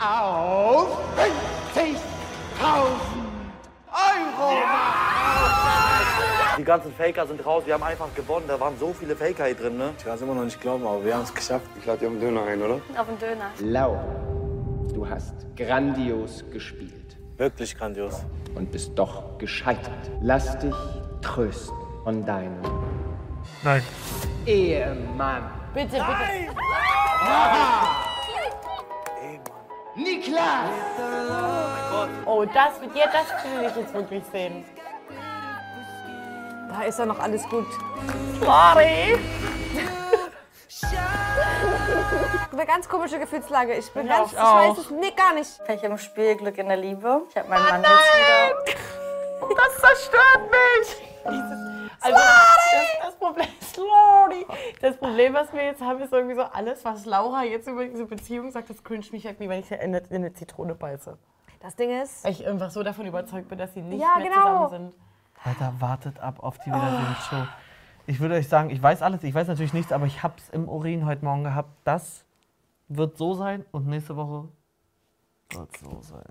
auf 0.00 0.88
50.000 1.74 1.98
Euro. 3.92 4.56
Die 6.58 6.64
ganzen 6.64 6.92
Faker 6.92 7.26
sind 7.28 7.46
raus, 7.46 7.62
wir 7.64 7.74
haben 7.74 7.84
einfach 7.84 8.12
gewonnen. 8.16 8.46
Da 8.48 8.58
waren 8.58 8.76
so 8.80 8.92
viele 8.92 9.14
Faker 9.14 9.44
hier 9.46 9.54
drin, 9.54 9.76
ne? 9.78 9.90
Ich 9.96 10.04
kann 10.04 10.14
es 10.14 10.22
immer 10.22 10.34
noch 10.34 10.42
nicht 10.44 10.60
glauben, 10.60 10.84
aber 10.84 11.04
wir 11.04 11.14
haben 11.14 11.22
es 11.22 11.32
geschafft. 11.32 11.66
Ich 11.78 11.86
lade 11.86 12.00
dir 12.00 12.08
einen 12.08 12.20
Döner 12.20 12.42
ein, 12.44 12.60
oder? 12.60 12.80
Auf 12.96 13.06
den 13.06 13.18
Döner. 13.20 13.50
Laura, 13.60 14.04
du 14.92 15.08
hast 15.08 15.46
grandios 15.56 16.44
gespielt 16.50 17.16
Wirklich 17.36 17.76
grandios. 17.78 18.24
und 18.56 18.72
bist 18.72 18.98
doch 18.98 19.38
gescheitert. 19.38 20.10
Lass 20.20 20.58
dich 20.58 20.74
trösten 21.22 21.76
von 22.02 22.24
deinem 22.24 22.60
Nein. 23.62 23.82
Ehemann. 24.46 25.50
Bitte, 25.74 25.96
bitte. 25.96 26.56
Niklas! 29.94 30.70
Oh, 32.24 32.44
das, 32.44 32.80
ja, 32.94 33.06
das 33.06 33.26
will 33.44 33.68
ich 33.68 33.76
jetzt 33.76 33.92
wirklich 33.94 34.22
sehen. 34.30 34.64
Da 36.68 36.82
ist 36.84 36.98
ja 36.98 37.06
noch 37.06 37.18
alles 37.18 37.42
gut. 37.48 37.66
Sorry. 38.40 39.18
Eine 42.52 42.66
ganz 42.66 42.88
komische 42.88 43.18
Gefühlslage. 43.18 43.74
Ich 43.74 43.90
bin 43.92 44.06
Ja, 44.06 44.18
ganz, 44.18 44.32
ich 44.32 44.38
ich 44.38 44.44
weiß 44.44 44.78
es 44.78 44.90
nee, 44.90 45.10
gar 45.10 45.32
nicht. 45.34 45.50
Ich 45.68 45.82
im 45.82 45.98
Spiel 45.98 46.36
Glück 46.36 46.58
in 46.58 46.68
der 46.68 46.76
Liebe. 46.76 47.22
Ich 47.30 47.36
habe 47.36 47.48
meinen 47.48 47.64
Mann 47.64 47.82
jetzt 47.82 48.14
wieder. 48.14 48.76
Das 49.56 49.76
zerstört 49.80 50.50
mich. 50.50 50.96
Also, 52.00 52.16
das, 52.16 53.06
das 53.06 53.16
Problem, 53.16 53.46
Slowly. 53.60 54.46
Das 54.80 54.96
Problem, 54.96 55.34
was 55.34 55.52
wir 55.52 55.64
jetzt 55.64 55.80
haben, 55.82 56.00
ist 56.00 56.12
irgendwie 56.12 56.34
so 56.36 56.42
alles, 56.42 56.84
was 56.84 57.04
Laura 57.06 57.44
jetzt 57.44 57.66
über 57.68 57.84
diese 57.86 58.06
Beziehung 58.06 58.50
sagt, 58.50 58.70
das 58.70 58.82
cringe 58.84 59.04
mich 59.12 59.24
irgendwie, 59.24 59.48
wenn 59.48 59.60
ich 59.60 59.70
in 59.70 59.78
eine, 59.80 59.98
in 59.98 60.16
eine 60.16 60.32
Zitrone 60.32 60.74
beiße. 60.74 61.16
Das 61.60 61.74
Ding 61.76 61.90
ist, 62.00 62.24
Weil 62.24 62.32
ich 62.32 62.46
einfach 62.46 62.70
so 62.70 62.82
davon 62.82 63.06
überzeugt 63.06 63.48
bin, 63.48 63.58
dass 63.58 63.74
sie 63.74 63.82
nicht 63.82 64.00
Ja, 64.00 64.16
mehr 64.18 64.28
genau. 64.28 64.64
zusammen 64.66 64.90
sind. 64.92 64.94
Alter, 65.44 65.72
wartet 65.80 66.18
ab 66.20 66.36
auf 66.40 66.58
die 66.58 66.66
Wiedersehensshow. 66.70 67.46
Ich 68.06 68.20
würde 68.20 68.36
euch 68.36 68.48
sagen, 68.48 68.70
ich 68.70 68.82
weiß 68.82 69.02
alles, 69.02 69.22
ich 69.22 69.34
weiß 69.34 69.48
natürlich 69.48 69.72
nichts, 69.72 69.92
aber 69.92 70.06
ich 70.06 70.22
hab's 70.22 70.48
im 70.50 70.68
Urin 70.68 71.04
heute 71.04 71.24
Morgen 71.24 71.44
gehabt. 71.44 71.70
Das 71.84 72.24
wird 72.88 73.16
so 73.18 73.34
sein 73.34 73.64
und 73.70 73.86
nächste 73.86 74.16
Woche 74.16 74.48
wird 75.50 75.76
so 75.78 76.00
sein. 76.00 76.24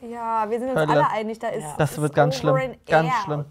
ja, 0.00 0.48
wir 0.48 0.58
sind 0.58 0.70
uns 0.70 0.78
Hölle. 0.78 0.92
alle 0.92 1.10
einig, 1.10 1.38
da 1.38 1.48
ist 1.48 1.66
Das 1.78 1.92
ist 1.92 2.00
wird 2.00 2.14
ganz 2.14 2.36
schlimm, 2.36 2.76
ganz 2.86 3.08
out. 3.12 3.22
schlimm. 3.24 3.44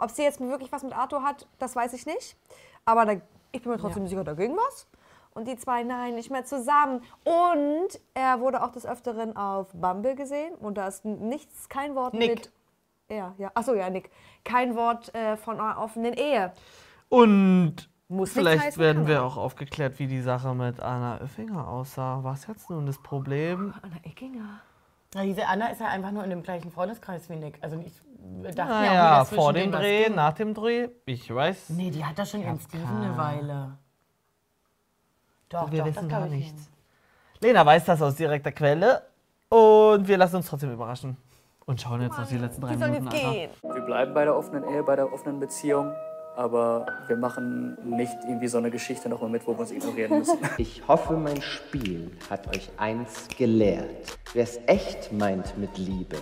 Ob 0.00 0.10
sie 0.10 0.22
jetzt 0.22 0.40
wirklich 0.40 0.72
was 0.72 0.82
mit 0.82 0.96
Arthur 0.96 1.22
hat, 1.22 1.46
das 1.58 1.76
weiß 1.76 1.92
ich 1.92 2.06
nicht. 2.06 2.36
Aber 2.84 3.04
da, 3.04 3.12
ich 3.52 3.62
bin 3.62 3.70
mir 3.70 3.78
trotzdem 3.78 4.06
sicher, 4.06 4.24
da 4.24 4.34
ging 4.34 4.56
was. 4.56 4.86
Und 5.32 5.46
die 5.46 5.56
zwei, 5.56 5.84
nein, 5.84 6.16
nicht 6.16 6.30
mehr 6.30 6.44
zusammen. 6.44 7.02
Und 7.24 8.00
er 8.14 8.40
wurde 8.40 8.64
auch 8.64 8.72
des 8.72 8.84
Öfteren 8.84 9.36
auf 9.36 9.68
Bumble 9.72 10.16
gesehen. 10.16 10.54
Und 10.54 10.76
da 10.76 10.88
ist 10.88 11.04
nichts, 11.04 11.68
kein 11.68 11.94
Wort 11.94 12.14
Nick. 12.14 12.30
mit. 12.30 12.52
Ja, 13.10 13.34
ja. 13.38 13.50
Achso, 13.54 13.74
ja, 13.74 13.90
Nick. 13.90 14.10
Kein 14.44 14.74
Wort 14.74 15.14
äh, 15.14 15.36
von 15.36 15.60
einer 15.60 15.78
offenen 15.78 16.14
Ehe. 16.14 16.52
Und 17.08 17.90
Muss 18.08 18.32
vielleicht 18.32 18.64
heißen, 18.64 18.82
werden 18.82 19.06
wir 19.06 19.22
auch 19.22 19.36
aufgeklärt, 19.36 19.98
wie 19.98 20.06
die 20.06 20.20
Sache 20.20 20.54
mit 20.54 20.80
Anna 20.80 21.20
Oeffinger 21.20 21.68
aussah. 21.68 22.20
Was 22.22 22.46
jetzt 22.46 22.70
nun 22.70 22.86
das 22.86 22.98
Problem? 22.98 23.74
Anna 23.82 23.96
Eckinger. 24.02 24.60
Ja, 25.14 25.22
diese 25.24 25.46
Anna 25.46 25.68
ist 25.68 25.80
ja 25.80 25.88
einfach 25.88 26.12
nur 26.12 26.24
in 26.24 26.30
dem 26.30 26.42
gleichen 26.42 26.70
Freundeskreis 26.70 27.28
wie 27.28 27.36
Nick. 27.36 27.58
Also 27.62 27.78
ich 27.84 28.00
dachte 28.42 28.58
ja 28.58 28.64
auch, 28.64 28.68
Naja, 28.68 29.18
dass 29.20 29.28
zwischen 29.28 29.42
vor 29.42 29.52
dem 29.52 29.72
Dreh, 29.72 30.04
ging. 30.04 30.14
nach 30.14 30.32
dem 30.34 30.54
Dreh, 30.54 30.88
ich 31.06 31.34
weiß. 31.34 31.70
Nee, 31.70 31.90
die 31.90 32.04
hat 32.04 32.18
da 32.18 32.24
schon 32.24 32.42
ihren 32.42 32.58
Steven 32.60 32.86
eine 33.02 33.16
Weile. 33.16 33.78
Doch, 35.48 35.70
wir 35.70 35.80
doch, 35.80 35.86
wissen 35.86 36.08
das 36.08 36.18
gar 36.20 36.26
nichts. 36.26 36.70
Lena 37.40 37.64
weiß 37.64 37.84
das 37.86 38.00
aus 38.02 38.14
direkter 38.16 38.52
Quelle 38.52 39.02
und 39.48 40.06
wir 40.06 40.16
lassen 40.18 40.36
uns 40.36 40.46
trotzdem 40.48 40.72
überraschen. 40.72 41.16
Und 41.66 41.80
schauen 41.80 42.02
jetzt 42.02 42.18
noch 42.18 42.26
die 42.26 42.36
letzten 42.38 42.60
drei 42.62 42.72
Die 42.74 42.76
Minuten 42.78 43.08
an. 43.08 43.12
gehen. 43.14 43.50
Wir 43.62 43.80
bleiben 43.82 44.12
bei 44.14 44.24
der 44.24 44.36
offenen 44.36 44.64
Ehe, 44.68 44.82
bei 44.82 44.96
der 44.96 45.12
offenen 45.12 45.38
Beziehung. 45.38 45.92
Aber 46.36 46.86
wir 47.06 47.16
machen 47.16 47.76
nicht 47.84 48.16
irgendwie 48.26 48.48
so 48.48 48.58
eine 48.58 48.70
Geschichte 48.70 49.08
nochmal 49.08 49.30
mit, 49.30 49.46
wo 49.46 49.52
wir 49.52 49.60
uns 49.60 49.70
ignorieren 49.72 50.18
müssen. 50.18 50.38
Ich 50.58 50.86
hoffe, 50.88 51.14
mein 51.14 51.40
Spiel 51.42 52.10
hat 52.28 52.48
euch 52.56 52.70
eins 52.76 53.28
gelehrt. 53.36 54.18
Wer 54.32 54.44
es 54.44 54.58
echt 54.66 55.12
meint 55.12 55.56
mit 55.58 55.76
Liebe 55.76 56.16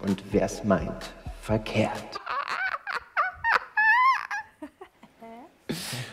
und 0.00 0.22
wer 0.32 0.44
es 0.44 0.64
meint 0.64 1.12
verkehrt. 1.40 2.20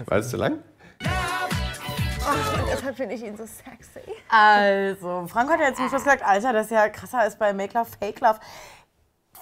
War 0.05 0.17
es 0.19 0.29
zu 0.29 0.37
lang? 0.37 0.59
Oh, 1.03 2.65
deshalb 2.71 2.95
finde 2.97 3.15
ich 3.15 3.23
ihn 3.23 3.37
so 3.37 3.45
sexy. 3.45 4.01
Also, 4.29 5.25
Frank 5.27 5.49
hat 5.49 5.59
ja 5.59 5.73
zum 5.73 5.87
Schluss 5.89 6.03
gesagt, 6.03 6.23
Alter, 6.23 6.53
das 6.53 6.65
ist 6.67 6.71
ja 6.71 6.89
krasser 6.89 7.19
als 7.19 7.37
bei 7.37 7.53
Make 7.53 7.77
Love, 7.77 7.89
Fake 7.99 8.19
Love. 8.19 8.39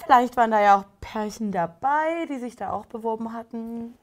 Vielleicht 0.03 0.37
waren 0.37 0.51
da 0.51 0.61
ja 0.61 0.77
auch 0.77 0.85
Pärchen 1.01 1.51
dabei, 1.51 2.25
die 2.29 2.37
sich 2.37 2.55
da 2.55 2.71
auch 2.71 2.85
beworben 2.85 3.33
hatten. 3.33 3.95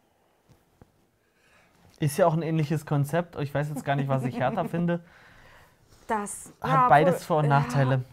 Ist 2.01 2.17
ja 2.17 2.27
auch 2.27 2.35
ein 2.35 2.43
ähnliches 2.43 2.85
Konzept. 2.85 3.37
Ich 3.39 3.55
weiß 3.55 3.69
jetzt 3.69 3.85
gar 3.85 3.95
nicht, 3.95 4.09
was 4.09 4.25
ich 4.25 4.39
härter 4.39 4.65
finde. 4.65 5.05
Das 6.09 6.53
Hat 6.61 6.71
ja, 6.71 6.89
beides 6.89 7.25
Vor- 7.25 7.39
und 7.39 7.45
ja. 7.45 7.61
Nachteile. 7.61 8.05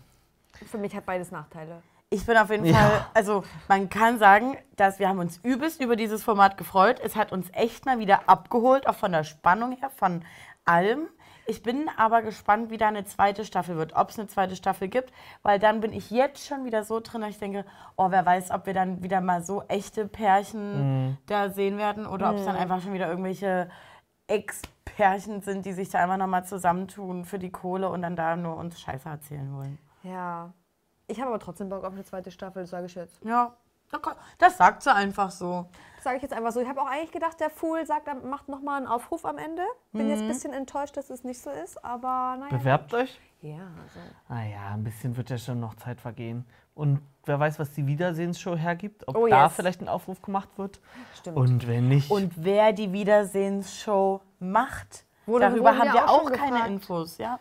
Für 0.67 0.77
mich 0.77 0.95
hat 0.95 1.05
beides 1.05 1.31
Nachteile. 1.31 1.81
Ich 2.11 2.25
bin 2.25 2.37
auf 2.37 2.49
jeden 2.49 2.65
Ja. 2.65 2.73
Fall, 2.75 3.05
also 3.13 3.43
man 3.67 3.87
kann 3.89 4.17
sagen, 4.17 4.57
dass 4.75 4.97
wir 4.97 5.07
haben 5.07 5.19
uns 5.19 5.37
übelst 5.43 5.79
über 5.79 5.95
dieses 5.95 6.23
Format 6.23 6.57
gefreut. 6.57 6.99
Es 7.03 7.15
hat 7.15 7.31
uns 7.31 7.47
echt 7.53 7.85
mal 7.85 7.99
wieder 7.99 8.27
abgeholt, 8.27 8.87
auch 8.87 8.95
von 8.95 9.11
der 9.11 9.23
Spannung 9.23 9.73
her, 9.73 9.91
von 9.91 10.23
allem. 10.65 11.07
Ich 11.45 11.61
bin 11.61 11.87
aber 11.97 12.23
gespannt, 12.23 12.71
wie 12.71 12.77
da 12.77 12.87
eine 12.87 13.05
zweite 13.05 13.45
Staffel 13.45 13.75
wird, 13.77 13.95
ob 13.95 14.09
es 14.09 14.17
eine 14.17 14.27
zweite 14.27 14.55
Staffel 14.55 14.87
gibt, 14.87 15.11
weil 15.43 15.59
dann 15.59 15.81
bin 15.81 15.93
ich 15.93 16.09
jetzt 16.09 16.47
schon 16.47 16.65
wieder 16.65 16.83
so 16.83 16.99
drin, 16.99 17.21
dass 17.21 17.29
ich 17.31 17.39
denke, 17.39 17.63
oh, 17.95 18.09
wer 18.09 18.25
weiß, 18.25 18.49
ob 18.51 18.65
wir 18.65 18.73
dann 18.73 19.03
wieder 19.03 19.21
mal 19.21 19.43
so 19.43 19.61
echte 19.67 20.07
Pärchen 20.07 21.09
Mhm. 21.09 21.17
da 21.27 21.49
sehen 21.51 21.77
werden 21.77 22.07
oder 22.07 22.31
ob 22.31 22.37
es 22.37 22.45
dann 22.45 22.55
Mhm. 22.55 22.61
einfach 22.61 22.81
schon 22.81 22.93
wieder 22.93 23.07
irgendwelche 23.09 23.69
Ex-Pärchen 24.27 25.41
sind, 25.41 25.65
die 25.65 25.73
sich 25.73 25.89
da 25.89 25.99
einfach 26.03 26.17
nochmal 26.17 26.45
zusammentun 26.45 27.25
für 27.25 27.39
die 27.39 27.51
Kohle 27.51 27.89
und 27.89 28.01
dann 28.01 28.15
da 28.15 28.35
nur 28.35 28.55
uns 28.57 28.79
Scheiße 28.79 29.09
erzählen 29.09 29.55
wollen. 29.55 29.77
Ja. 30.03 30.53
Ich 31.09 31.19
habe 31.19 31.29
aber 31.29 31.39
trotzdem 31.39 31.69
Bock 31.69 31.83
auf 31.83 31.93
eine 31.93 32.03
zweite 32.05 32.31
Staffel, 32.31 32.65
sage 32.65 32.85
ich 32.85 32.95
jetzt. 32.95 33.23
Ja, 33.23 33.53
das 34.37 34.57
sagt 34.57 34.83
sie 34.83 34.93
einfach 34.93 35.31
so. 35.31 35.65
Das 35.95 36.03
sage 36.03 36.17
ich 36.17 36.21
jetzt 36.21 36.33
einfach 36.33 36.51
so. 36.51 36.59
Ich 36.61 36.67
habe 36.69 36.79
auch 36.81 36.87
eigentlich 36.87 37.11
gedacht, 37.11 37.39
der 37.39 37.49
Fool 37.49 37.85
sagt, 37.85 38.07
er 38.07 38.15
macht 38.15 38.47
nochmal 38.47 38.77
einen 38.77 38.87
Aufruf 38.87 39.25
am 39.25 39.37
Ende. 39.39 39.63
Bin 39.91 40.07
jetzt 40.07 40.19
ein 40.19 40.25
Mhm. 40.25 40.31
bisschen 40.31 40.53
enttäuscht, 40.53 40.95
dass 40.95 41.09
es 41.09 41.23
nicht 41.23 41.41
so 41.41 41.49
ist, 41.49 41.83
aber 41.83 42.37
naja. 42.39 42.55
Bewerbt 42.55 42.93
euch? 42.93 43.19
Ja, 43.41 43.55
also. 43.55 43.99
Naja, 44.27 44.59
ein 44.73 44.83
bisschen 44.83 45.17
wird 45.17 45.29
ja 45.31 45.37
schon 45.37 45.59
noch 45.59 45.73
Zeit 45.75 45.99
vergehen. 45.99 46.45
Und 46.75 47.01
wer 47.25 47.39
weiß, 47.39 47.57
was 47.57 47.71
die 47.73 47.87
Wiedersehensshow 47.87 48.55
hergibt, 48.55 49.07
ob 49.07 49.15
Oh, 49.17 49.27
da 49.27 49.45
yes. 49.45 49.53
vielleicht 49.55 49.81
ein 49.81 49.89
Aufruf 49.89 50.21
gemacht 50.21 50.49
wird. 50.57 50.79
Stimmt. 51.17 51.37
Und 51.37 51.67
wenn 51.67 51.87
nicht. 51.89 52.11
Und 52.11 52.31
wer 52.35 52.71
die 52.73 52.91
Wiedersehensshow 52.93 54.21
macht, 54.39 55.05
Wurde- 55.25 55.49
darüber 55.49 55.77
haben 55.77 55.91
wir 55.93 56.05
auch 56.05 56.21
auch 56.25 56.31
keine 56.31 56.51
gefragt. 56.51 56.69
Infos. 56.69 57.17
Ja, 57.17 57.39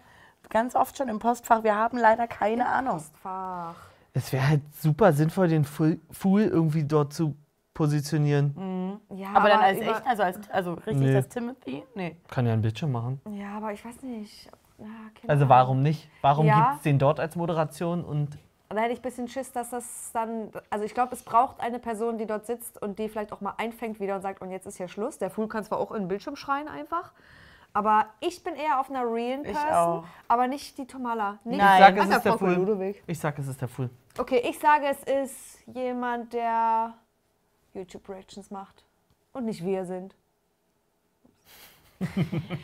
ganz 0.50 0.74
oft 0.74 0.96
schon 0.96 1.08
im 1.08 1.18
Postfach. 1.18 1.62
Wir 1.64 1.74
haben 1.74 1.98
leider 1.98 2.26
keine 2.26 2.66
Ahnung. 2.66 2.94
Postfach. 2.96 3.74
es 4.14 4.32
wäre 4.32 4.48
halt 4.48 4.62
super 4.74 5.12
sinnvoll, 5.12 5.48
den 5.48 5.64
Fool 5.64 5.98
irgendwie 6.42 6.84
dort 6.84 7.12
zu 7.12 7.34
positionieren. 7.74 8.98
Ja, 9.14 9.28
aber, 9.34 9.48
dann 9.50 9.60
als 9.60 9.78
echt, 9.78 10.06
also, 10.06 10.22
als, 10.24 10.50
also 10.50 10.72
richtig 10.74 10.96
Nee. 10.98 11.14
als 11.16 11.28
Timothy? 11.28 11.84
Nee. 11.94 12.16
Kann 12.28 12.44
ja 12.46 12.52
ein 12.52 12.60
Bildschirm 12.62 12.90
machen. 12.92 13.20
Ja, 13.30 13.56
aber 13.56 13.72
ich 13.72 13.84
weiß 13.84 14.02
nicht. 14.02 14.46
Ja, 14.78 14.84
keine 15.20 15.28
Also 15.30 15.48
warum 15.48 15.82
nicht? 15.82 16.08
Warum 16.20 16.46
Ja. 16.46 16.60
gibt 16.70 16.76
es 16.78 16.82
den 16.82 16.98
dort 16.98 17.20
als 17.20 17.36
Moderation 17.36 18.04
und 18.04 18.36
Und 18.70 18.76
da 18.76 18.82
hätte 18.82 18.92
ich 18.92 18.98
ein 18.98 19.02
bisschen 19.02 19.28
Schiss, 19.28 19.52
dass 19.52 19.70
das 19.70 20.10
dann. 20.12 20.50
Also 20.70 20.84
ich 20.84 20.92
glaube, 20.94 21.14
es 21.14 21.22
braucht 21.22 21.60
eine 21.60 21.78
Person, 21.78 22.18
die 22.18 22.26
dort 22.26 22.46
sitzt 22.46 22.80
und 22.82 22.98
die 22.98 23.08
vielleicht 23.08 23.32
auch 23.32 23.40
mal 23.40 23.54
einfängt 23.58 23.98
wieder 24.00 24.16
und 24.16 24.22
sagt, 24.22 24.42
und 24.42 24.50
jetzt 24.50 24.66
ist 24.66 24.76
hier 24.76 24.88
Schluss. 24.88 25.18
Der 25.18 25.30
Fool 25.30 25.46
kann 25.48 25.64
zwar 25.64 25.78
auch 25.78 25.92
in 25.92 26.02
den 26.02 26.08
Bildschirm 26.08 26.34
schreien 26.36 26.68
einfach. 26.68 27.12
Aber 27.74 28.06
ich 28.20 28.42
bin 28.42 28.54
eher 28.56 28.80
auf 28.80 28.90
einer 28.90 29.02
realen 29.04 29.44
Ich 29.44 29.52
Person, 29.52 29.70
auch. 29.72 30.04
aber 30.26 30.48
nicht 30.48 30.76
die 30.78 30.86
Tomala. 30.86 31.38
Nicht 31.44 31.58
Ich 31.58 31.62
sage, 31.62 32.00
es 32.00 32.08
ist 32.10 32.24
der 32.24 32.38
Fool. 32.38 32.54
Ludwig. 32.54 33.02
Ich 33.06 33.18
sage, 33.18 33.42
es 33.42 33.48
ist 33.48 33.60
der 33.60 33.68
Fool. 33.68 33.90
Okay, 34.18 34.42
ich 34.48 34.58
sage, 34.58 34.86
es 34.86 35.02
ist 35.04 35.66
jemand, 35.66 36.32
der 36.32 36.94
YouTube-Reactions 37.74 38.50
macht. 38.50 38.84
Und 39.32 39.44
nicht 39.44 39.64
wir 39.64 39.84
sind. 39.84 40.14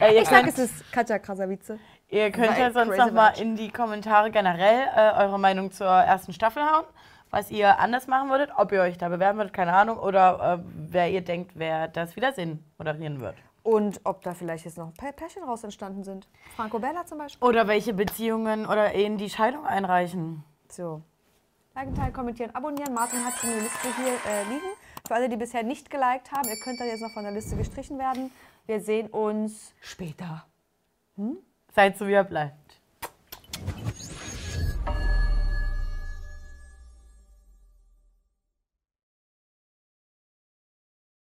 Äh, 0.00 0.14
ihr 0.14 0.22
Ich 0.22 0.28
sage, 0.28 0.44
könnt- 0.46 0.58
es 0.58 0.70
ist 0.70 0.92
Katja 0.92 1.18
Krasavice. 1.18 1.78
Ihr 2.08 2.30
könnt 2.30 2.56
ja 2.56 2.70
sonst 2.70 2.90
Crazy 2.94 3.00
noch 3.06 3.12
mal 3.12 3.28
Vibes. 3.30 3.40
in 3.40 3.56
die 3.56 3.68
Kommentare 3.70 4.30
generell 4.30 4.86
äh, 4.94 5.22
eure 5.24 5.38
Meinung 5.38 5.70
zur 5.72 5.88
ersten 5.88 6.32
Staffel 6.32 6.62
hauen. 6.62 6.84
Was 7.30 7.50
ihr 7.50 7.80
anders 7.80 8.06
machen 8.06 8.30
würdet, 8.30 8.50
ob 8.56 8.70
ihr 8.70 8.80
euch 8.82 8.96
da 8.96 9.08
bewerben 9.08 9.38
würdet, 9.38 9.52
keine 9.52 9.72
Ahnung. 9.74 9.98
Oder 9.98 10.60
äh, 10.60 10.64
wer 10.92 11.10
ihr 11.10 11.20
denkt, 11.22 11.52
wer 11.56 11.88
das 11.88 12.14
wieder 12.14 12.32
Sinn 12.32 12.64
moderieren 12.78 13.20
wird. 13.20 13.34
Und 13.64 14.02
ob 14.04 14.22
da 14.22 14.34
vielleicht 14.34 14.66
jetzt 14.66 14.76
noch 14.76 14.88
ein 14.88 14.94
paar 14.94 15.10
Pärchen 15.12 15.42
raus 15.42 15.64
entstanden 15.64 16.04
sind. 16.04 16.28
Franco 16.54 16.78
Bella 16.78 17.06
zum 17.06 17.18
Beispiel. 17.18 17.48
Oder 17.48 17.66
welche 17.66 17.94
Beziehungen 17.94 18.66
oder 18.66 18.94
Ehen 18.94 19.16
die 19.16 19.30
Scheidung 19.30 19.66
einreichen. 19.66 20.44
So. 20.68 21.02
Liken, 21.74 21.94
teilen, 21.94 22.12
kommentieren, 22.12 22.54
abonnieren. 22.54 22.92
Martin 22.94 23.24
hat 23.24 23.32
schon 23.34 23.50
eine 23.50 23.60
Liste 23.62 23.88
hier 23.96 24.12
äh, 24.30 24.44
liegen. 24.44 24.66
Für 25.06 25.14
alle, 25.14 25.28
die 25.28 25.36
bisher 25.36 25.62
nicht 25.62 25.90
geliked 25.90 26.30
haben, 26.30 26.48
ihr 26.48 26.58
könnt 26.62 26.78
dann 26.78 26.88
jetzt 26.88 27.00
noch 27.00 27.10
von 27.12 27.24
der 27.24 27.32
Liste 27.32 27.56
gestrichen 27.56 27.98
werden. 27.98 28.30
Wir 28.66 28.80
sehen 28.80 29.08
uns 29.08 29.72
später. 29.80 30.46
Seid 31.74 31.98
so, 31.98 32.06
wie 32.06 32.12
ihr 32.12 32.24
bleibt. 32.24 32.63